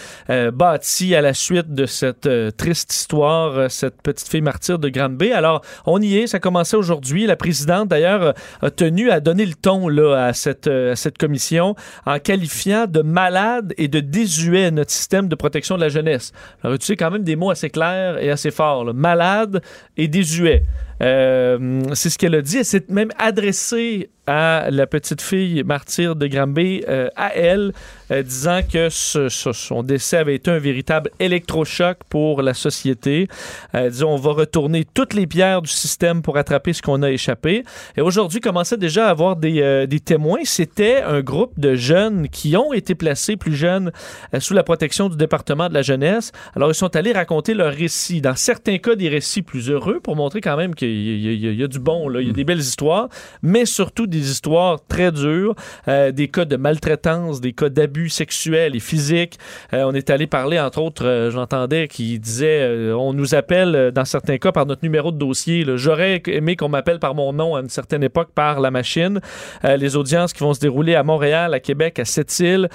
[0.54, 5.32] bâtie à la suite de cette triste histoire, cette petite fille martyre de Grande-Bay.
[5.32, 7.26] Alors, on y est, ça commençait aujourd'hui.
[7.26, 8.32] La présidente, d'ailleurs,
[8.62, 11.74] a tenu à donner le ton là, à, cette, à cette commission
[12.06, 16.32] en qualifiant de malade et de désuet notre système de protection de la jeunesse.
[16.62, 18.73] Alors, tu sais quand même des mots assez clairs et assez forts.
[18.82, 19.62] Malade
[19.96, 20.64] et désuet.
[21.02, 22.58] Euh, c'est ce qu'elle a dit.
[22.58, 27.72] Elle s'est même adressée à la petite fille martyre de Granby, euh, à elle,
[28.10, 33.28] euh, disant que ce- ce- son décès avait été un véritable électrochoc pour la société.
[33.74, 37.10] Euh, disons, on va retourner toutes les pierres du système pour attraper ce qu'on a
[37.10, 37.64] échappé.
[37.96, 40.40] Et aujourd'hui, commençait déjà à avoir des, euh, des témoins.
[40.44, 43.90] C'était un groupe de jeunes qui ont été placés plus jeunes
[44.38, 46.32] sous la protection du département de la jeunesse.
[46.56, 48.20] Alors, ils sont allés raconter leur récit.
[48.20, 51.62] Dans certains cas, des récits plus heureux pour montrer quand même qu'il y, a- y
[51.62, 52.20] y du bon, là.
[52.20, 53.08] il y a des belles histoires,
[53.42, 55.54] mais surtout des histoires très dures,
[55.88, 59.38] euh, des cas de maltraitance, des cas d'abus sexuels et physiques.
[59.72, 64.04] Euh, on est allé parler, entre autres, euh, j'entendais qui disait on nous appelle dans
[64.04, 65.64] certains cas par notre numéro de dossier.
[65.76, 69.20] J'aurais aimé qu'on m'appelle par mon nom à une certaine époque par la machine.
[69.64, 72.68] Les audiences qui vont se dérouler à Montréal, à Québec, à Sept-Îles.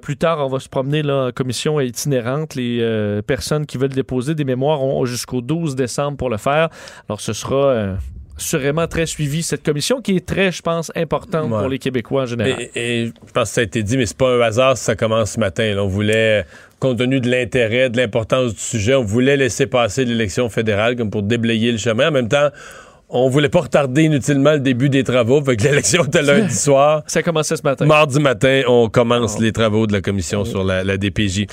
[0.00, 2.54] Plus tard, on va se promener en commission itinérante.
[2.54, 6.68] Les personnes qui veulent déposer des mémoires ont jusqu'au 12 décembre pour le faire.
[7.08, 7.96] Alors, ce sera
[8.38, 11.58] sûrement très suivi, cette commission, qui est très, je pense, importante Ouais.
[11.60, 12.60] pour les Québécois en général.
[12.74, 14.84] Et, et je pense que ça a été dit, mais c'est pas un hasard si
[14.84, 15.74] ça commence ce matin.
[15.74, 15.84] là.
[15.84, 16.44] On voulait,
[16.80, 21.10] compte tenu de l'intérêt, de l'importance du sujet, on voulait laisser passer l'élection fédérale comme
[21.10, 22.08] pour déblayer le chemin.
[22.08, 22.48] En même temps,
[23.10, 25.42] on voulait pas retarder inutilement le début des travaux.
[25.42, 27.02] Fait que l'élection était lundi soir.
[27.06, 27.86] Ça a commencé ce matin.
[27.86, 31.46] Mardi matin, on commence les travaux de la commission sur la, la DPJ.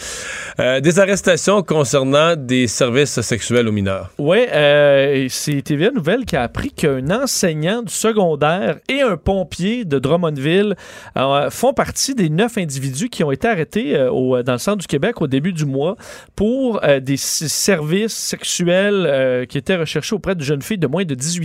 [0.60, 4.12] Euh, des arrestations concernant des services sexuels aux mineurs.
[4.18, 9.86] Oui, euh, c'est TVA Nouvelle qui a appris qu'un enseignant du secondaire et un pompier
[9.86, 10.76] de Drummondville
[11.18, 14.88] euh, font partie des neuf individus qui ont été arrêtés au- dans le centre du
[14.88, 15.96] Québec au début du mois
[16.36, 21.45] pour des services sexuels qui étaient recherchés auprès de jeunes filles de moins de 18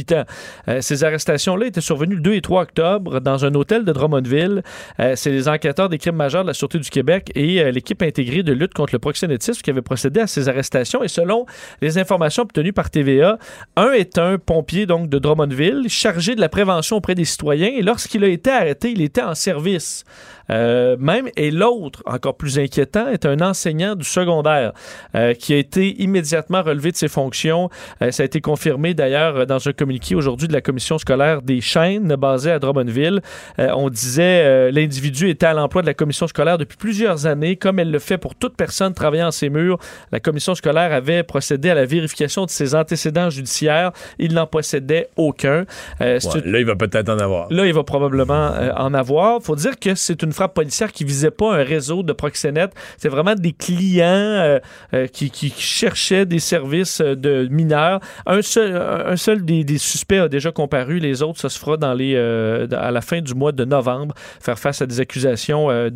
[0.69, 4.63] Euh, ces arrestations-là étaient survenues le 2 et 3 octobre dans un hôtel de Drummondville.
[4.99, 8.03] Euh, c'est les enquêteurs des crimes majeurs de la Sûreté du Québec et euh, l'équipe
[8.03, 11.03] intégrée de lutte contre le proxénétisme qui avait procédé à ces arrestations.
[11.03, 11.47] Et selon
[11.81, 13.39] les informations obtenues par TVA,
[13.77, 17.83] un est un pompier donc de Drummondville chargé de la prévention auprès des citoyens et
[17.83, 20.05] lorsqu'il a été arrêté, il était en service.
[20.51, 24.73] Euh, même et l'autre, encore plus inquiétant, est un enseignant du secondaire
[25.15, 27.71] euh, qui a été immédiatement relevé de ses fonctions.
[28.03, 31.61] Euh, ça a été confirmé d'ailleurs dans un communiqué aujourd'hui de la commission scolaire des
[31.61, 33.21] chaînes basée à Drummondville.
[33.59, 37.91] On disait l'individu était à l'emploi de la commission scolaire depuis plusieurs années, comme elle
[37.91, 39.79] le fait pour toute personne travaillant en ces murs.
[40.13, 43.93] La commission scolaire avait procédé à la vérification de ses antécédents judiciaires.
[44.19, 45.65] Il n'en possédait aucun.
[46.01, 47.47] Ouais, là, il va peut-être en avoir.
[47.51, 49.43] Là, il va probablement en avoir.
[49.43, 52.73] faut dire que c'est une frappe policière qui visait pas un réseau de proxénètes.
[52.97, 54.59] C'est vraiment des clients euh,
[54.95, 58.01] euh, qui, cherchaient des services euh, de mineurs.
[58.25, 60.99] Un seul, un seul des, suspects a déjà comparu.
[60.99, 64.59] Les autres, ça se fera dans les, à la fin du mois de novembre, faire
[64.59, 65.91] face à des accusations de,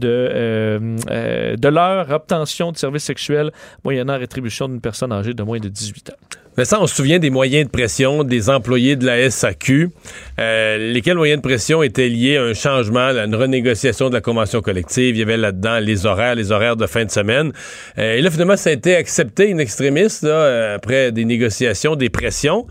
[1.57, 3.51] de leur obtention de services sexuels
[3.83, 6.44] moyennant rétribution d'une personne âgée de moins de 18 ans.
[6.57, 9.91] Mais ça, on se souvient des moyens de pression des employés de la SAQ,
[10.39, 14.21] euh, lesquels moyens de pression étaient liés à un changement, à une renégociation de la
[14.21, 15.17] convention collective?
[15.17, 17.53] Il y avait là-dedans les horaires, les horaires de fin de semaine.
[17.99, 20.25] Euh, et là, finalement, ça a été accepté in extremis,
[20.75, 22.67] après des négociations, des pressions.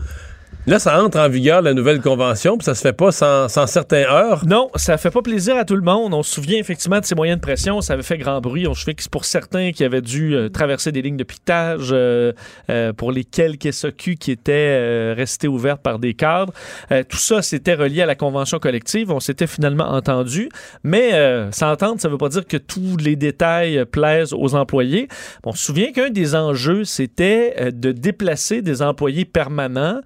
[0.66, 3.66] Là, ça entre en vigueur, la nouvelle convention, puis ça se fait pas sans, sans
[3.66, 4.46] certains heures.
[4.46, 6.14] Non, ça fait pas plaisir à tout le monde.
[6.14, 7.82] On se souvient effectivement de ces moyens de pression.
[7.82, 8.66] Ça avait fait grand bruit.
[8.66, 11.90] On se souvient que pour certains qui avaient dû euh, traverser des lignes de piquetage,
[11.92, 12.32] euh,
[12.70, 16.54] euh, pour les quelques SOQ qui étaient euh, restés ouvertes par des cadres.
[16.92, 19.10] Euh, tout ça, c'était relié à la convention collective.
[19.10, 20.48] On s'était finalement entendu.
[20.82, 21.12] Mais
[21.52, 25.08] s'entendre, ça veut pas dire que tous les détails plaisent aux employés.
[25.44, 30.00] On se souvient qu'un des enjeux, c'était de déplacer des employés permanents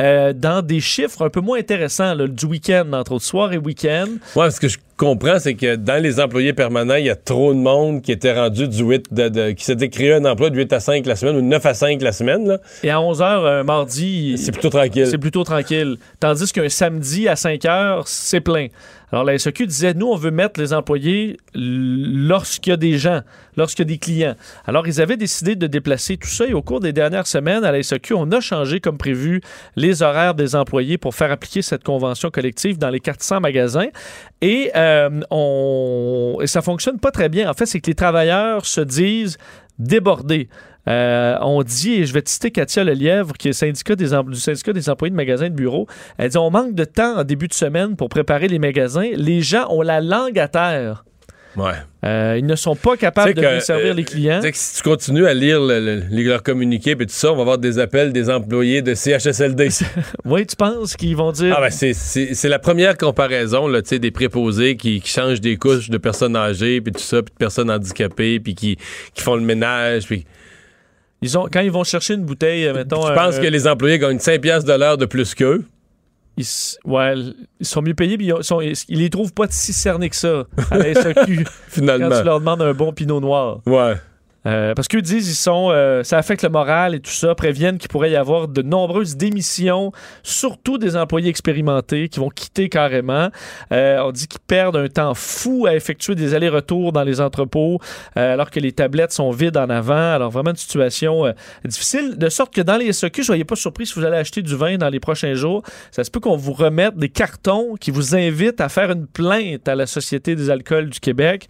[0.00, 3.58] euh, dans des chiffres un peu moins intéressants, là, du week-end, entre autres, soir et
[3.58, 4.06] week-end.
[4.34, 7.52] Moi, ce que je comprends, c'est que dans les employés permanents, il y a trop
[7.54, 10.56] de monde qui était rendu du 8, de, de- qui s'était créé un emploi de
[10.56, 12.46] 8 à 5 la semaine ou de 9 à 5 la semaine.
[12.48, 12.58] Là.
[12.82, 13.22] Et à 11h,
[13.60, 15.06] un mardi, C'est plutôt tranquille.
[15.06, 15.96] c'est plutôt tranquille.
[16.20, 18.66] Tandis qu'un samedi à 5h, c'est plein.
[19.14, 23.20] Alors, la SEQ disait, nous, on veut mettre les employés lorsqu'il y a des gens,
[23.56, 24.34] lorsqu'il y a des clients.
[24.66, 27.70] Alors, ils avaient décidé de déplacer tout ça et au cours des dernières semaines, à
[27.70, 29.40] la SEQ, on a changé, comme prévu,
[29.76, 33.86] les horaires des employés pour faire appliquer cette convention collective dans les 400 magasins.
[34.40, 36.38] Et, euh, on...
[36.42, 37.48] et ça fonctionne pas très bien.
[37.48, 39.38] En fait, c'est que les travailleurs se disent
[39.78, 40.48] débordés.
[40.88, 44.38] Euh, on dit, et je vais te citer Katia Lelièvre, qui est syndicat des du
[44.40, 45.86] syndicat des employés de magasins de bureaux,
[46.18, 49.10] elle dit on manque de temps en début de semaine pour préparer les magasins.
[49.14, 51.04] Les gens ont la langue à terre.
[51.56, 51.70] Ouais.
[52.04, 54.40] Euh, ils ne sont pas capables de que, servir euh, les clients.
[54.42, 55.78] Que si tu continues à lire le-
[56.10, 59.68] le- leurs communiqués et tout ça, on va avoir des appels des employés de CHSLD.
[60.24, 61.54] Oui, tu penses qu'ils vont dire?
[61.56, 65.56] ah ben c'est- la première comparaison là, tu sais, des préposés qui, qui changent des
[65.56, 68.76] couches de personnes âgées puis tout ça, puis de personnes handicapées, puis qui,
[69.14, 70.06] qui font le ménage.
[70.06, 70.26] Puis
[71.24, 73.02] Ils ont, quand ils vont chercher une bouteille, euh, mettons.
[73.06, 75.64] je un- pense que les employés gagnent 5 piastres de l'heure de plus qu'eux?
[76.36, 76.44] ils,
[76.84, 77.14] ouais,
[77.60, 80.10] ils sont mieux payés, mais ils, ont- sont- ils, ils les trouvent pas si cernés
[80.10, 82.08] que ça à la SEQ Finalement.
[82.10, 83.60] quand tu leur demandes un bon pinot noir.
[83.66, 83.94] Ouais.
[84.46, 87.78] Euh, parce qu'eux disent ils sont euh, ça affecte le moral et tout ça, préviennent
[87.78, 89.92] qu'il pourrait y avoir de nombreuses démissions,
[90.22, 93.30] surtout des employés expérimentés qui vont quitter carrément.
[93.72, 97.80] Euh, on dit qu'ils perdent un temps fou à effectuer des allers-retours dans les entrepôts
[98.16, 99.94] euh, alors que les tablettes sont vides en avant.
[100.14, 101.32] Alors vraiment une situation euh,
[101.64, 104.56] difficile, de sorte que dans les SOQ, soyez pas surpris si vous allez acheter du
[104.56, 105.62] vin dans les prochains jours.
[105.90, 109.68] Ça se peut qu'on vous remette des cartons qui vous invitent à faire une plainte
[109.68, 111.48] à la Société des alcools du Québec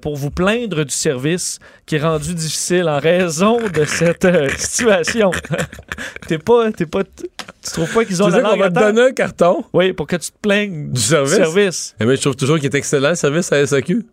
[0.00, 5.30] pour vous plaindre du service qui est rendu difficile en raison de cette euh, situation.
[6.28, 9.02] t'es pas, t'es pas, tu trouves pas qu'ils ont la langue va à te donner
[9.02, 11.34] un carton Oui, pour que tu te plaignes du service?
[11.36, 11.94] service.
[12.00, 14.04] Eh bien, je trouve toujours qu'il est excellent le service à SAQ.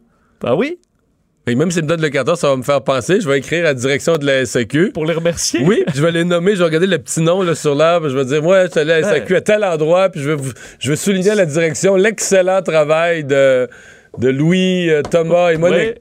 [0.44, 0.78] Ah oui?
[1.50, 3.22] Et même s'il me donne le carton, ça va me faire penser.
[3.22, 4.92] Je vais écrire à la direction de la SAQ.
[4.92, 5.62] Pour les remercier?
[5.64, 8.18] Oui, je vais les nommer, je vais regarder le petit nom là, sur l'arbre, je
[8.18, 10.36] vais dire, moi, je suis allé à la SAQ à tel endroit, puis je vais,
[10.36, 13.70] vous- je vais souligner à la direction l'excellent travail de,
[14.18, 15.78] de Louis, euh, Thomas et Monique.
[15.78, 15.98] Ouais,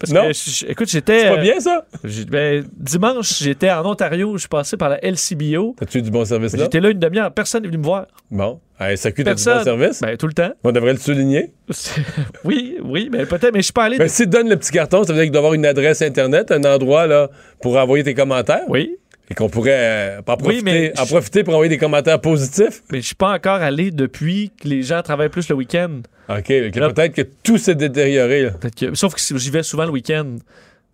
[0.00, 0.26] parce non?
[0.28, 1.20] que, je- écoute, j'étais.
[1.20, 1.86] C'est pas euh, bien, ça?
[2.04, 5.76] j'ai- ben, dimanche, j'étais en Ontario, je suis passé par la LCBO.
[5.80, 6.64] As-tu eu du bon service là?
[6.64, 8.06] J'étais là une demi-heure, personne n'est venu me voir.
[8.30, 8.60] Bon.
[8.78, 10.00] À SAQ, t'as du bon service?
[10.00, 10.52] Ben, tout le temps.
[10.64, 11.52] On devrait le souligner.
[12.44, 13.98] oui, oui, mais peut-être, mais je suis pas allé.
[13.98, 16.00] Ben, s'il te donne le petit carton, ça veut dire qu'il doit avoir une adresse
[16.02, 17.28] Internet, un endroit là,
[17.60, 18.64] pour envoyer tes commentaires.
[18.68, 18.96] Oui.
[19.30, 22.20] Et qu'on pourrait euh, en, profiter, Oui, mais en je- profiter pour envoyer des commentaires
[22.20, 22.82] positifs?
[22.90, 26.00] Mais je suis pas encore allé depuis que les gens travaillent plus le week-end.
[26.28, 26.46] OK.
[26.46, 28.42] Peut-être que tout s'est détérioré.
[28.42, 28.50] là.
[28.76, 30.36] Que- Sauf que j'y vais souvent le week-end.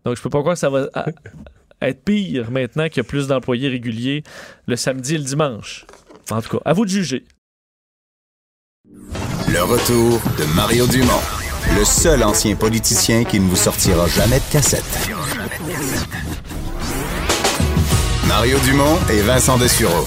[0.05, 1.07] Donc, je peux pas croire que ça va à-
[1.83, 4.23] être pire maintenant qu'il y a plus d'employés réguliers
[4.67, 5.87] le samedi et le dimanche.
[6.31, 7.25] En tout cas, à vous de juger.
[9.49, 11.23] Le retour de Mario Dumont,
[11.79, 14.85] le seul ancien politicien qui ne vous sortira jamais de cassette.
[18.39, 20.05] Mario Dumont et Vincent Dessureau.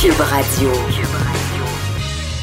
[0.00, 0.70] Cube Radio.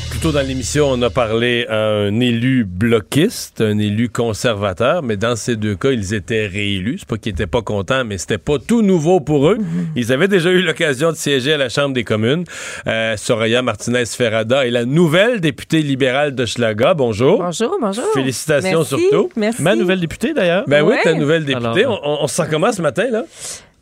[0.10, 5.16] Plus tôt dans l'émission, on a parlé à un élu bloquiste, un élu conservateur, mais
[5.16, 6.98] dans ces deux cas, ils étaient réélus.
[7.00, 9.58] C'est pas qu'ils étaient pas contents, mais c'était pas tout nouveau pour eux.
[9.96, 12.44] Ils avaient déjà eu l'occasion de siéger à la Chambre des communes.
[12.86, 16.94] Euh, Soraya Martinez-Ferrada est la nouvelle députée libérale de Schlaga.
[16.94, 17.42] Bonjour.
[17.42, 18.04] Bonjour, bonjour.
[18.14, 19.30] Félicitations Merci, surtout.
[19.38, 19.62] Merci.
[19.62, 20.66] Ma nouvelle députée, d'ailleurs.
[20.68, 21.04] Ben oui, Ouais.
[21.04, 21.86] ta nouvelle députée.
[21.86, 23.24] Alors, on, on, on se sent comment ce matin, là?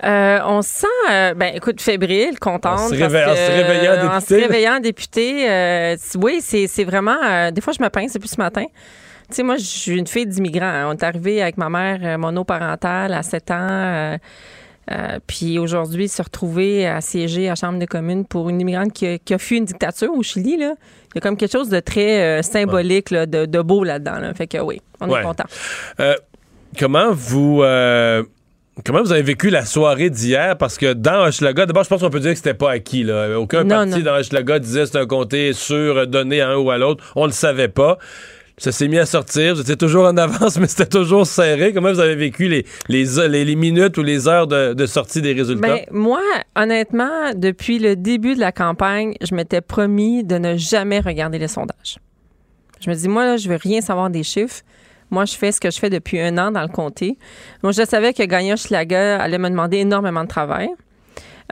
[0.04, 2.80] Euh, on se sent, euh, ben, écoute, fébrile, contente.
[2.80, 5.50] En se parce réveillant- en que, se réveillant euh, En député, se réveillant député.
[5.50, 7.18] euh, oui, c'est c'est vraiment.
[7.24, 8.66] euh, des fois, je me pince depuis ce matin.
[9.30, 10.66] Tu sais, moi, je suis une fille d'immigrants.
[10.66, 10.88] hein.
[10.90, 13.68] On est arrivé avec ma mère monoparentale à 7 ans.
[13.70, 14.18] euh,
[15.28, 19.06] puis aujourd'hui, se retrouver à siéger à la Chambre des communes pour une immigrante qui
[19.06, 20.76] a, qui a fui une dictature au Chili, là.
[21.14, 24.20] Il y a comme quelque chose de très euh, symbolique, là, de, de beau là-dedans.
[24.20, 24.34] là.
[24.34, 25.20] Fait que oui, on Ouais.
[25.20, 25.44] est content.
[26.00, 26.16] Euh,
[26.80, 27.64] comment vous
[28.86, 30.58] comment vous avez vécu la soirée d'hier?
[30.58, 33.04] Parce que dans Hochelaga, d'abord, je pense qu'on peut dire que c'était pas acquis.
[33.04, 33.40] Là.
[33.40, 34.00] Aucun Non, parti non.
[34.12, 37.04] dans Hochelaga disait que c'est un comté sûr donné à un ou à l'autre.
[37.16, 37.98] On le savait pas.
[38.60, 39.54] Ça s'est mis à sortir.
[39.54, 41.74] Vous étiez toujours en avance, mais c'était toujours serré.
[41.74, 45.22] Comment vous avez vécu les, les, les, les minutes ou les heures de, de sortie
[45.22, 45.68] des résultats?
[45.68, 46.22] Ben, moi,
[46.56, 51.48] honnêtement, depuis le début de la campagne, je m'étais promis de ne jamais regarder les
[51.48, 52.00] sondages.
[52.84, 54.62] Je me dis, moi, là, je veux rien savoir des chiffres.
[55.10, 57.18] Moi, je fais ce que je fais depuis un an dans le comté.
[57.64, 60.70] Moi, je savais que Gagnon Schlager allait me demander énormément de travail.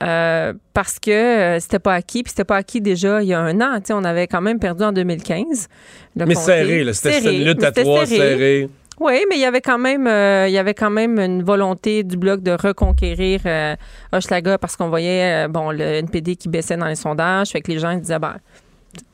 [0.03, 3.39] euh, parce que euh, c'était pas acquis, puis c'était pas acquis déjà il y a
[3.39, 3.79] un an.
[3.91, 5.67] On avait quand même perdu en 2015.
[6.17, 6.45] le mais comté.
[6.45, 6.93] serré, là.
[6.93, 8.17] C'était une lutte à trois serré.
[8.17, 8.69] serrée.
[8.99, 12.03] Oui, mais il y avait quand même, euh, il y avait quand même une volonté
[12.03, 13.75] du bloc de reconquérir euh,
[14.13, 17.79] Hochelaga parce qu'on voyait, bon, le NPD qui baissait dans les sondages, fait que les
[17.79, 18.35] gens ils disaient, ben,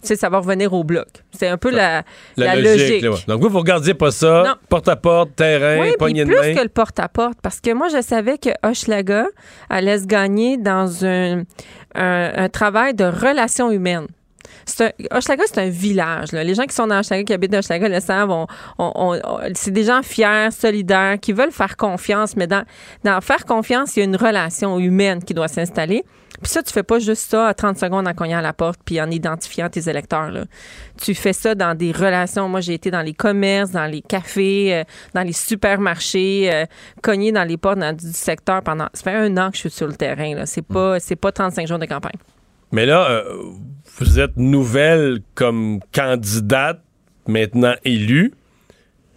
[0.01, 1.07] ça va revenir au bloc.
[1.31, 2.03] C'est un peu la,
[2.37, 3.05] La, la logique.
[3.27, 4.43] Donc, vous, vous regardiez pas ça.
[4.45, 4.53] Non.
[4.69, 6.55] Porte-à-porte, terrain, Oui, poignée de plus main.
[6.55, 9.25] que le porte-à-porte, parce que moi, je savais que Hochelaga
[9.69, 11.43] allait se gagner dans un,
[11.95, 14.07] un, un travail de relations humaines.
[14.65, 16.31] C'est un- Hochelaga, c'est un village.
[16.33, 16.43] là.
[16.43, 18.29] Les gens qui sont dans Hochelaga, qui habitent dans Hochelaga, le savent.
[18.29, 22.35] On- on- on- on- c'est des gens fiers, solidaires, qui veulent faire confiance.
[22.35, 22.63] Mais dans,
[23.03, 26.03] dans faire confiance, il y a une relation humaine qui doit s'installer.
[26.41, 28.79] Puis ça, tu fais pas juste ça à 30 secondes en cognant à la porte
[28.83, 30.31] puis en identifiant tes électeurs.
[30.31, 30.45] là.
[31.01, 32.49] Tu fais ça dans des relations.
[32.49, 34.83] Moi, j'ai été dans les commerces, dans les cafés, euh,
[35.13, 36.65] dans les supermarchés, euh,
[37.01, 38.87] cogner dans les portes du secteur pendant.
[38.93, 40.35] Ça fait un an que je suis sur le terrain.
[40.35, 40.45] Là.
[40.45, 42.17] C'est pas, pas 35 jours de campagne.
[42.71, 43.23] Mais là, euh,
[43.97, 46.81] vous êtes nouvelle comme candidate,
[47.27, 48.33] maintenant élue.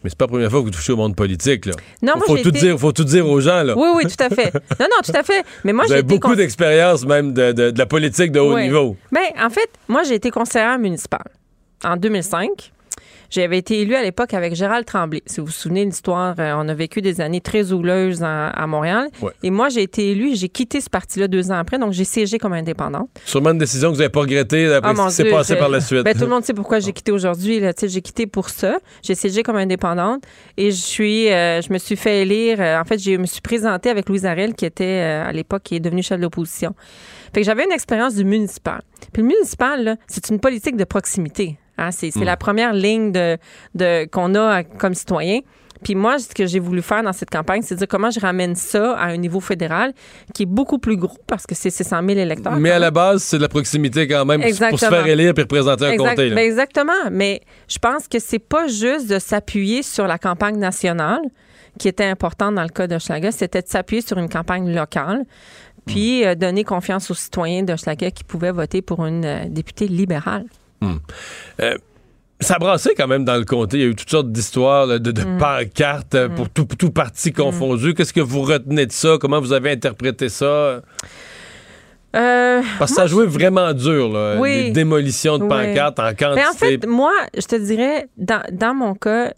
[0.05, 1.73] Mais c'est pas la première fois que vous touchez au monde politique, là.
[2.03, 3.75] Non, faut, moi, faut j'ai tout été- dire, faut tout dire aux gens, là.
[3.77, 4.53] Oui, oui, tout à fait.
[4.79, 5.43] Non, non, tout à fait.
[5.65, 8.65] Mais moi, j'ai beaucoup cons- d'expérience même de, de- de la politique de haut Oui.
[8.65, 8.97] niveau.
[9.11, 11.25] Ben, en fait, moi, j'ai été conseillère municipale
[11.83, 12.71] en 2005.
[13.35, 15.21] J'avais été élue à l'époque avec Gérald Tremblay.
[15.27, 18.51] Si vous vous souvenez de l'histoire, euh, on a vécu des années très houleuses en-
[18.55, 19.09] à Montréal.
[19.21, 19.33] Ouais.
[19.43, 22.39] Et moi, j'ai été élue, j'ai quitté ce parti-là deux ans après, donc j'ai siégé
[22.39, 23.09] comme indépendante.
[23.25, 25.69] Sûrement une décision que vous n'avez pas regrettée après Ah, ce qui s'est passé par
[25.69, 26.05] la suite.
[26.05, 27.59] Ben, tout le monde sait pourquoi j'ai quitté aujourd'hui.
[27.59, 27.73] là.
[27.75, 28.77] Tu sais, J'ai quitté pour ça.
[29.03, 30.23] J'ai siégé comme indépendante
[30.57, 32.59] et je suis, euh, je me suis fait élire.
[32.61, 35.63] euh, en fait, je me suis présentée avec Louise Arel, qui était euh, à l'époque
[35.65, 36.73] qui est devenue chef de l'opposition.
[37.33, 38.81] Fait que j'avais une expérience du municipal.
[39.13, 41.59] Puis le municipal, c'est une politique de proximité.
[41.79, 41.91] Hein.
[41.91, 42.23] C'est Mm.
[42.25, 43.37] la première ligne de,
[43.75, 45.41] de, qu'on a comme citoyen.
[45.83, 48.55] Puis moi, ce que j'ai voulu faire dans cette campagne, c'est dire comment je ramène
[48.55, 49.93] ça à un niveau fédéral
[50.33, 52.57] qui est beaucoup plus gros parce que c'est 600 000 électeurs.
[52.57, 55.43] Mais à la base, c'est de la proximité quand même pour se faire élire puis
[55.43, 56.29] représenter un Exact- comté.
[56.31, 56.35] là.
[56.37, 56.93] ben exactement.
[57.11, 61.21] Mais je pense que c'est pas juste de s'appuyer sur la campagne nationale
[61.79, 65.25] qui était importante dans le cas d'Hochelaga, c'était de s'appuyer sur une campagne locale,
[65.87, 70.45] puis euh, donner confiance aux citoyens d'Hochelaga qui pouvaient voter pour une euh, députée libérale.
[70.81, 70.97] Hmm.
[71.61, 71.77] Euh,
[72.41, 73.79] ça brassait quand même dans le comté.
[73.79, 75.39] Il y a eu toutes sortes d'histoires de, de Mm.
[75.39, 77.95] pancartes euh, pour tout, tout parti confondu.
[77.95, 79.17] Qu'est-ce que vous retenez de ça?
[79.21, 80.83] Comment vous avez interprété ça?
[82.17, 84.37] Euh, Parce que ça jouait vraiment dur, là.
[84.39, 84.65] Oui.
[84.67, 85.49] Des démolitions de Oui.
[85.49, 86.35] pancartes en quantité.
[86.35, 89.33] Mais en fait, moi, je te dirais, dans, dans mon cas,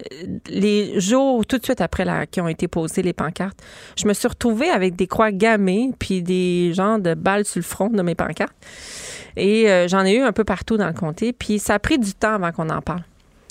[0.50, 3.58] les jours tout de suite après la, qui ont été posées les pancartes,
[3.96, 7.64] je me suis retrouvée avec des croix gammées puis des genres de balles sur le
[7.64, 8.52] front de mes pancartes.
[9.36, 11.32] Et euh, j'en ai eu un peu partout dans le comté.
[11.32, 13.02] Puis ça a pris du temps avant qu'on en parle.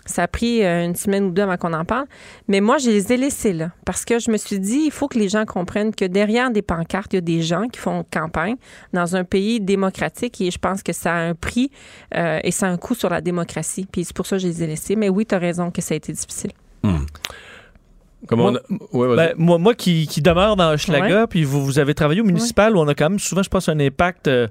[0.07, 2.06] Ça a pris euh, une semaine ou deux avant qu'on en parle.
[2.48, 3.72] Mais moi, je les ai laissés là.
[3.86, 6.62] Parce que je me suis dit, il faut que les gens comprennent que derrière des
[6.62, 8.56] pancartes, il y a des gens qui font campagne
[8.94, 10.40] dans un pays démocratique.
[10.41, 11.72] Et je pense que ça a un prix
[12.16, 13.88] euh, et ça a un coût sur la démocratie.
[13.91, 14.95] Puis c'est pour ça que je les ai laissés.
[14.95, 16.52] Mais oui, tu as raison que ça a été difficile.
[18.28, 19.16] Comment Moi- on a- Ouais.
[19.16, 21.28] Ben, moi, moi qui, qui demeure dans Hochelaga, Ouais.
[21.28, 23.70] puis vous, vous avez travaillé au municipal où on a quand même souvent, je pense,
[23.70, 24.48] un impact euh,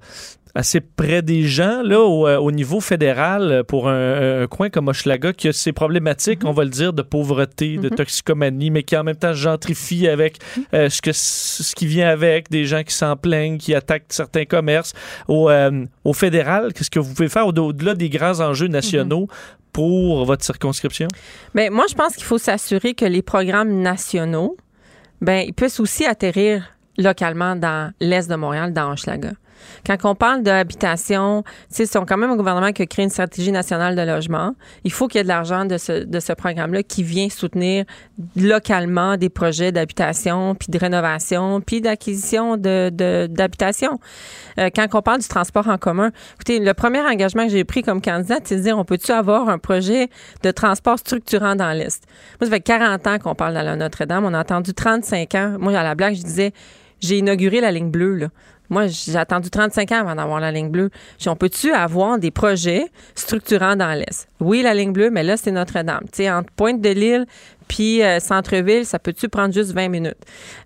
[0.55, 4.71] assez près des gens, là, au, euh, au niveau fédéral, euh, pour un, un coin
[4.71, 7.97] comme Hochelaga, qui a ses problématiques, on va le dire, de pauvreté, de Mhm.
[7.97, 10.39] toxicomanie, mais qui en même temps gentrifie avec
[10.73, 14.45] euh, ce, que, ce qui vient avec, des gens qui s'en plaignent, qui attaquent certains
[14.45, 14.93] commerces.
[15.27, 19.27] Au, euh, au fédéral, qu'est-ce que vous pouvez faire au- au-delà des grands enjeux nationaux
[19.73, 21.09] pour votre circonscription?
[21.55, 24.57] Mais moi, je pense qu'il faut s'assurer que les programmes nationaux,
[25.21, 26.65] ben, ils puissent aussi atterrir
[26.97, 29.33] localement dans l'Est de Montréal, dans Hochelaga.
[29.87, 33.97] Quand on parle d'habitation, c'est quand même un gouvernement qui a créé une stratégie nationale
[33.97, 34.55] de logement.
[34.85, 37.85] Il faut qu'il y ait de l'argent de ce, de programme-là qui vient soutenir
[38.37, 43.99] localement des projets d'habitation, puis de rénovation, puis d'acquisition de, de- d'habitation.
[44.59, 47.83] Euh, quand on parle du transport en commun, écoutez, le premier engagement que j'ai pris
[47.83, 50.09] comme candidat, c'est de dire, on peut-tu avoir un projet
[50.43, 52.05] de transport structurant dans l'Est?
[52.41, 54.25] Moi, ça fait 40 ans qu'on parle dans la Notre-Dame.
[54.25, 55.57] On a attendu 35 ans.
[55.59, 56.53] Moi, à la blague, je disais,
[57.01, 58.29] j'ai inauguré la ligne bleue, là.
[58.71, 60.91] Moi, j'ai attendu 35 ans avant d'avoir la ligne bleue.
[61.27, 64.29] On peut-tu avoir des projets structurants dans l'Est?
[64.41, 66.05] Oui, la ligne bleue, mais là, c'est Notre-Dame.
[66.05, 67.27] Tu sais, entre Pointe-de-L'Île
[67.69, 70.19] puis euh, Centre-Ville, ça peut-tu prendre juste 20 minutes?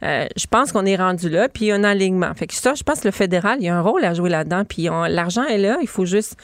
[0.03, 2.33] Euh, je pense qu'on est rendu là, puis il y a un alignement.
[2.35, 4.31] Fait que ça, je pense que le fédéral, il y a un rôle à jouer
[4.31, 6.37] là-dedans, puis l'argent est là, il faut juste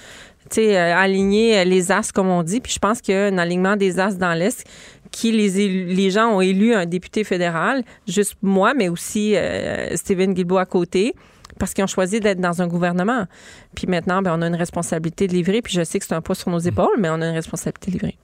[0.58, 2.60] euh, aligner les as, comme on dit.
[2.60, 4.64] Puis je pense qu'il y a un alignement des as dans l'Est
[5.10, 9.36] qui les, les gens ont élu un député fédéral, juste moi, mais aussi
[9.94, 11.14] Stephen Guilbeault à côté,
[11.58, 13.26] parce qu'ils ont choisi d'être dans un gouvernement.
[13.74, 15.62] Puis maintenant, ben, on a une responsabilité de livrer.
[15.62, 17.90] Puis je sais que c'est un poids sur nos épaules, mais on a une responsabilité
[17.90, 18.18] de livrer.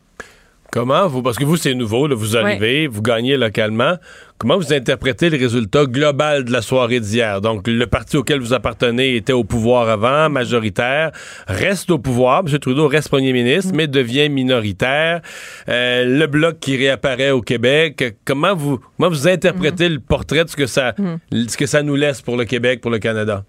[0.73, 1.09] Comment?
[1.09, 3.97] Vous, parce que vous, c'est nouveau, là, vous arrivez, vous gagnez localement.
[4.39, 7.41] Comment vous interprétez le résultat global de la soirée d'hier?
[7.41, 11.11] Donc, le parti auquel vous appartenez était au pouvoir avant, majoritaire,
[11.49, 12.45] reste au pouvoir.
[12.47, 12.59] M.
[12.61, 15.23] Trudeau reste premier ministre, mais devient minoritaire.
[15.69, 18.17] Euh, le bloc qui réapparaît au Québec.
[18.25, 20.95] Comment vous, comment vous interprétez le portrait de ce que ça,
[21.33, 23.45] ce que ça nous laisse pour le Québec, pour le Canada?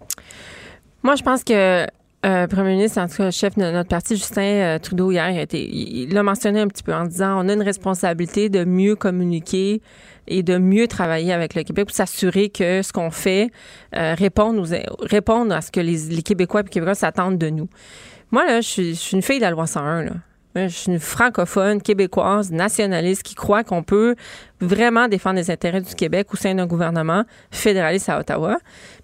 [1.04, 1.86] Moi, je pense que
[2.26, 5.40] euh, premier ministre, en tout cas, chef de notre parti, Justin euh, Trudeau, hier, il
[5.40, 8.64] a été- il l'a mentionné un petit peu en disant on a une responsabilité de
[8.64, 9.82] mieux communiquer
[10.28, 13.50] et de mieux travailler avec le Québec pour s'assurer que ce qu'on fait
[13.96, 17.68] euh, réponde à ce que les, les Québécois et les Québécois s'attendent de nous.
[18.30, 20.12] Moi, là, je suis, je suis une fille de la loi 101, là.
[20.56, 24.16] Moi, Je suis une francophone, québécoise, nationaliste qui croit qu'on peut
[24.60, 28.58] vraiment défendre les intérêts du Québec au sein d'un gouvernement fédéraliste à Ottawa.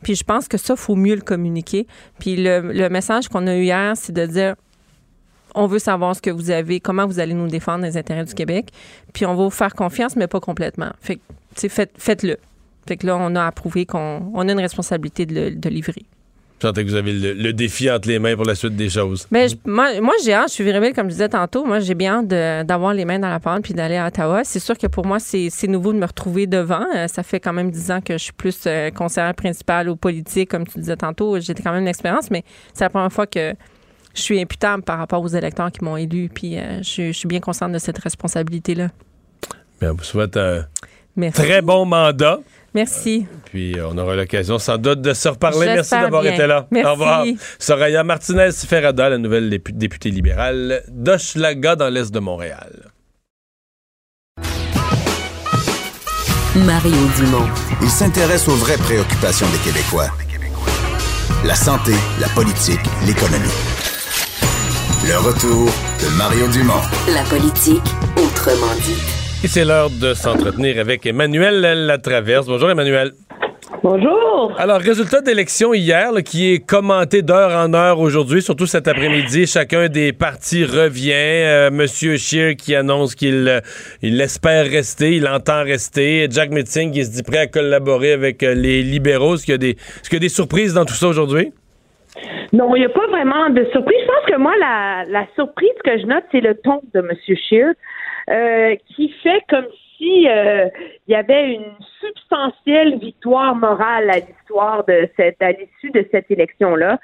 [0.04, 1.88] Puis je pense que ça, faut mieux le communiquer.
[2.20, 4.56] Puis le, message qu'on a eu hier, c'est de dire
[5.56, 8.34] on veut savoir ce que vous avez, comment vous allez nous défendre les intérêts du
[8.34, 8.70] Québec.
[9.14, 10.92] Puis on va vous faire confiance, mais pas complètement.
[11.02, 11.20] Fait
[11.56, 12.38] faites-le.
[12.88, 16.06] Fait que là, on a approuvé qu'on on a une responsabilité de, le- de livrer.
[16.60, 18.90] Je sentais que vous avez le, le défi entre les mains pour la suite des
[18.90, 19.28] choses.
[19.30, 21.64] Mais je- moi, moi, j'ai hâte, je suis virébile, comme je disais tantôt.
[21.66, 24.42] Moi, j'ai bien hâte d'avoir les mains dans la pente puis d'aller à Ottawa.
[24.44, 26.84] C'est sûr que pour moi, c'est c'est nouveau de me retrouver devant.
[26.96, 29.96] Euh, ça fait quand même dix ans que je suis plus euh, conseillère principale aux
[29.96, 31.40] politiques, comme tu disais tantôt.
[31.40, 32.44] J'ai quand même une expérience, mais
[32.74, 33.54] c'est la première fois que
[34.16, 36.28] je suis imputable par rapport aux électeurs qui m'ont élu.
[36.34, 38.88] Puis euh, je, je suis bien consciente de cette responsabilité-là.
[39.80, 40.66] Bien, on vous souhaite un
[41.16, 41.40] Merci.
[41.40, 42.40] très bon mandat.
[42.74, 43.26] Merci.
[43.46, 45.66] Puis euh, on aura l'occasion sans doute de se reparler.
[45.68, 46.68] Merci d'avoir été là.
[46.70, 46.88] Merci.
[46.88, 47.26] Au revoir.
[47.60, 52.92] Soraya Martinez Ferrada, la nouvelle dépu- députée libérale d'Hochelaga dans l'est de Montréal.
[56.56, 57.48] Mario Dumont.
[57.82, 60.10] Il s'intéresse aux vraies préoccupations des Québécois.
[61.46, 63.46] La santé, la politique, l'économie.
[65.08, 65.66] Le retour
[66.02, 66.82] de Mario Dumont.
[67.14, 67.84] La politique,
[68.18, 69.17] autrement dit.
[69.44, 72.48] Et c'est l'heure de s'entretenir avec Emmanuel Latraverse.
[72.48, 73.12] Bonjour Emmanuel.
[73.84, 74.54] Bonjour.
[74.58, 79.46] Alors, résultat d'élection hier là, qui est commenté d'heure en heure aujourd'hui, surtout cet après-midi.
[79.46, 81.12] Chacun des partis revient.
[81.14, 83.60] Euh, Monsieur Scheer qui annonce qu'il euh,
[84.02, 86.28] il espère rester, il entend rester.
[86.32, 89.36] Jack Metzing qui se dit prêt à collaborer avec euh, les libéraux.
[89.36, 91.52] Est-ce qu'il y, a des- est-ce qu'il y a des surprises dans tout ça aujourd'hui?
[92.54, 93.98] Non, il n'y a pas vraiment de surprise.
[94.02, 97.12] Je pense que moi, la, la surprise que je note, c'est le ton de M.
[97.50, 97.74] Scheer,
[98.30, 99.68] euh, qui fait comme
[99.98, 100.70] si euh,
[101.08, 106.30] il y avait une substantielle victoire morale à l'histoire de cette, à l'issue de cette
[106.30, 107.00] élection-là,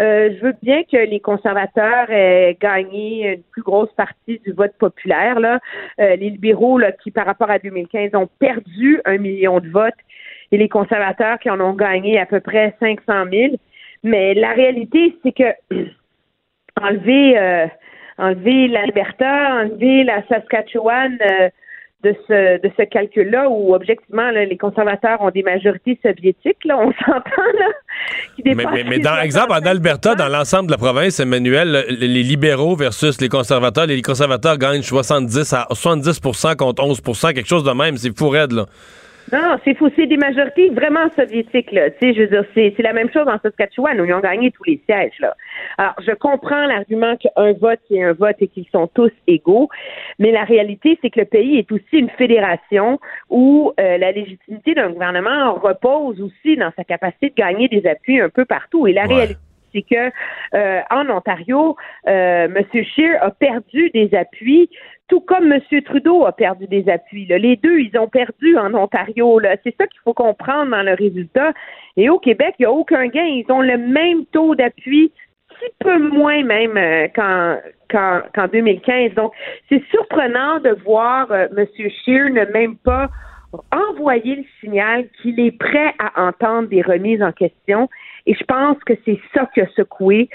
[0.00, 4.74] euh, je veux bien que les conservateurs aient gagné une plus grosse partie du vote
[4.78, 5.38] populaire.
[5.38, 5.60] Là.
[6.00, 9.94] Euh, les libéraux, là, qui par rapport à 2015 ont perdu un million de votes,
[10.52, 13.02] et les conservateurs qui en ont gagné à peu près 500
[13.32, 13.54] 000.
[14.02, 15.54] Mais la réalité, c'est que
[16.80, 17.66] enlever, euh,
[18.18, 21.48] enlever l'Alberta, enlever la Saskatchewan euh,
[22.02, 26.76] de ce, de ce calcul-là, où objectivement, là, les conservateurs ont des majorités soviétiques, là,
[26.78, 27.66] on s'entend, là.
[28.36, 29.66] qui Mais, mais- mais dans exemple, en 65.
[29.70, 34.58] Alberta, dans l'ensemble de la province, Emmanuel, le- les libéraux versus les conservateurs, les conservateurs
[34.58, 37.96] gagnent 70 à 70% contre 11% quelque chose de même.
[37.96, 38.66] C'est fou raide, là.
[39.32, 39.88] Non, c'est faux.
[39.96, 41.90] C'est des majorités vraiment soviétiques, là.
[41.90, 44.20] Tu sais, je veux dire, c'est, c'est la même chose en Saskatchewan, où ils ont
[44.20, 45.34] gagné tous les sièges, là.
[45.78, 49.68] Alors, je comprends l'argument qu'un vote, c'est un vote et qu'ils sont tous égaux,
[50.18, 54.74] mais la réalité, c'est que le pays est aussi une fédération où euh, la légitimité
[54.74, 58.86] d'un gouvernement repose aussi dans sa capacité de gagner des appuis un peu partout.
[58.86, 59.38] Et la réalité,
[59.74, 60.10] c'est que
[60.54, 61.76] euh, en Ontario,
[62.06, 62.84] euh, M.
[62.84, 64.70] Scheer a perdu des appuis,
[65.08, 65.60] tout comme M.
[65.82, 67.26] Trudeau a perdu des appuis.
[67.26, 69.40] Les deux, ils ont perdu en Ontario.
[69.62, 71.52] C'est ça qu'il faut comprendre dans le résultat.
[71.96, 73.24] Et au Québec, il n'y a aucun gain.
[73.24, 75.12] Ils ont le même taux d'appui,
[75.48, 79.14] petit peu moins même euh, qu'en 2015.
[79.14, 79.32] Donc,
[79.68, 81.66] c'est surprenant de voir euh, M.
[81.76, 83.10] Scheer ne même pas
[83.70, 87.88] envoyer le signal qu'il est prêt à entendre des remises en question.
[88.26, 90.28] Et je pense que c'est ça qui a secoué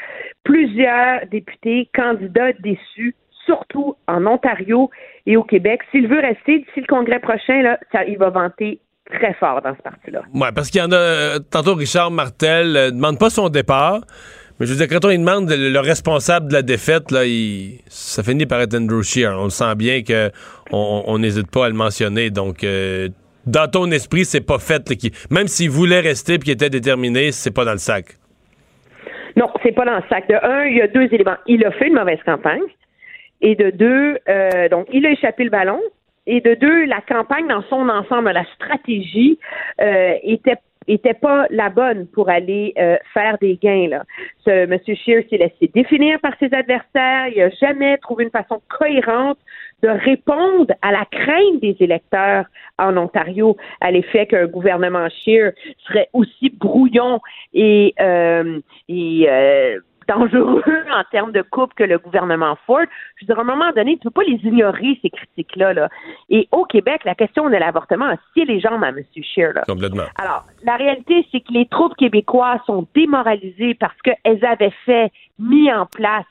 [0.43, 3.15] plusieurs députés candidats déçus,
[3.49, 4.89] surtout en Ontario
[5.25, 5.81] et au Québec.
[5.91, 8.79] S'il veut rester d'ici le congrès prochain, là, ça, il va vanter
[9.11, 10.21] très fort dans ce parti-là.
[10.35, 11.39] Ouais, parce qu'il y en a.
[11.51, 14.01] Tantôt, Richard Martel euh, demande pas son départ.
[14.59, 17.25] Mais je veux dire, quand on lui demande le, le responsable de la défaite, là,
[17.25, 19.31] il- ça finit par être Andrew Scheer.
[19.39, 20.29] On le sent bien que
[20.71, 22.29] on on n'hésite pas à le mentionner.
[22.29, 23.07] Donc, euh,
[23.47, 24.87] dans ton esprit, c'est pas fait.
[24.89, 24.95] là,
[25.31, 28.05] même s'il voulait rester et qu'il était déterminé, c'est pas dans le sac.
[29.37, 30.27] Non, c'est pas dans le sac.
[30.27, 31.37] De un, il y a deux éléments.
[31.47, 32.61] Il a fait une mauvaise campagne.
[33.41, 35.79] Et de deux, euh, donc, il a échappé le ballon.
[36.27, 39.39] Et de deux, la campagne dans son ensemble, la stratégie,
[39.81, 40.57] euh, était
[40.89, 43.87] était pas la bonne pour aller euh, faire des gains.
[43.87, 44.03] Là.
[44.43, 44.77] Ce M.
[44.85, 47.27] Scheer s'est laissé définir par ses adversaires.
[47.27, 49.37] Il n'a jamais trouvé une façon cohérente
[49.83, 52.45] de répondre à la crainte des électeurs
[52.77, 55.53] en Ontario à l'effet qu'un gouvernement Scheer
[55.87, 57.19] serait aussi brouillon
[57.53, 58.59] et, euh,
[58.89, 59.79] et euh,
[60.09, 62.85] dangereux en termes de coupe que le gouvernement Ford.
[63.15, 65.73] Je veux dire, à un moment donné, tu ne peux pas les ignorer, ces critiques-là.
[65.73, 65.89] Là.
[66.29, 69.03] Et au Québec, la question de l'avortement a scié les jambes à M.
[69.21, 69.53] Scheer.
[69.53, 69.63] Là.
[69.67, 70.03] Complètement.
[70.17, 75.71] Alors, la réalité, c'est que les troupes québécois sont démoralisées parce qu'elles avaient fait, mis
[75.71, 76.25] en place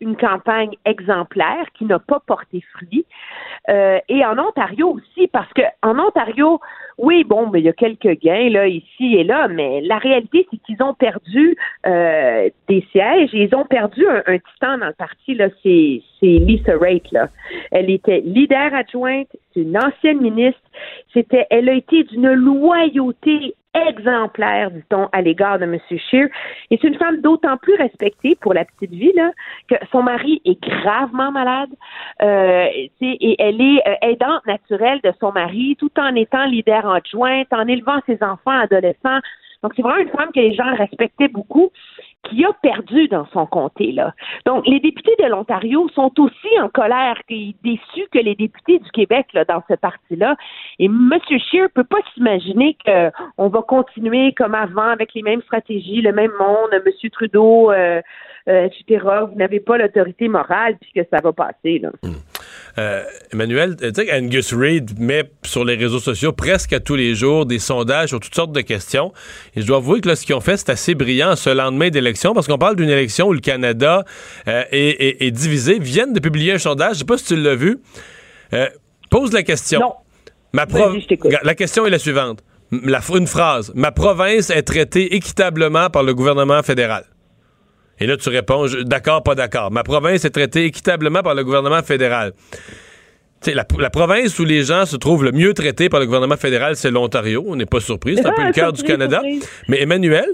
[0.00, 3.04] une campagne exemplaire qui n'a pas porté fruit.
[3.68, 6.60] Euh, et en Ontario aussi, parce que en Ontario,
[6.98, 10.46] oui, bon, mais il y a quelques gains là, ici et là, mais la réalité,
[10.50, 11.56] c'est qu'ils ont perdu
[11.86, 16.02] euh, des sièges et ils ont perdu un, un titan dans le parti, là, c'est,
[16.22, 17.28] Lisa Raitt, là.
[17.70, 20.60] Elle était leader adjointe, c'est une ancienne ministre,
[21.12, 23.54] c'était, elle a été d'une loyauté
[23.86, 25.78] exemplaire, dit-on, à l'égard de M.
[25.88, 26.28] Scheer.
[26.70, 29.30] Et c'est une femme d'autant plus respectée pour la petite vie, là,
[29.68, 31.70] que son mari est gravement malade.
[32.22, 32.66] Euh,
[33.00, 37.66] et elle est euh, aidante naturelle de son mari, tout en étant leader adjointe, en
[37.66, 39.20] élevant ses enfants adolescents.
[39.62, 41.70] Donc, c'est vraiment une femme que les gens respectaient beaucoup,
[42.24, 44.12] qui a perdu dans son comté, là.
[44.44, 48.90] Donc, les députés de l'Ontario sont aussi en colère et déçus que les députés du
[48.90, 50.36] Québec, là, dans ce parti-là.
[50.78, 51.12] Et M.
[51.28, 56.32] Scheer peut pas s'imaginer qu'on va continuer comme avant avec les mêmes stratégies, le même
[56.38, 57.10] monde, M.
[57.10, 58.00] Trudeau, euh,
[58.48, 59.06] euh, etc.
[59.30, 61.90] Vous n'avez pas l'autorité morale puis que ça va passer, là.
[62.78, 63.02] Euh,
[63.32, 67.44] Emmanuel, tu sais qu'Angus Reid met sur les réseaux sociaux presque à tous les jours
[67.44, 69.12] des sondages sur toutes sortes de questions.
[69.56, 71.88] Et je dois avouer que là, ce qu'ils ont fait, c'est assez brillant ce lendemain
[71.90, 74.04] d'élection, parce qu'on parle d'une élection où le Canada
[74.46, 74.78] euh, est,
[75.22, 75.76] est- est divisé.
[75.76, 77.78] Ils viennent de publier un sondage, je sais pas si tu l'as vu.
[78.52, 78.68] Euh,
[79.10, 79.80] pose la question.
[80.52, 80.78] Ma pro-
[81.42, 82.44] La question est la suivante.
[82.70, 83.72] La, une phrase.
[83.74, 87.04] Ma province est traitée équitablement par le gouvernement fédéral.
[88.00, 89.70] Et là, tu réponds, d'accord, pas d'accord.
[89.70, 92.32] Ma province est traitée équitablement par le gouvernement fédéral.
[93.40, 96.06] Tu sais, la, la province où les gens se trouvent le mieux traités par le
[96.06, 97.44] gouvernement fédéral, c'est l'Ontario.
[97.46, 98.16] On n'est pas surpris.
[98.16, 99.22] C'est un peu le cœur du Canada.
[99.68, 100.26] Mais Emmanuel,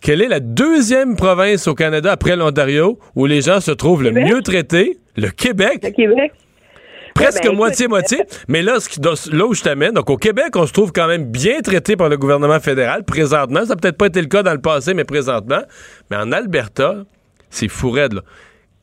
[0.00, 4.12] quelle est la deuxième province au Canada après l'Ontario où les gens se trouvent le
[4.12, 4.98] mieux traités?
[5.16, 5.80] Le Québec.
[5.82, 6.32] Le Québec.
[7.18, 8.24] Presque Ouais, ben, moitié-moitié.
[8.48, 11.06] Mais là, ce qui là où je t'amène, donc au Québec, on se trouve quand
[11.06, 13.60] même bien traité par le gouvernement fédéral présentement.
[13.60, 15.62] Ça n'a peut-être pas été le cas dans le passé, mais présentement.
[16.10, 17.04] Mais en Alberta,
[17.50, 18.22] c'est fou raide, là.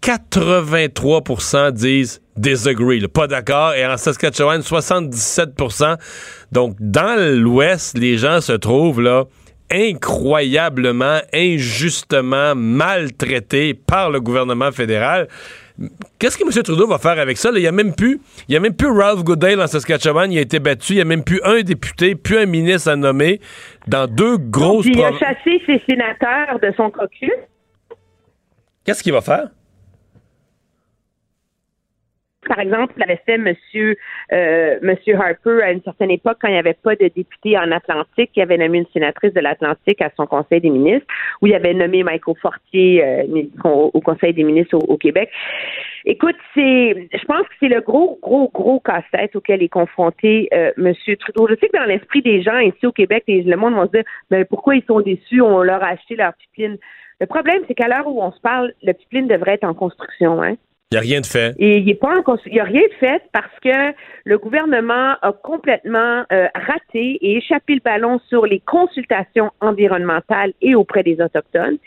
[0.01, 3.73] 83% disent disagree, là, pas d'accord.
[3.73, 5.95] Et en Saskatchewan, 77%
[6.51, 9.23] Donc, dans l'Ouest, les gens se trouvent là
[9.71, 15.27] incroyablement, injustement maltraités par le gouvernement fédéral.
[16.19, 16.63] Qu'est-ce que M.
[16.63, 17.51] Trudeau va faire avec ça?
[17.51, 17.59] là?
[17.59, 20.31] Il n'y a même plus, il y a même plus Ralph Goodale en Saskatchewan.
[20.31, 20.93] Il a été battu.
[20.93, 23.41] Il n'y a même plus un député, plus un ministre à nommer
[23.87, 27.31] dans deux grosses il a chassé ses sénateurs de son caucus.
[28.85, 29.49] Qu'est-ce qu'il va faire?
[32.47, 33.97] Par exemple, l'avait fait Monsieur
[34.31, 37.71] euh, Monsieur Harper à une certaine époque quand il n'y avait pas de député en
[37.71, 41.07] Atlantique, il avait nommé une sénatrice de l'Atlantique à son Conseil des ministres,
[41.41, 45.29] où il avait nommé Michael Fortier euh, au, Conseil des ministres au, Québec.
[46.05, 50.71] Écoute, c'est, je pense que c'est le gros, gros, gros casse-tête auquel est confronté euh,
[50.77, 51.47] Monsieur Trudeau.
[51.49, 54.03] Je sais que dans l'esprit des gens ici au Québec, le monde va se dire,
[54.29, 55.41] mais pourquoi ils sont déçus?
[55.41, 56.77] On leur a acheté leur pipeline.
[57.19, 60.43] Le problème, c'est qu'à l'heure où on se parle, le pipeline devrait être en construction,
[60.43, 60.55] hein.
[60.95, 61.55] Il n'y a rien de fait.
[62.45, 63.93] Il n'y a rien de fait parce que
[64.23, 70.73] le gouvernement a complètement euh, raté et échappé le ballon sur les consultations environnementales et
[70.75, 71.77] auprès des Autochtones.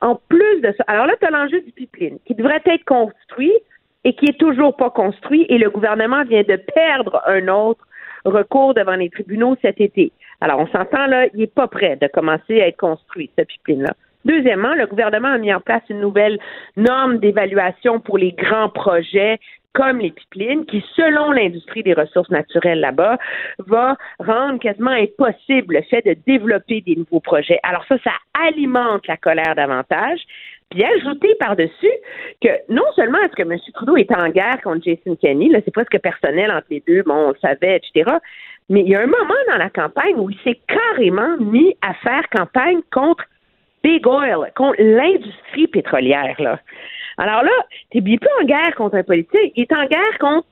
[0.00, 3.54] En plus de ça, alors là, tu as l'enjeu du pipeline qui devrait être construit
[4.04, 7.84] et qui est toujours pas construit et le gouvernement vient de perdre un autre
[8.24, 10.12] recours devant les tribunaux cet été.
[10.40, 13.94] Alors, on s'entend là, il n'est pas prêt de commencer à être construit, ce pipeline-là.
[14.28, 16.38] Deuxièmement, le gouvernement a mis en place une nouvelle
[16.76, 19.40] norme d'évaluation pour les grands projets
[19.74, 23.16] comme les pipelines, qui, selon l'industrie des ressources naturelles là-bas,
[23.58, 27.60] va rendre quasiment impossible le fait de développer des nouveaux projets.
[27.62, 28.10] Alors ça, ça
[28.46, 30.20] alimente la colère davantage.
[30.70, 31.92] Puis ajouter par-dessus
[32.42, 33.56] que non seulement est-ce que M.
[33.72, 37.14] Trudeau est en guerre contre Jason Kenney, là, c'est presque personnel entre les deux, bon,
[37.14, 38.16] on le savait, etc.
[38.68, 41.94] Mais il y a un moment dans la campagne où il s'est carrément mis à
[41.94, 43.24] faire campagne contre
[43.88, 46.60] Big Oil, contre l'industrie pétrolière, là.
[47.16, 47.50] Alors là,
[47.90, 50.46] t'es bien plus en guerre contre un politique, il est en guerre contre,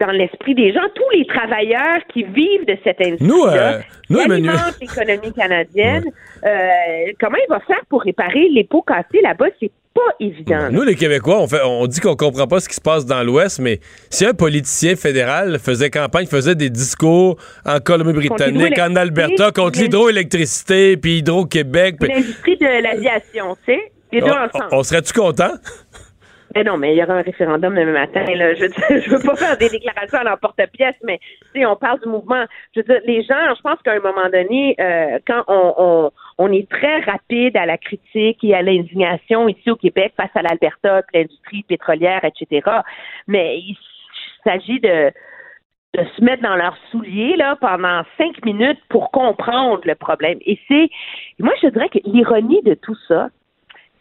[0.00, 3.28] dans l'esprit des gens, tous les travailleurs qui vivent de cette industrie.
[3.28, 4.18] Nous, euh, nous,
[4.80, 6.04] l'économie canadienne.
[6.44, 9.46] Euh, comment il va faire pour réparer les pots cassés là-bas?
[9.58, 10.68] C'est pas évident.
[10.70, 13.22] Nous, les Québécois, on, fait, on dit qu'on comprend pas ce qui se passe dans
[13.22, 13.78] l'Ouest, mais
[14.10, 20.96] si un politicien fédéral faisait campagne, faisait des discours en Colombie-Britannique, en Alberta, contre l'hydroélectricité,
[20.96, 24.68] puis Hydro-Québec, puis- L'industrie de l'aviation, tu sais, les deux on, ensemble.
[24.72, 25.52] on serait-tu content?
[26.54, 28.24] Mais non, mais il y aura un référendum demain matin.
[28.32, 28.54] Là.
[28.54, 28.66] Je
[29.00, 31.18] je veux pas faire des déclarations à l'emporte-pièce, mais
[31.66, 32.44] on parle du mouvement.
[32.74, 36.10] Je veux dire, les gens, je pense qu'à un moment donné, euh, quand on, on,
[36.38, 40.42] on est très rapide à la critique et à l'indignation ici au Québec face à
[40.42, 42.68] l'Alberta, l'industrie pétrolière, etc.
[43.26, 43.76] Mais il
[44.44, 45.12] s'agit de
[45.94, 50.38] de se mettre dans leurs souliers là pendant cinq minutes pour comprendre le problème.
[50.44, 50.88] Et c'est,
[51.38, 53.28] moi, je dirais que l'ironie de tout ça,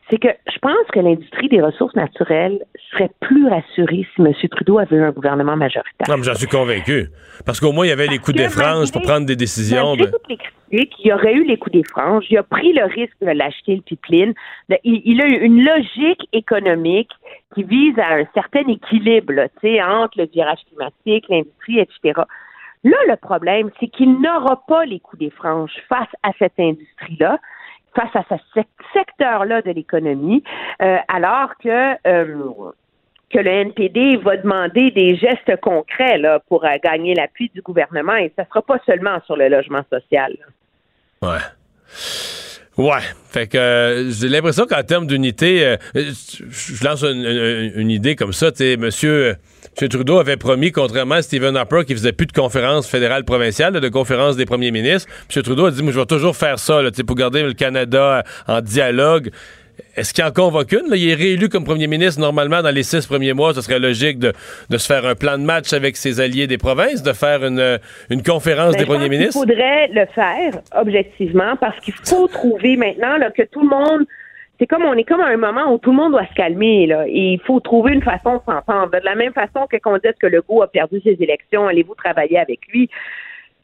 [0.10, 4.34] c'est que je pense que l'industrie des ressources naturelles serait plus rassurée si M.
[4.52, 6.08] Trudeau avait eu un gouvernement majoritaire.
[6.08, 7.10] Non, mais j'en suis convaincu.
[7.46, 9.96] Parce qu'au moins, il y avait les coups des franges pour prendre des décisions.
[9.96, 10.06] De...
[10.06, 12.86] toutes les critiques, il y aurait eu les coups des franges, il a pris le
[12.86, 14.34] risque de l'acheter, le pipeline.
[14.84, 17.12] Il, il a eu une logique économique
[17.56, 22.22] qui vise à un certain équilibre là, tu sais, entre le virage climatique, l'industrie, etc.
[22.84, 27.40] Là, le problème, c'est qu'il n'aura pas les coups des franges face à cette industrie-là,
[27.96, 30.44] face à ce sec- secteur-là de l'économie,
[30.82, 32.72] euh, alors que euh,
[33.30, 38.16] que le NPD va demander des gestes concrets là, pour euh, gagner l'appui du gouvernement
[38.16, 40.36] et ça sera pas seulement sur le logement social.
[42.78, 43.02] Ouais.
[43.30, 48.52] Fait que euh, j'ai l'impression qu'en termes d'unité, euh, je lance une, idée comme ça.
[48.52, 49.36] Tu euh, monsieur
[49.76, 53.90] Trudeau avait promis, contrairement à Stephen Harper, qui faisait plus de conférences fédérales provinciales, de
[53.90, 55.08] conférences des premiers ministres.
[55.28, 58.62] Monsieur Trudeau a dit, moi, je vais toujours faire ça, pour garder le Canada en
[58.62, 59.30] dialogue.
[59.96, 60.90] Est-ce qu'il en convoque une?
[60.90, 60.96] là?
[60.96, 62.20] Il est réélu comme premier ministre.
[62.20, 64.34] Normalement, dans les six premiers mois, ce serait logique de,
[64.70, 67.80] de se faire un plan de match avec ses alliés des provinces, de faire une,
[68.10, 69.40] une conférence Ben, des pense premiers ministres.
[69.40, 74.06] faudrait le faire objectivement parce qu'il faut trouver maintenant là, que tout le monde
[74.60, 76.86] c'est comme on est comme à un moment où tout le monde doit se calmer
[76.86, 79.98] là et il faut trouver une façon de s'entendre de la même façon que qu'on
[79.98, 82.88] dise que Legault a perdu ses élections allez-vous travailler avec lui?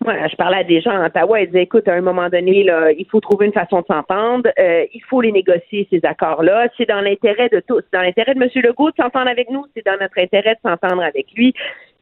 [0.05, 2.63] Moi, je parlais à des gens à Ottawa, ils disaient, écoute, à un moment donné,
[2.63, 6.69] là, il faut trouver une façon de s'entendre, euh, il faut les négocier, ces accords-là.
[6.77, 7.81] C'est dans l'intérêt de tous.
[7.81, 8.49] C'est dans l'intérêt de M.
[8.63, 11.53] Legault de s'entendre avec nous, c'est dans notre intérêt de s'entendre avec lui.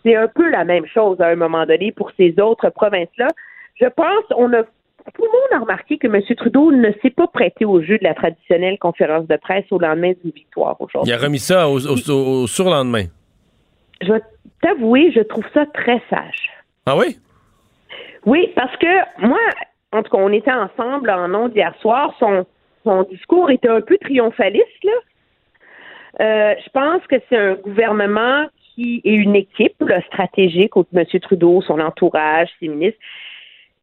[0.05, 3.27] C'est un peu la même chose à un moment donné pour ces autres provinces-là.
[3.81, 4.63] Je pense, on a
[5.15, 6.21] tout le monde a remarqué que M.
[6.35, 10.11] Trudeau ne s'est pas prêté au jeu de la traditionnelle conférence de presse au lendemain
[10.21, 11.11] d'une victoire aujourd'hui.
[11.11, 13.05] Il a remis ça au, au- au- au surlendemain.
[14.01, 14.21] Je vais
[14.61, 16.49] t'avouer, je trouve ça très sage.
[16.85, 17.17] Ah oui?
[18.25, 19.39] Oui, parce que moi,
[19.91, 22.13] en tout cas, on était ensemble en ondes hier soir.
[22.19, 22.45] Son,
[22.83, 24.91] son discours était un peu triomphaliste, là.
[26.19, 31.05] Euh, je pense que c'est un gouvernement qui est une équipe stratégique, M.
[31.21, 32.99] Trudeau, son entourage, ses ministres,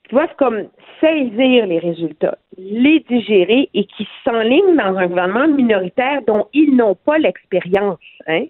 [0.04, 0.68] qui doivent comme
[1.00, 6.96] saisir les résultats, les digérer et qui s'enlignent dans un gouvernement minoritaire dont ils n'ont
[6.96, 7.98] pas l'expérience.
[8.26, 8.46] Hein?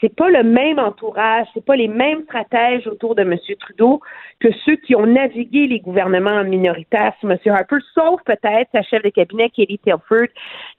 [0.00, 3.36] C'est pas le même entourage, c'est pas les mêmes stratèges autour de M.
[3.58, 4.00] Trudeau
[4.40, 7.38] que ceux qui ont navigué les gouvernements minoritaires sous M.
[7.46, 10.28] Harper, sauf peut-être sa chef de cabinet, Kelly Telford,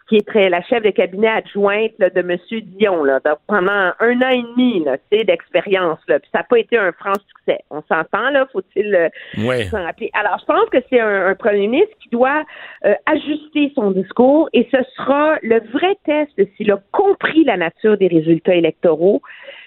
[0.08, 2.38] qui est très, la chef de cabinet adjointe là, de M.
[2.78, 6.00] Dion là, donc, pendant un an et demi d'expérience.
[6.08, 7.60] Puis ça n'a pas été un franc succès.
[7.70, 9.10] On s'entend, là, faut-il euh,
[9.46, 9.64] Ouais.
[9.66, 10.10] s'en rappeler.
[10.14, 12.44] Alors, je pense que c'est un, un premier ministre qui doit
[12.86, 17.98] euh, ajuster son discours et ce sera le vrai test s'il a compris la nature
[17.98, 19.07] des résultats électoraux.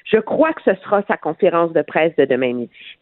[0.05, 2.99] Je crois que ce sera sa conférence de presse de demain midi.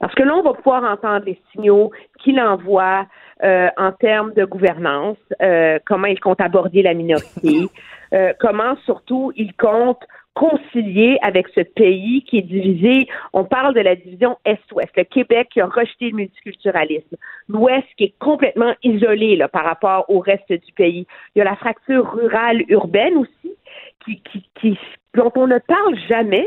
[0.00, 3.06] Parce que là, on va pouvoir entendre les signaux qu'il envoie
[3.44, 7.68] euh, en termes de gouvernance, euh, comment il compte aborder la minorité,
[8.12, 10.02] euh, comment surtout il compte
[10.34, 13.08] concilier avec ce pays qui est divisé.
[13.32, 14.90] On parle de la division Est-Ouest.
[14.96, 17.16] Le Québec qui a rejeté le multiculturalisme.
[17.48, 21.06] L'Ouest qui est complètement isolé là, par rapport au reste du pays.
[21.34, 23.52] Il y a la fracture rurale urbaine aussi,
[24.04, 24.78] qui, qui, qui,
[25.14, 26.46] dont on ne parle jamais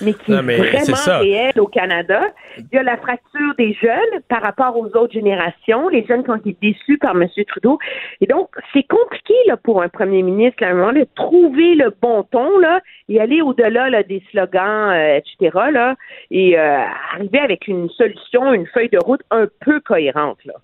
[0.00, 2.22] mais qui Non, mais est vraiment réelle au Canada.
[2.58, 6.30] Il y a la fracture des jeunes par rapport aux autres générations, les jeunes qui
[6.30, 7.28] ont été déçus par M.
[7.48, 7.78] Trudeau.
[8.20, 11.74] Et donc, c'est compliqué là, pour un premier ministre, là, à un moment, de trouver
[11.74, 15.96] le bon ton là, et aller au-delà là, des slogans, euh, etc., là,
[16.30, 16.82] et euh,
[17.14, 20.38] arriver avec une solution, une feuille de route un peu cohérente.
[20.44, 20.54] Là.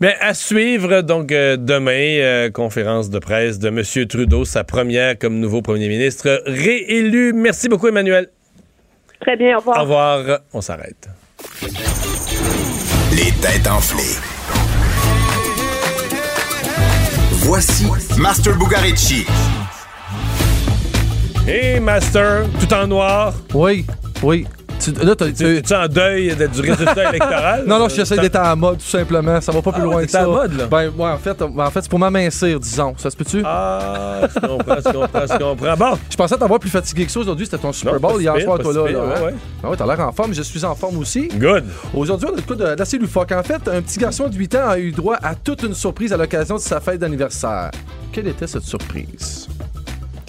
[0.00, 3.82] Mais à suivre, donc, euh, demain, euh, conférence de presse de M.
[4.06, 7.32] Trudeau, sa première comme nouveau premier ministre réélu.
[7.32, 8.28] Merci beaucoup, Emmanuel.
[9.20, 9.78] Très bien, au revoir.
[9.78, 10.40] Au revoir.
[10.52, 11.08] On s'arrête.
[13.12, 14.18] Les têtes enflées.
[17.46, 17.86] Voici
[18.18, 19.24] Master Bugarici.
[21.46, 23.34] Hey, Master, tout en noir?
[23.52, 23.86] Oui,
[24.22, 24.46] oui.
[24.80, 27.64] Tu, là, t'as- Tu es en deuil de- du résultat électoral?
[27.66, 29.40] Non, non, j'essaie d'être en mode, tout simplement.
[29.40, 30.28] Ça va pas plus Ah, loin que ça.
[30.28, 30.66] en mode, là?
[30.66, 32.94] Ben, ouais, en fait, en fait c'est pour m'amincir, disons.
[32.98, 33.42] Ça se peut-tu?
[33.44, 35.76] Ah, je comprends, je comprends, je comprends.
[35.76, 35.98] Bon.
[36.10, 37.46] Je pensais t'avoir plus fatigué que ça aujourd'hui.
[37.46, 38.82] C'était ton Super Bowl hier soir, toi, là.
[38.90, 39.22] là, ouais, hein?
[39.26, 39.34] ouais.
[39.62, 40.34] Ah ouais, t'as l'air en forme.
[40.34, 41.28] Je suis en forme aussi.
[41.28, 41.64] Good.
[41.94, 43.32] Aujourd'hui, on a quoi de- d'assez loufoque.
[43.32, 46.12] En fait, un petit garçon de 8 ans a eu droit à toute une surprise
[46.12, 47.70] à l'occasion de sa fête d'anniversaire.
[48.12, 49.48] Quelle était cette surprise?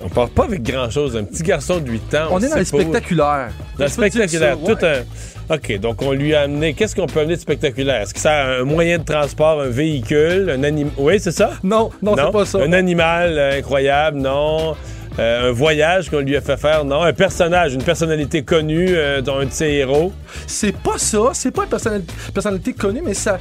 [0.03, 1.15] On part pas avec grand-chose.
[1.15, 2.27] Un petit garçon de 8 ans.
[2.31, 2.65] On, est dans pas.
[2.65, 3.51] spectaculaires.
[3.77, 4.61] Dans le spectaculaire.
[4.61, 4.75] ouais.
[4.75, 5.55] Tout un...
[5.55, 6.73] OK, donc on lui a amené...
[6.73, 8.01] Qu'est-ce qu'on peut amener de spectaculaire?
[8.01, 10.91] Est-ce que ça a un moyen de transport, un véhicule, un animal...
[10.97, 11.51] Oui, c'est ça?
[11.63, 12.59] Non, non, c'est pas ça.
[12.59, 14.75] Un animal euh, incroyable, non.
[15.17, 17.01] Euh, un voyage qu'on lui a fait faire, non.
[17.01, 20.11] Un personnage, une personnalité connue, euh, dont un de ses héros.
[20.45, 23.39] C'est pas ça, c'est pas une personnalité, personnalité connue, mais ça.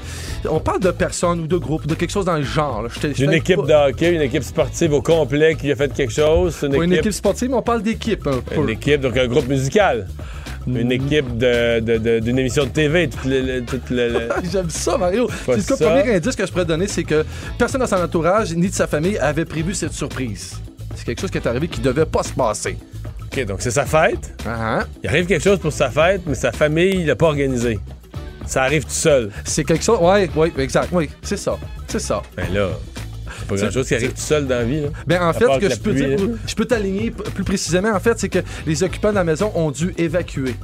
[0.49, 2.87] On parle de personnes ou de groupes, de quelque chose dans le genre.
[3.19, 6.57] Une équipe de hockey, une équipe sportive au complet qui lui a fait quelque chose.
[6.63, 8.55] Une, Pas une équipe, sportive, mais on parle d'équipe un peu.
[8.63, 10.07] une équipe, donc un groupe musical.
[10.67, 13.09] Une équipe de- de- de- d'une émission de TV.
[13.11, 15.27] Toute le- le- toute le- le- J'aime ça, Mario.
[15.45, 17.23] Pas C'est le premier indice que je pourrais donner, c'est que
[17.59, 20.55] personne dans son entourage ni de sa famille avait prévu cette surprise.
[20.95, 22.77] C'est quelque chose qui est arrivé qui devait pas se passer.
[23.25, 24.35] OK, donc c'est sa fête.
[24.47, 27.79] Ah, Il arrive quelque chose pour sa fête, mais sa famille l'a pas organisé.
[28.47, 29.31] Ça arrive tout seul.
[29.45, 29.99] C'est quelque chose.
[30.01, 30.89] Ouais, ouais, exact.
[30.93, 31.59] Oui, c'est ça.
[31.89, 32.23] C'est ça.
[32.37, 32.69] Ben là,
[33.39, 34.83] c'est pas grand-chose qui arrive tout seul dans la vie.
[34.83, 34.89] Là.
[35.07, 38.19] Ben en fait, ce que je peux dire, je peux t'aligner plus précisément, en fait,
[38.19, 40.55] c'est que les occupants de la maison ont dû évacuer.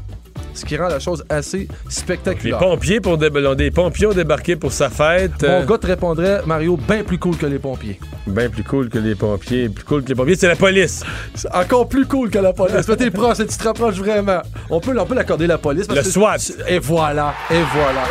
[0.55, 2.59] Ce qui rend la chose assez Les spectaculaire.
[2.59, 5.43] pompiers pour dé- des pompiers ont débarqué pour sa fête.
[5.43, 7.99] Mon gars te répondrait, Mario, bien plus cool que les pompiers.
[8.27, 9.69] Bien plus cool que les pompiers.
[9.69, 11.03] Plus cool que les pompiers, c'est la police.
[11.35, 12.87] C'est encore plus cool que la police.
[12.89, 14.43] Mais t'es proche, tu te rapproches vraiment.
[14.69, 15.87] On peut, on peut l'accorder la police.
[15.87, 16.37] parce Le que- SWAT.
[16.69, 18.03] Et voilà, et voilà.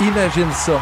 [0.00, 0.80] Imagine ça.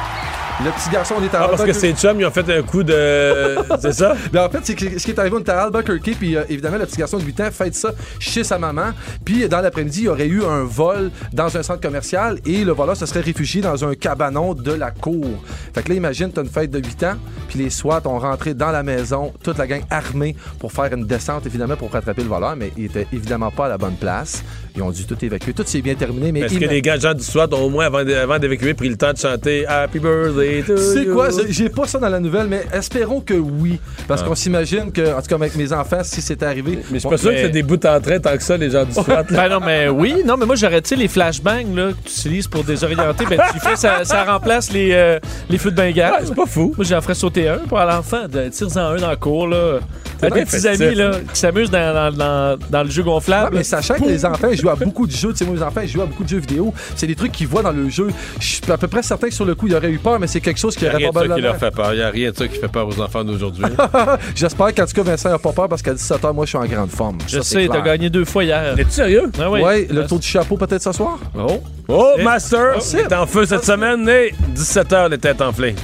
[0.64, 2.62] Le petit garçon, on est à Ah, parce que ses chums, ils ont fait un
[2.62, 3.56] coup de.
[3.80, 4.16] c'est ça?
[4.32, 6.42] Ben, en fait, c'est que ce qui est arrivé, on était à Albuquerque, puis euh,
[6.48, 8.90] évidemment, le petit garçon de 8 ans fête ça chez sa maman.
[9.24, 12.72] Puis dans l'après-midi, il y aurait eu un vol dans un centre commercial et le
[12.72, 15.26] voleur se serait réfugié dans un cabanon de la cour.
[15.74, 17.14] Fait que là, imagine, t'as une fête de 8 ans,
[17.48, 21.06] puis les SWAT ont rentré dans la maison, toute la gang armée pour faire une
[21.06, 24.42] descente, évidemment, pour rattraper le voleur, mais il était évidemment pas à la bonne place.
[24.74, 25.52] Ils ont dû tout évacuer.
[25.52, 27.68] Tout s'est bien terminé, mais Est-ce que ima- les gars gens du SWAT ont au
[27.70, 31.14] moins, avant, de- avant d'évacuer, pris le temps de chanter Happy Birthday to C'est you?
[31.14, 31.28] quoi?
[31.30, 33.78] J'ai- J'ai pas ça dans la nouvelle, mais espérons que oui.
[34.06, 34.28] Parce Ah.
[34.28, 36.78] qu'on s'imagine que, en tout cas, avec mes enfants, si c'était arrivé.
[36.90, 38.70] Mais je suis pas sûr que c'est des bouts en train tant que ça, les
[38.70, 39.04] gens du SWAT.
[39.08, 39.22] là.
[39.30, 40.22] Ben non, mais oui.
[40.26, 43.24] Non, mais moi, j'aurais, tu sais, les flashbangs là, que tu utilises pour désorienter.
[43.28, 45.18] Ben, tu fais, ça, ça remplace les, euh,
[45.50, 46.22] les feux de Bengale.
[46.24, 46.72] c'est pas fou.
[46.76, 48.26] Moi, j'en ferais sauter un pour l'enfant.
[48.28, 49.78] de- Tire-en un dans la cour, là.
[50.20, 50.86] Avec bien des petits festif.
[50.86, 53.56] amis, là, qui s'amusent dans, dans, dans, dans le jeu Ouais, gonflable.
[53.56, 55.62] mais sachant que les enfants ils jouent à beaucoup de jeux, tu sais, moi, mes
[55.62, 57.88] enfants ils jouent à beaucoup de jeux vidéo, c'est des trucs qu'ils voient dans le
[57.88, 58.08] jeu.
[58.40, 60.26] Je suis à peu près certain que sur le coup, il aurait eu peur, mais
[60.26, 61.70] c'est c'est quelque chose qui Il n'y a aurait rien de ça qui leur fait
[61.72, 61.92] peur.
[61.92, 63.64] Il n'y a rien de ça qui fait peur aux enfants d'aujourd'hui.
[64.36, 66.66] J'espère qu'en tout cas, Vincent n'a pas peur parce qu'à 17h, moi, je suis en
[66.66, 67.18] grande forme.
[67.26, 68.78] Je Ça, sais, t'as gagné deux fois hier.
[68.78, 69.30] Es-tu sérieux?
[69.40, 69.60] Ah oui.
[69.60, 71.18] Ouais, le tour du chapeau peut-être ce soir?
[71.36, 71.60] Oh.
[71.88, 72.22] Oh, Eh.
[72.22, 72.74] Master!
[72.76, 72.80] Oh.
[72.80, 74.08] C'est en feu cette semaine.
[74.08, 75.74] Et 17h, les têtes enflées.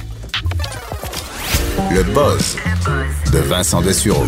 [1.91, 2.55] Le buzz
[3.33, 4.25] de Vincent Dessureau.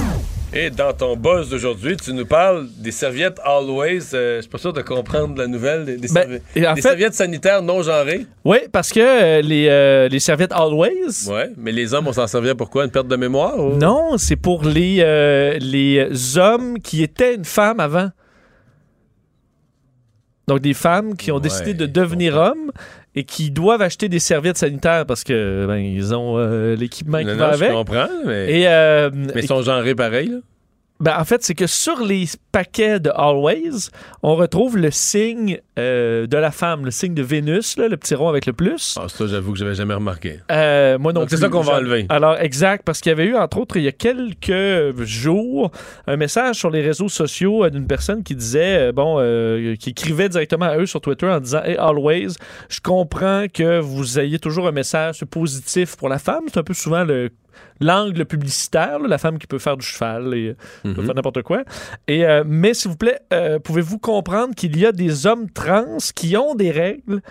[0.54, 4.00] Et dans ton buzz d'aujourd'hui, tu nous parles des serviettes Always.
[4.14, 5.84] Euh, je suis pas sûr de comprendre la nouvelle.
[5.86, 8.26] Des, des Ben, servi- et en des fait- serviettes sanitaires non genrées.
[8.46, 11.28] Oui, parce que euh, les, euh, les serviettes Always.
[11.30, 12.86] Ouais, mais les hommes, on s'en servir pour quoi?
[12.86, 13.60] Une perte de mémoire?
[13.60, 18.10] ou- Non, c'est pour les, euh, les hommes qui étaient une femme avant.
[20.48, 22.72] Donc, des femmes qui ont Ouais, décidé de devenir hommes
[23.18, 27.26] et qui doivent acheter des serviettes sanitaires parce que ben, ils ont euh, l'équipement qui
[27.26, 27.72] Non, va non, je avec.
[27.76, 30.28] comprends, mais, Et, euh, mais ils sont genrés pareil.
[30.28, 30.38] Là.
[31.00, 33.90] Ben, en fait, c'est que sur les paquets de Always,
[34.24, 38.16] on retrouve le signe euh, de la femme, le signe de Vénus, là, le petit
[38.16, 38.98] rond avec le plus.
[39.00, 40.40] Ah, ça, j'avoue que j'avais jamais remarqué.
[40.52, 42.06] Euh, moi non Donc, c'est ça qu'on va enlever.
[42.10, 45.72] Alors, exact, parce qu'il y avait eu, entre autres, il y a quelques jours,
[46.08, 50.30] un message sur les réseaux sociaux euh, d'une personne qui disait, bon, euh, qui écrivait
[50.30, 52.36] directement à eux sur Twitter en disant Hey, always,
[52.70, 56.44] je comprends que vous ayez toujours un message positif pour la femme.
[56.48, 57.30] C'est un peu souvent le
[57.80, 60.54] l'angle publicitaire, là, la femme qui peut faire du cheval et euh,
[60.94, 61.06] peut Mhm.
[61.06, 61.64] faire n'importe quoi.
[62.08, 65.98] Et, euh, mais s'il vous plaît, euh, pouvez-vous comprendre qu'il y a des hommes trans
[66.16, 67.22] qui ont des règles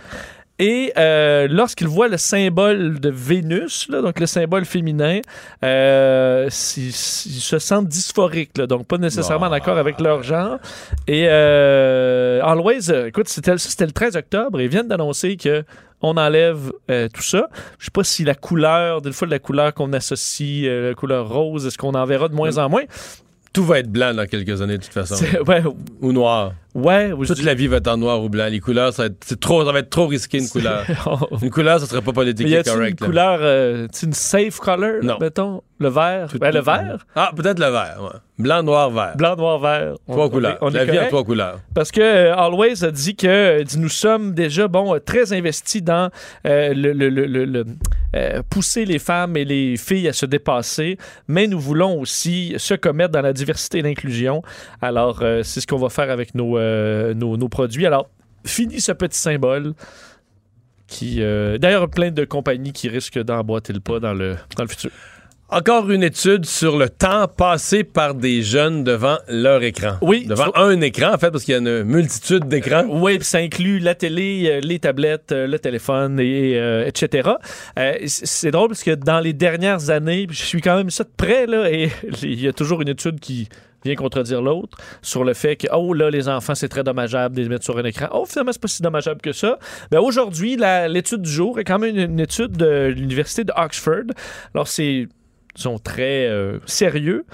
[0.59, 5.21] et euh, lorsqu'ils voient le symbole de Vénus, là, donc le symbole féminin,
[5.63, 10.59] euh, ils, ils se sentent dysphoriques, là, donc pas nécessairement d'accord avec leur genre.
[11.07, 15.37] Et euh, Always, euh, écoute, c'était ça, c'était le 13 octobre, et ils viennent d'annoncer
[15.37, 15.63] que
[16.01, 17.49] on enlève euh, tout ça.
[17.79, 21.67] Je sais pas si la couleur, des fois la couleur qu'on associe, la couleur rose,
[21.67, 22.85] est-ce qu'on en verra de moins en moins?
[23.53, 25.17] Tout va être blanc dans quelques années, de toute façon.
[25.47, 25.63] Ouais,
[26.03, 26.53] Ou noir.
[26.77, 28.47] Ouais, ou je Toute la vie va être en noir ou blanc.
[28.51, 30.85] Les couleurs, ça va être, c'est trop, ça va être trop risqué, une couleur.
[31.43, 33.01] une couleur, ça serait pas politiquement une correct.
[33.01, 33.07] là.
[33.07, 35.63] couleur, euh, une safe color, là, mettons?
[35.79, 36.29] Le vert?
[36.41, 37.05] Ben, le vert?
[37.15, 37.99] Ah, peut-être le vert.
[38.01, 38.19] ouais.
[38.39, 39.15] Blanc, noir, vert.
[39.17, 39.95] Blanc, noir, vert.
[40.09, 40.57] Trois On- couleurs.
[40.63, 41.61] on est- on la vie en trois couleurs.
[41.75, 45.35] Parce que euh, Always a dit que euh, dit, nous sommes déjà bon euh, très
[45.35, 46.11] investis dans
[46.45, 47.65] le, le- le- le-
[48.49, 50.97] pousser les femmes et les filles à se dépasser,
[51.29, 54.41] mais nous voulons aussi se commettre dans la diversité et l'inclusion.
[54.81, 56.57] Alors c'est ce qu'on va faire avec nos,
[57.15, 57.87] nos, nos produits.
[57.87, 58.09] Alors
[58.47, 59.75] fini ce petit symbole.
[60.87, 64.69] Qui, euh, d'ailleurs, plein de compagnies qui risquent d'emboîter le pas dans le, dans le
[64.69, 64.93] futur.
[65.49, 69.97] Encore une étude sur le temps passé par des jeunes devant leur écran.
[70.01, 70.27] Oui.
[70.27, 72.85] Devant un écran, en fait, parce qu'il y a une multitude d'écrans.
[72.89, 77.31] Oui, puis ça inclut la télé, euh, les tablettes, euh, le téléphone, et, euh, etc.
[77.79, 81.11] Euh, c'est drôle parce que dans les dernières années, je suis quand même ça de
[81.17, 81.91] près, là, et
[82.23, 83.49] il y a toujours une étude qui
[83.87, 87.43] vient contredire l'autre sur le fait que, oh là, les enfants, c'est très dommageable de
[87.43, 88.09] les mettre sur un écran.
[88.13, 89.59] Oh, finalement, c'est pas si dommageable que ça.
[89.91, 90.57] Ben, aujourd'hui,
[90.89, 94.05] l'étude du jour est quand même une, une étude de l'Université de Oxford.
[94.55, 95.09] Alors, c'est,
[95.55, 97.25] disons, très euh, sérieux.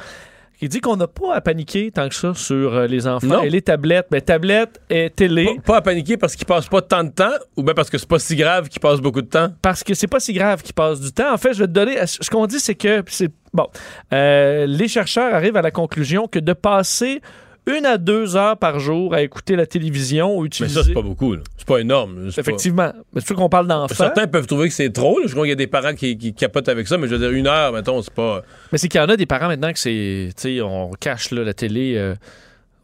[0.64, 3.42] Il dit qu'on n'a pas à paniquer tant que ça sur euh, les enfants Non.
[3.42, 4.06] et les tablettes.
[4.12, 5.56] Ben, tablettes et télé.
[5.56, 7.98] Pas, pas à paniquer parce qu'ils passent pas tant de temps ou bien parce que
[7.98, 9.48] c'est pas si grave qu'ils passent beaucoup de temps?
[9.60, 11.32] parce que c'est pas si grave qu'ils passent du temps.
[11.34, 11.96] En fait, je vais te donner.
[12.06, 13.66] Ce qu'on dit, c'est que c'est bon.
[14.12, 17.20] euh, les chercheurs arrivent à la conclusion que de passer
[17.66, 20.74] une à deux heures par jour à écouter la télévision ou Mais utiliser.
[20.80, 21.34] ça, c'est pas beaucoup.
[21.34, 21.42] là.
[21.56, 22.30] C'est pas énorme.
[22.30, 22.92] C'est pas- Effectivement.
[23.12, 23.94] Mais c'est sûr qu'on parle d'enfants.
[23.94, 25.20] Certains peuvent trouver que c'est trop.
[25.20, 25.26] là.
[25.28, 27.20] Je crois qu'il y a des parents qui, qui capotent avec ça, mais je veux
[27.20, 28.42] dire, une heure, mettons, c'est pas.
[28.72, 30.30] Mais c'est qu'il y en a des parents maintenant que c'est.
[30.36, 31.94] Tu sais, on cache là, la télé.
[31.96, 32.14] euh,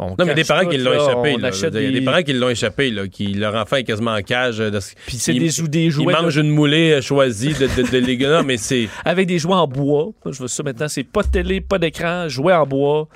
[0.00, 1.36] on Non, mais des parents tout, qui l'ont échappé.
[1.38, 1.50] Là.
[1.50, 1.98] Dire, Il y a des.
[2.00, 4.60] des parents qui l'ont échappé, là, qui leur enfant est quasiment en cage.
[4.60, 6.14] euh, de- Puis c'est des, ou des Ils jouets.
[6.14, 8.30] de- mangent une moulée euh, choisie de, de, de légumes.
[8.30, 8.88] Non, mais c'est.
[9.04, 10.10] Avec des jouets en bois.
[10.30, 10.88] Je veux ça maintenant.
[10.88, 13.08] C'est pas de télé, pas d'écran, jouets en bois.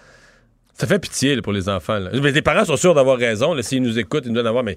[0.74, 1.98] Ça fait pitié là, pour les enfants.
[1.98, 2.10] là.
[2.20, 3.54] Mais les parents sont sûrs d'avoir raison.
[3.62, 4.64] S'ils nous écoutent, ils nous donnent à voir.
[4.64, 4.76] Mais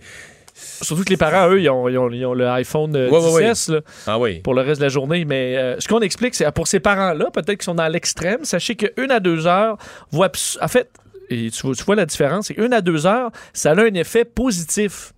[0.58, 3.18] Surtout que les parents, eux, ils ont, ils ont- ils ont le iPhone euh, Ouais,
[3.34, 3.82] ouais, 10S, là.
[4.08, 4.40] ah oui.
[4.40, 5.26] pour le reste de la journée.
[5.26, 8.76] Mais euh, ce qu'on explique, c'est pour ces parents-là, peut-être qu'ils sont dans l'extrême, sachez
[8.76, 9.78] qu'une à deux heures,
[10.14, 10.90] abs- en fait,
[11.30, 13.94] et tu, vois, tu vois la différence, c'est une à deux heures, ça a un
[13.94, 15.12] effet positif.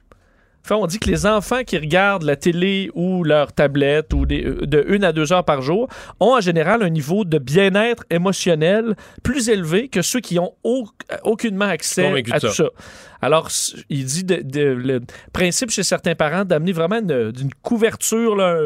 [0.66, 4.44] Enfin, on dit que les enfants qui regardent la télé ou leur tablette ou des-
[4.44, 5.88] euh, de une à deux heures par jour
[6.20, 10.86] ont en général un niveau de bien-être émotionnel plus élevé que ceux qui ont au-
[11.24, 12.04] aucunement accès
[12.34, 12.54] à tout ça.
[12.66, 12.70] ça.
[13.22, 13.50] Alors,
[13.90, 15.00] il dit de, de- le
[15.32, 17.32] principe chez certains parents d'amener vraiment une,
[17.62, 18.60] couverture, là,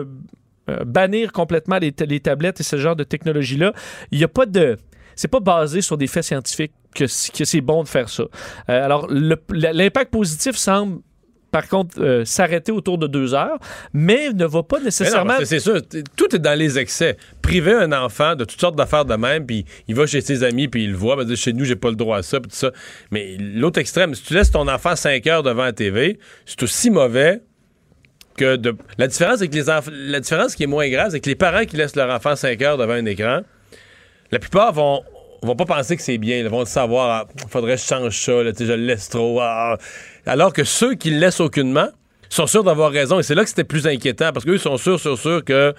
[0.69, 3.73] euh, bannir complètement les tablettes et ce genre de technologie-là.
[4.11, 4.75] Il n'y a pas de.
[5.15, 8.23] C'est pas basé sur des faits scientifiques que, c'est bon de faire ça.
[8.69, 11.01] Euh, alors, l'impact positif semble.
[11.51, 13.59] Par contre, euh, s'arrêter autour de deux heures,
[13.91, 15.33] mais ne va pas nécessairement.
[15.43, 15.81] c'est sûr,
[16.15, 17.17] tout est dans les excès.
[17.41, 20.69] Priver un enfant de toutes sortes d'affaires de même, puis il va chez ses amis,
[20.69, 22.55] puis il le voit, ben, chez nous, j'ai pas le droit à ça, puis tout
[22.55, 22.71] ça.
[23.11, 26.89] Mais l'autre extrême, si tu laisses ton enfant 5 heures devant la TV, c'est aussi
[26.89, 27.41] mauvais
[28.37, 28.73] que de...
[28.97, 31.65] la différence que les enf- la différence qui est moins grave, c'est que les parents
[31.65, 33.41] qui laissent leur enfant 5 heures devant un écran,
[34.31, 35.03] la plupart vont
[35.47, 38.17] vont pas penser que c'est bien, ils vont le savoir, ah, faudrait que je change
[38.17, 39.39] ça, là, je le laisse trop.
[39.41, 39.77] ah.
[40.25, 41.87] Alors que ceux qui le laissent aucunement
[42.29, 44.99] sont sûrs d'avoir raison et c'est là que c'était plus inquiétant parce qu'eux sont sûrs,
[44.99, 45.71] sûrs, sûrs que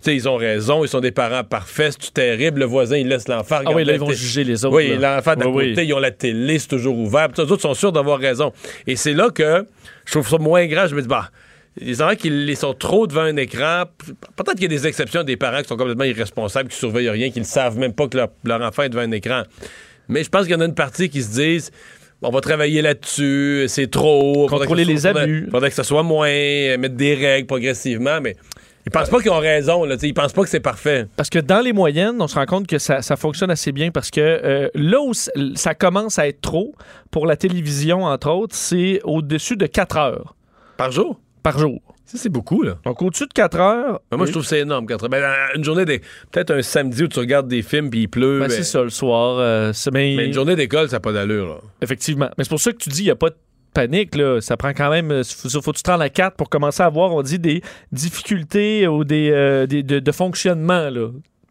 [0.00, 3.08] tu sais, ils ont raison, ils sont des parents parfaits, c'est terrible, le voisin il
[3.08, 4.76] laisse l'enfant Ah oui, là, ils vont juger les autres.
[4.76, 5.86] Oui, l'enfant d'à Oui, côté, oui.
[5.88, 7.28] ils ont la télé, c'est toujours ouvert.
[7.28, 8.52] Puis Les autres sont sûrs d'avoir raison.
[8.86, 9.66] Et c'est là que
[10.04, 10.88] je trouve ça moins grave.
[10.90, 11.30] Je me dis, bah,
[11.80, 13.84] les enfants qui les sont trop devant un écran,
[14.36, 17.30] peut-être qu'il y a des exceptions des parents qui sont complètement irresponsables, qui surveillent rien,
[17.30, 19.42] qui ne savent même pas que leur, leur enfant est devant un écran.
[20.08, 21.70] Mais je pense qu'il y en a une partie qui se disent,
[22.22, 24.46] on va travailler là-dessus, c'est trop.
[24.48, 25.36] Contrôler les soit- abus.
[25.44, 28.34] Faudrait, faudrait que ça soit moins, euh, mettre des règles progressivement, mais
[28.86, 29.84] ils pensent pas qu'ils ont raison.
[29.84, 31.06] Là, ils pensent pas que c'est parfait.
[31.16, 33.90] Parce que dans les moyennes, on se rend compte que ça, ça fonctionne assez bien
[33.90, 36.74] parce que euh, là où ça commence à être trop,
[37.10, 40.34] pour la télévision, entre autres, c'est au-dessus de 4 heures.
[40.78, 41.20] Par jour?
[41.52, 41.80] Par jour.
[42.04, 42.78] Ça, c'est beaucoup, là.
[42.86, 44.00] Donc, au-dessus de 4 heures.
[44.10, 44.86] Ben, moi, je trouve que c'est énorme.
[44.86, 45.10] quatre heures.
[45.10, 45.98] Ben, dans une journée, des-
[46.32, 48.38] peut-être un samedi où tu regardes des films puis il pleut.
[48.40, 49.36] Ben, ben, c'est ça, le soir.
[49.38, 51.46] euh, mais, Mais une journée d'école, ça n'a pas d'allure.
[51.48, 51.56] là.
[51.82, 52.30] Effectivement.
[52.38, 53.36] Mais c'est pour ça que tu dis, il n'y a pas de
[53.74, 54.14] panique.
[54.14, 54.40] Là.
[54.40, 55.22] Ça prend quand même.
[55.22, 57.60] Faut, faut que tu te rendes à 4 pour commencer à avoir, on dit, des
[57.92, 60.88] difficultés ou des, euh, des- de, de fonctionnement.
[60.88, 61.08] Là.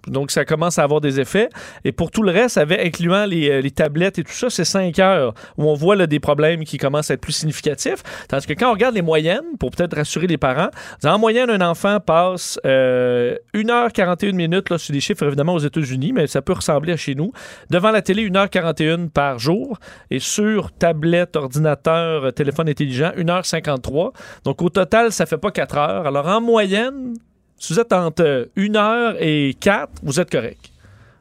[0.08, 1.50] Donc, ça commence à avoir des effets.
[1.84, 4.98] Et pour tout le reste, avec, incluant les, euh, tablettes et tout ça, c'est 5
[5.00, 8.02] heures où on voit là, des problèmes qui commencent à être plus significatifs.
[8.28, 10.70] Tandis que quand on regarde les moyennes, pour peut-être rassurer les parents,
[11.04, 16.14] en moyenne, un enfant passe euh, 1h41 minutes, là, sur des chiffres évidemment aux États-Unis,
[16.14, 17.32] mais ça peut ressembler à chez nous,
[17.70, 19.78] devant la télé, 1h41 par jour,
[20.10, 24.12] et sur tablette, ordinateur, euh, téléphone intelligent, 1h53.
[24.44, 26.08] Donc au total, ça fait pas 4 heures.
[26.08, 27.14] Alors en moyenne,
[27.58, 30.70] si vous êtes entre 1 heure et 4, vous êtes correct.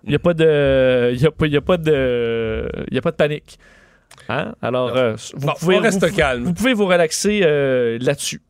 [0.04, 1.10] Il n'y a pas de.
[1.14, 2.68] Il y a pas, il y a pas de.
[2.90, 3.58] Il y a pas de panique.
[4.28, 4.54] Hein?
[4.62, 6.44] Alors, euh, vous, Bon, pouvez, reste vous- calme.
[6.44, 8.40] vous pouvez vous relaxer euh, là-dessus.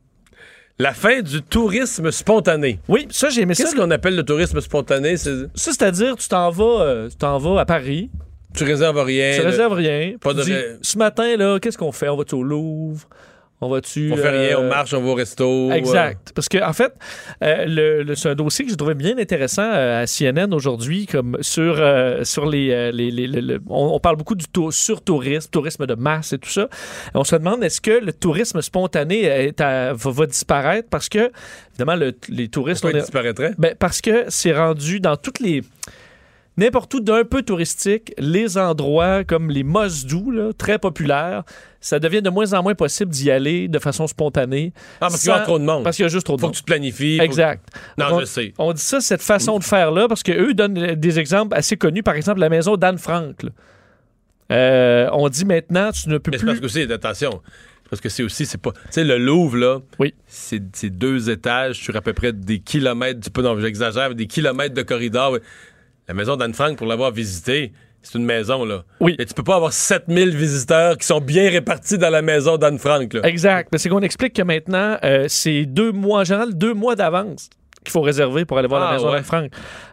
[0.79, 2.79] La fin du tourisme spontané.
[2.89, 3.65] Oui, ça, j'ai aimé ça.
[3.65, 5.17] Qu'est-ce qu'on appelle le tourisme spontané?
[5.17, 8.11] C'est- Ça, c'est-à-dire, tu t'en vas, euh, tu t'en vas à Paris,
[8.55, 9.33] Tu réserves rien.
[9.35, 10.13] tu réserves rien.
[10.21, 12.09] pas de dis, Ce matin, là, qu'est-ce qu'on fait?
[12.11, 13.09] On va-tu au Louvre?
[13.63, 14.11] On va-tu.
[14.13, 15.71] On fait rien, euh, on marche, on va au resto.
[15.73, 16.31] Exact.
[16.35, 16.93] Parce que en fait,
[17.43, 21.07] euh, le, le- c'est un dossier que je trouvais bien intéressant euh, à CNN aujourd'hui,
[21.07, 24.45] comme sur, euh, sur les, euh, les- les- le- le- on, on parle beaucoup du
[24.47, 26.69] tour, surtourisme, tourisme de masse et tout ça.
[27.15, 30.89] On se demande est-ce que le tourisme spontané est à- va, va disparaître?
[30.91, 31.31] Parce que
[31.71, 33.55] évidemment le- les touristes Pourquoi on il est- disparaîtrait?
[33.57, 35.63] ben, parce que c'est rendu dans toutes les.
[36.59, 41.43] N'importe où d'un peu touristique, les endroits comme les Mosdou, là, très populaires,
[41.81, 44.73] ça devient de moins en moins possible d'y aller de façon spontanée.
[44.97, 45.85] Ah, parce qu'il y a trop de monde.
[45.85, 46.55] Parce qu'il y a juste trop de Faut monde.
[46.55, 47.19] que tu te planifies.
[47.19, 47.63] faut Exact.
[47.71, 48.55] que- Non, Donc, je sais.
[48.59, 52.03] On dit ça, cette façon de faire-là, parce qu'eux donnent des exemples assez connus.
[52.03, 53.37] Par exemple, la maison d'Anne Frank.
[54.53, 56.53] Euh, on dit maintenant, tu ne peux Mais c'est plus.
[56.53, 57.43] parce que c'est, attention,
[57.91, 58.73] parce que c'est aussi, c'est pas.
[58.73, 60.15] Tu sais, le Louvre, là, oui.
[60.27, 64.75] c'est, deux étages sur à peu près des kilomètres, du- pas non, j'exagère, des kilomètres
[64.75, 65.39] de corridor.
[66.09, 67.73] La maison d'Anne Frank, pour l'avoir visitée,
[68.03, 68.85] c'est une maison, là.
[69.01, 69.17] Oui.
[69.19, 72.79] Et tu peux pas avoir 7000 visiteurs qui sont bien répartis dans la maison d'Anne
[72.79, 73.27] Frank, là.
[73.27, 73.71] Exact.
[73.73, 77.51] Mais c'est qu'on explique que maintenant, euh, c'est deux mois, en général, deux mois d'avance
[77.87, 79.21] qu'il faut réserver pour aller voir Ah, la maison ouais.
[79.33, 79.37] Ah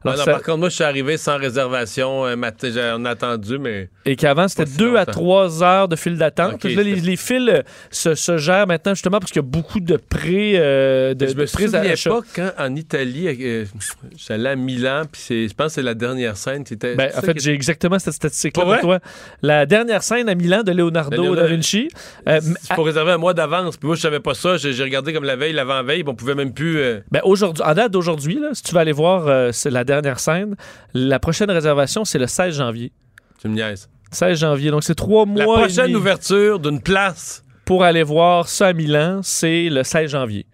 [0.04, 2.70] Alors, non, ça- Par contre, moi, je suis arrivé sans réservation un matin.
[2.74, 3.90] j'ai- On a attendu, mais.
[4.06, 6.64] Et qu'avant, c'était si deux à trois heures de file d'attente.
[6.64, 7.62] Là, les, les files euh,
[7.92, 11.34] se, se gèrent maintenant justement parce qu'il y a beaucoup de pré euh, de, je
[11.34, 11.70] de me souviens
[12.06, 13.66] pas quand en Italie, euh,
[14.18, 16.66] j'allais à Milan, puis je pense que c'est la dernière scène.
[16.66, 19.00] C'était, Ben, en fait, j'ai exactement cette statistique-là pour toi.
[19.42, 21.90] La dernière scène à Milan de Leonardo da Vinci.
[22.28, 22.40] euh,
[22.70, 23.78] Il faut réserver un mois d'avance.
[23.78, 24.58] Puis moi, je savais pas ça.
[24.58, 26.78] J'ai, regardé comme la veille, l'avant-veille, on pouvait même plus.
[26.80, 29.84] euh, Ben aujourd'hui, en date d'aujourd'hui, là, si tu vas aller voir euh, c'est la
[29.84, 30.56] dernière scène,
[30.94, 32.92] la prochaine réservation, c'est le 16 janvier.
[33.40, 33.90] Tu me niaises.
[34.12, 34.72] 16 janvier.
[34.72, 35.60] Donc, c'est trois La mois.
[35.60, 37.44] et prochaine ouverture d'une place.
[37.66, 40.46] pour aller voir ça à Milan, c'est le 16 janvier.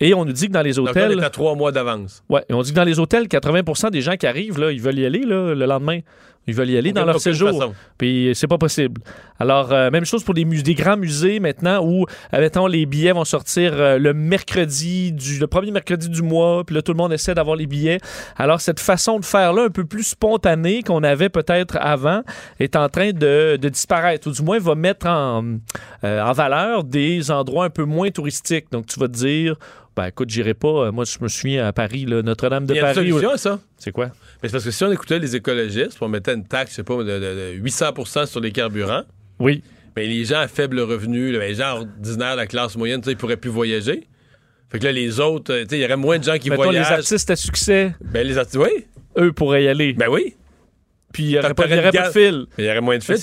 [0.00, 1.18] Et on nous dit que dans les Donc, on hôtels.
[1.20, 2.22] est à trois mois d'avance.
[2.28, 4.80] Ouais, et on dit que dans les hôtels, 80 des gens qui arrivent, là, ils
[4.80, 6.00] veulent y aller là, le lendemain.
[6.46, 7.72] Ils veulent y aller dans leur séjour.
[7.98, 9.00] Puis c'est pas possible.
[9.38, 10.44] Alors, euh, même chose pour des,
[10.74, 15.46] grands musées maintenant où, euh, mettons, les billets vont sortir euh, le mercredi, du, le
[15.46, 17.98] premier mercredi du mois, puis là, tout le monde essaie d'avoir les billets.
[18.36, 22.22] Alors, cette façon de faire-là, un peu plus spontanée qu'on avait peut-être avant,
[22.60, 25.44] est en train de, de disparaître, ou du moins va mettre en,
[26.04, 28.66] euh, en valeur des endroits un peu moins touristiques.
[28.70, 29.56] Donc, tu vas te dire,
[29.96, 30.68] ben écoute, j'irai pas.
[30.86, 33.10] Euh, Moi, je me souviens à Paris, Notre-Dame de Il y a une Paris.
[33.10, 33.60] solution ça.
[33.78, 34.06] C'est quoi?
[34.42, 36.82] Mais c'est parce que si on écoutait les écologistes, on mettait une taxe, je sais
[36.84, 39.02] pas, de, de- de 800 sur les carburants.
[39.38, 39.62] Oui.
[39.96, 43.36] Mais les gens à faible revenu, là, les gens ordinaires, la classe moyenne, ils pourraient
[43.36, 44.06] plus voyager.
[44.70, 46.68] Fait que là, les autres, euh, il y aurait moins de gens qui Mettons, les
[46.78, 46.90] voyagent.
[46.92, 48.86] artistes à succès, Ben, les artistes, oui.
[49.18, 49.92] eux pourraient y aller.
[49.92, 50.34] Ben oui.
[51.12, 52.46] Puis il n'y aurait, pas, y aurait pas gamme- de fil.
[52.58, 53.18] Il y aurait moins de le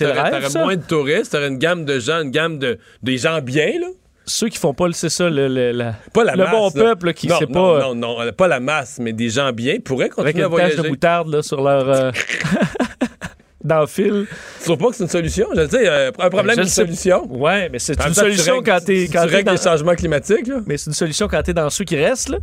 [0.50, 3.80] t'aurais moins de touristes, t'aurais une gamme de gens, une gamme de des gens bien,
[3.82, 3.88] là.
[4.32, 6.66] Ceux qui font pas, le- c'est ça, le, le, la- Pas la le masse, bon
[6.68, 6.72] là.
[6.84, 7.80] peuple qui non, sait non, pas.
[7.94, 10.60] Non, non, pas la masse, mais des gens bien pourraient avec continuer à une tache
[10.62, 10.82] voyager.
[10.84, 11.88] de moutarde là, sur leur.
[11.90, 12.12] euh,
[13.64, 14.26] dans le fil.
[14.60, 15.48] Tu trouves pas que c'est une solution?
[15.56, 16.82] Je veux dire, euh, un problème, Je une sais.
[16.84, 17.28] solution.
[17.32, 19.08] Ouais, mais c'est une solution quand t'es.
[19.12, 20.62] tu règles dans- les changements climatiques, là?
[20.66, 22.38] Mais c'est une solution quand t'es dans ceux qui restent, là.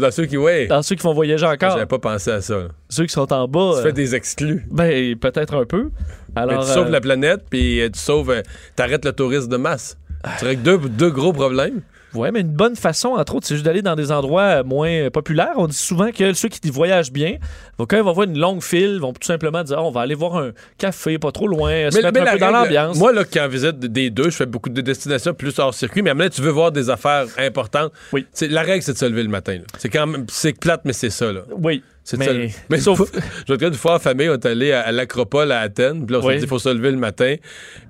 [0.00, 0.66] Dans ceux qui, ouais.
[0.66, 1.70] Dans ceux qui vont voyager encore.
[1.70, 2.54] J'avais pas pensé à ça.
[2.56, 2.68] là.
[2.88, 3.70] Ceux qui sont en bas.
[3.74, 4.66] Tu euh, fais des exclus.
[4.70, 5.90] Ben, peut-être un peu.
[6.34, 8.30] Alors, Mais tu sauves euh, la planète, puis euh, tu sauves.
[8.30, 8.42] euh,
[8.74, 9.96] T'arrêtes le tourisme de masse.
[10.38, 11.82] Tu règles deux, deux gros problèmes.
[12.14, 15.10] Ouais, mais une bonne façon, entre autres, c'est juste d'aller dans des endroits euh, moins
[15.10, 15.54] populaires.
[15.56, 17.38] On dit souvent que ceux qui voyagent bien,
[17.76, 20.14] quand ils vont voir une longue file, vont tout simplement dire Ah, on va aller
[20.14, 22.96] voir un café pas trop loin, se mettre un la peu dans l'ambiance.
[22.98, 26.14] Moi, là, quand visite des deux, je fais beaucoup de destinations plus hors circuit, mais
[26.14, 27.92] donné, tu veux voir des affaires importantes.
[28.12, 28.26] Oui.
[28.42, 29.58] La règle, c'est de se lever le matin.
[29.78, 30.26] C'est quand même.
[30.28, 31.40] C'est plate, mais c'est ça, là.
[31.50, 31.82] Oui.
[32.04, 32.54] C'est Mais- de se lever.
[32.68, 33.10] Mais sauf-.
[33.48, 36.04] Je dire, une fois en famille, on est allé à, à l'Acropole à Athènes.
[36.04, 36.34] Puis là, on Oui.
[36.34, 37.34] s'est dit, il faut se lever le matin.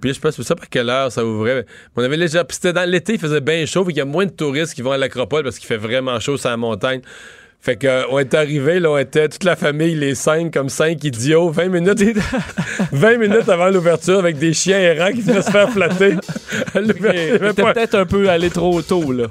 [0.00, 1.56] Puis là, je pense, pas à quelle heure ça ouvrait.
[1.56, 1.64] mais
[1.96, 2.46] On avait légère.
[2.46, 3.84] Puis c'était dans l'été, il faisait bien chaud.
[3.84, 6.18] Puis il y a moins de touristes qui vont à l'Acropole parce qu'il fait vraiment
[6.20, 7.00] chaud sur la montagne.
[7.64, 10.68] Fait que, euh, on est arrivé, là, on était toute la famille, les cinq, comme
[10.68, 11.98] cinq idiots, 20 minutes,
[12.92, 16.16] 20 minutes avant l'ouverture avec des chiens errants qui venaient se faire flatter.
[16.74, 19.28] T'es peut-être un peu allé trop tôt, là.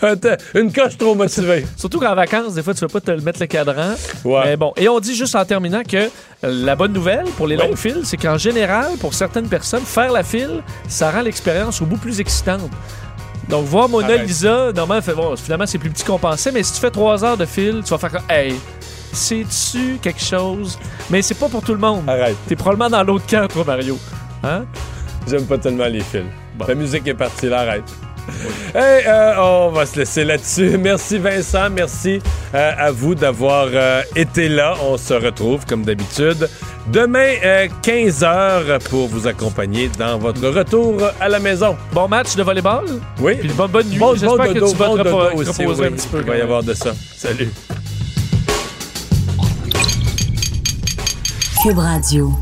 [0.54, 1.66] Une coche trop motivée.
[1.76, 3.94] Surtout qu'en vacances, des fois, tu veux pas te mettre le cadran.
[4.24, 4.42] Ouais.
[4.44, 4.72] Mais bon.
[4.76, 6.10] Et on dit juste en terminant que
[6.44, 10.22] la bonne nouvelle pour les longues files, c'est qu'en général, pour certaines personnes, faire la
[10.22, 12.70] file, ça rend l'expérience au bout plus excitante.
[13.48, 14.16] Donc, voir Mona.
[14.16, 17.24] Lisa, normalement, fait, bon, finalement, c'est plus petit qu'on pensait, mais si tu fais trois
[17.24, 18.54] heures de file, tu vas faire comme, hey,
[19.12, 20.78] c'est-tu quelque chose?
[21.10, 22.08] Mais c'est pas pour tout le monde.
[22.08, 22.36] Arrête.
[22.48, 23.98] T'es probablement dans l'autre camp, toi, Mario.
[24.42, 24.64] Hein?
[25.28, 26.30] J'aime pas tellement les films.
[26.66, 27.84] La musique est partie, là, arrête.
[28.76, 30.76] Hey, euh, on va se laisser là-dessus.
[30.78, 32.20] Merci Vincent, merci
[32.54, 34.74] euh, à vous d'avoir euh, été là.
[34.82, 36.48] On se retrouve comme d'habitude
[36.88, 37.34] demain
[37.84, 41.76] 15h pour vous accompagner dans votre retour à la maison.
[41.92, 42.84] Bon match de volleyball.
[43.20, 43.36] Oui.
[43.36, 43.98] Puis bonne, bonne nuit.
[43.98, 45.86] Bon, J'espère bon que dodo, tu vas bon te repo- aussi, reposer oui.
[45.88, 46.18] un petit peu.
[46.18, 46.92] Il va y avoir de ça.
[47.16, 47.50] Salut.
[51.62, 52.32] Cube Radio.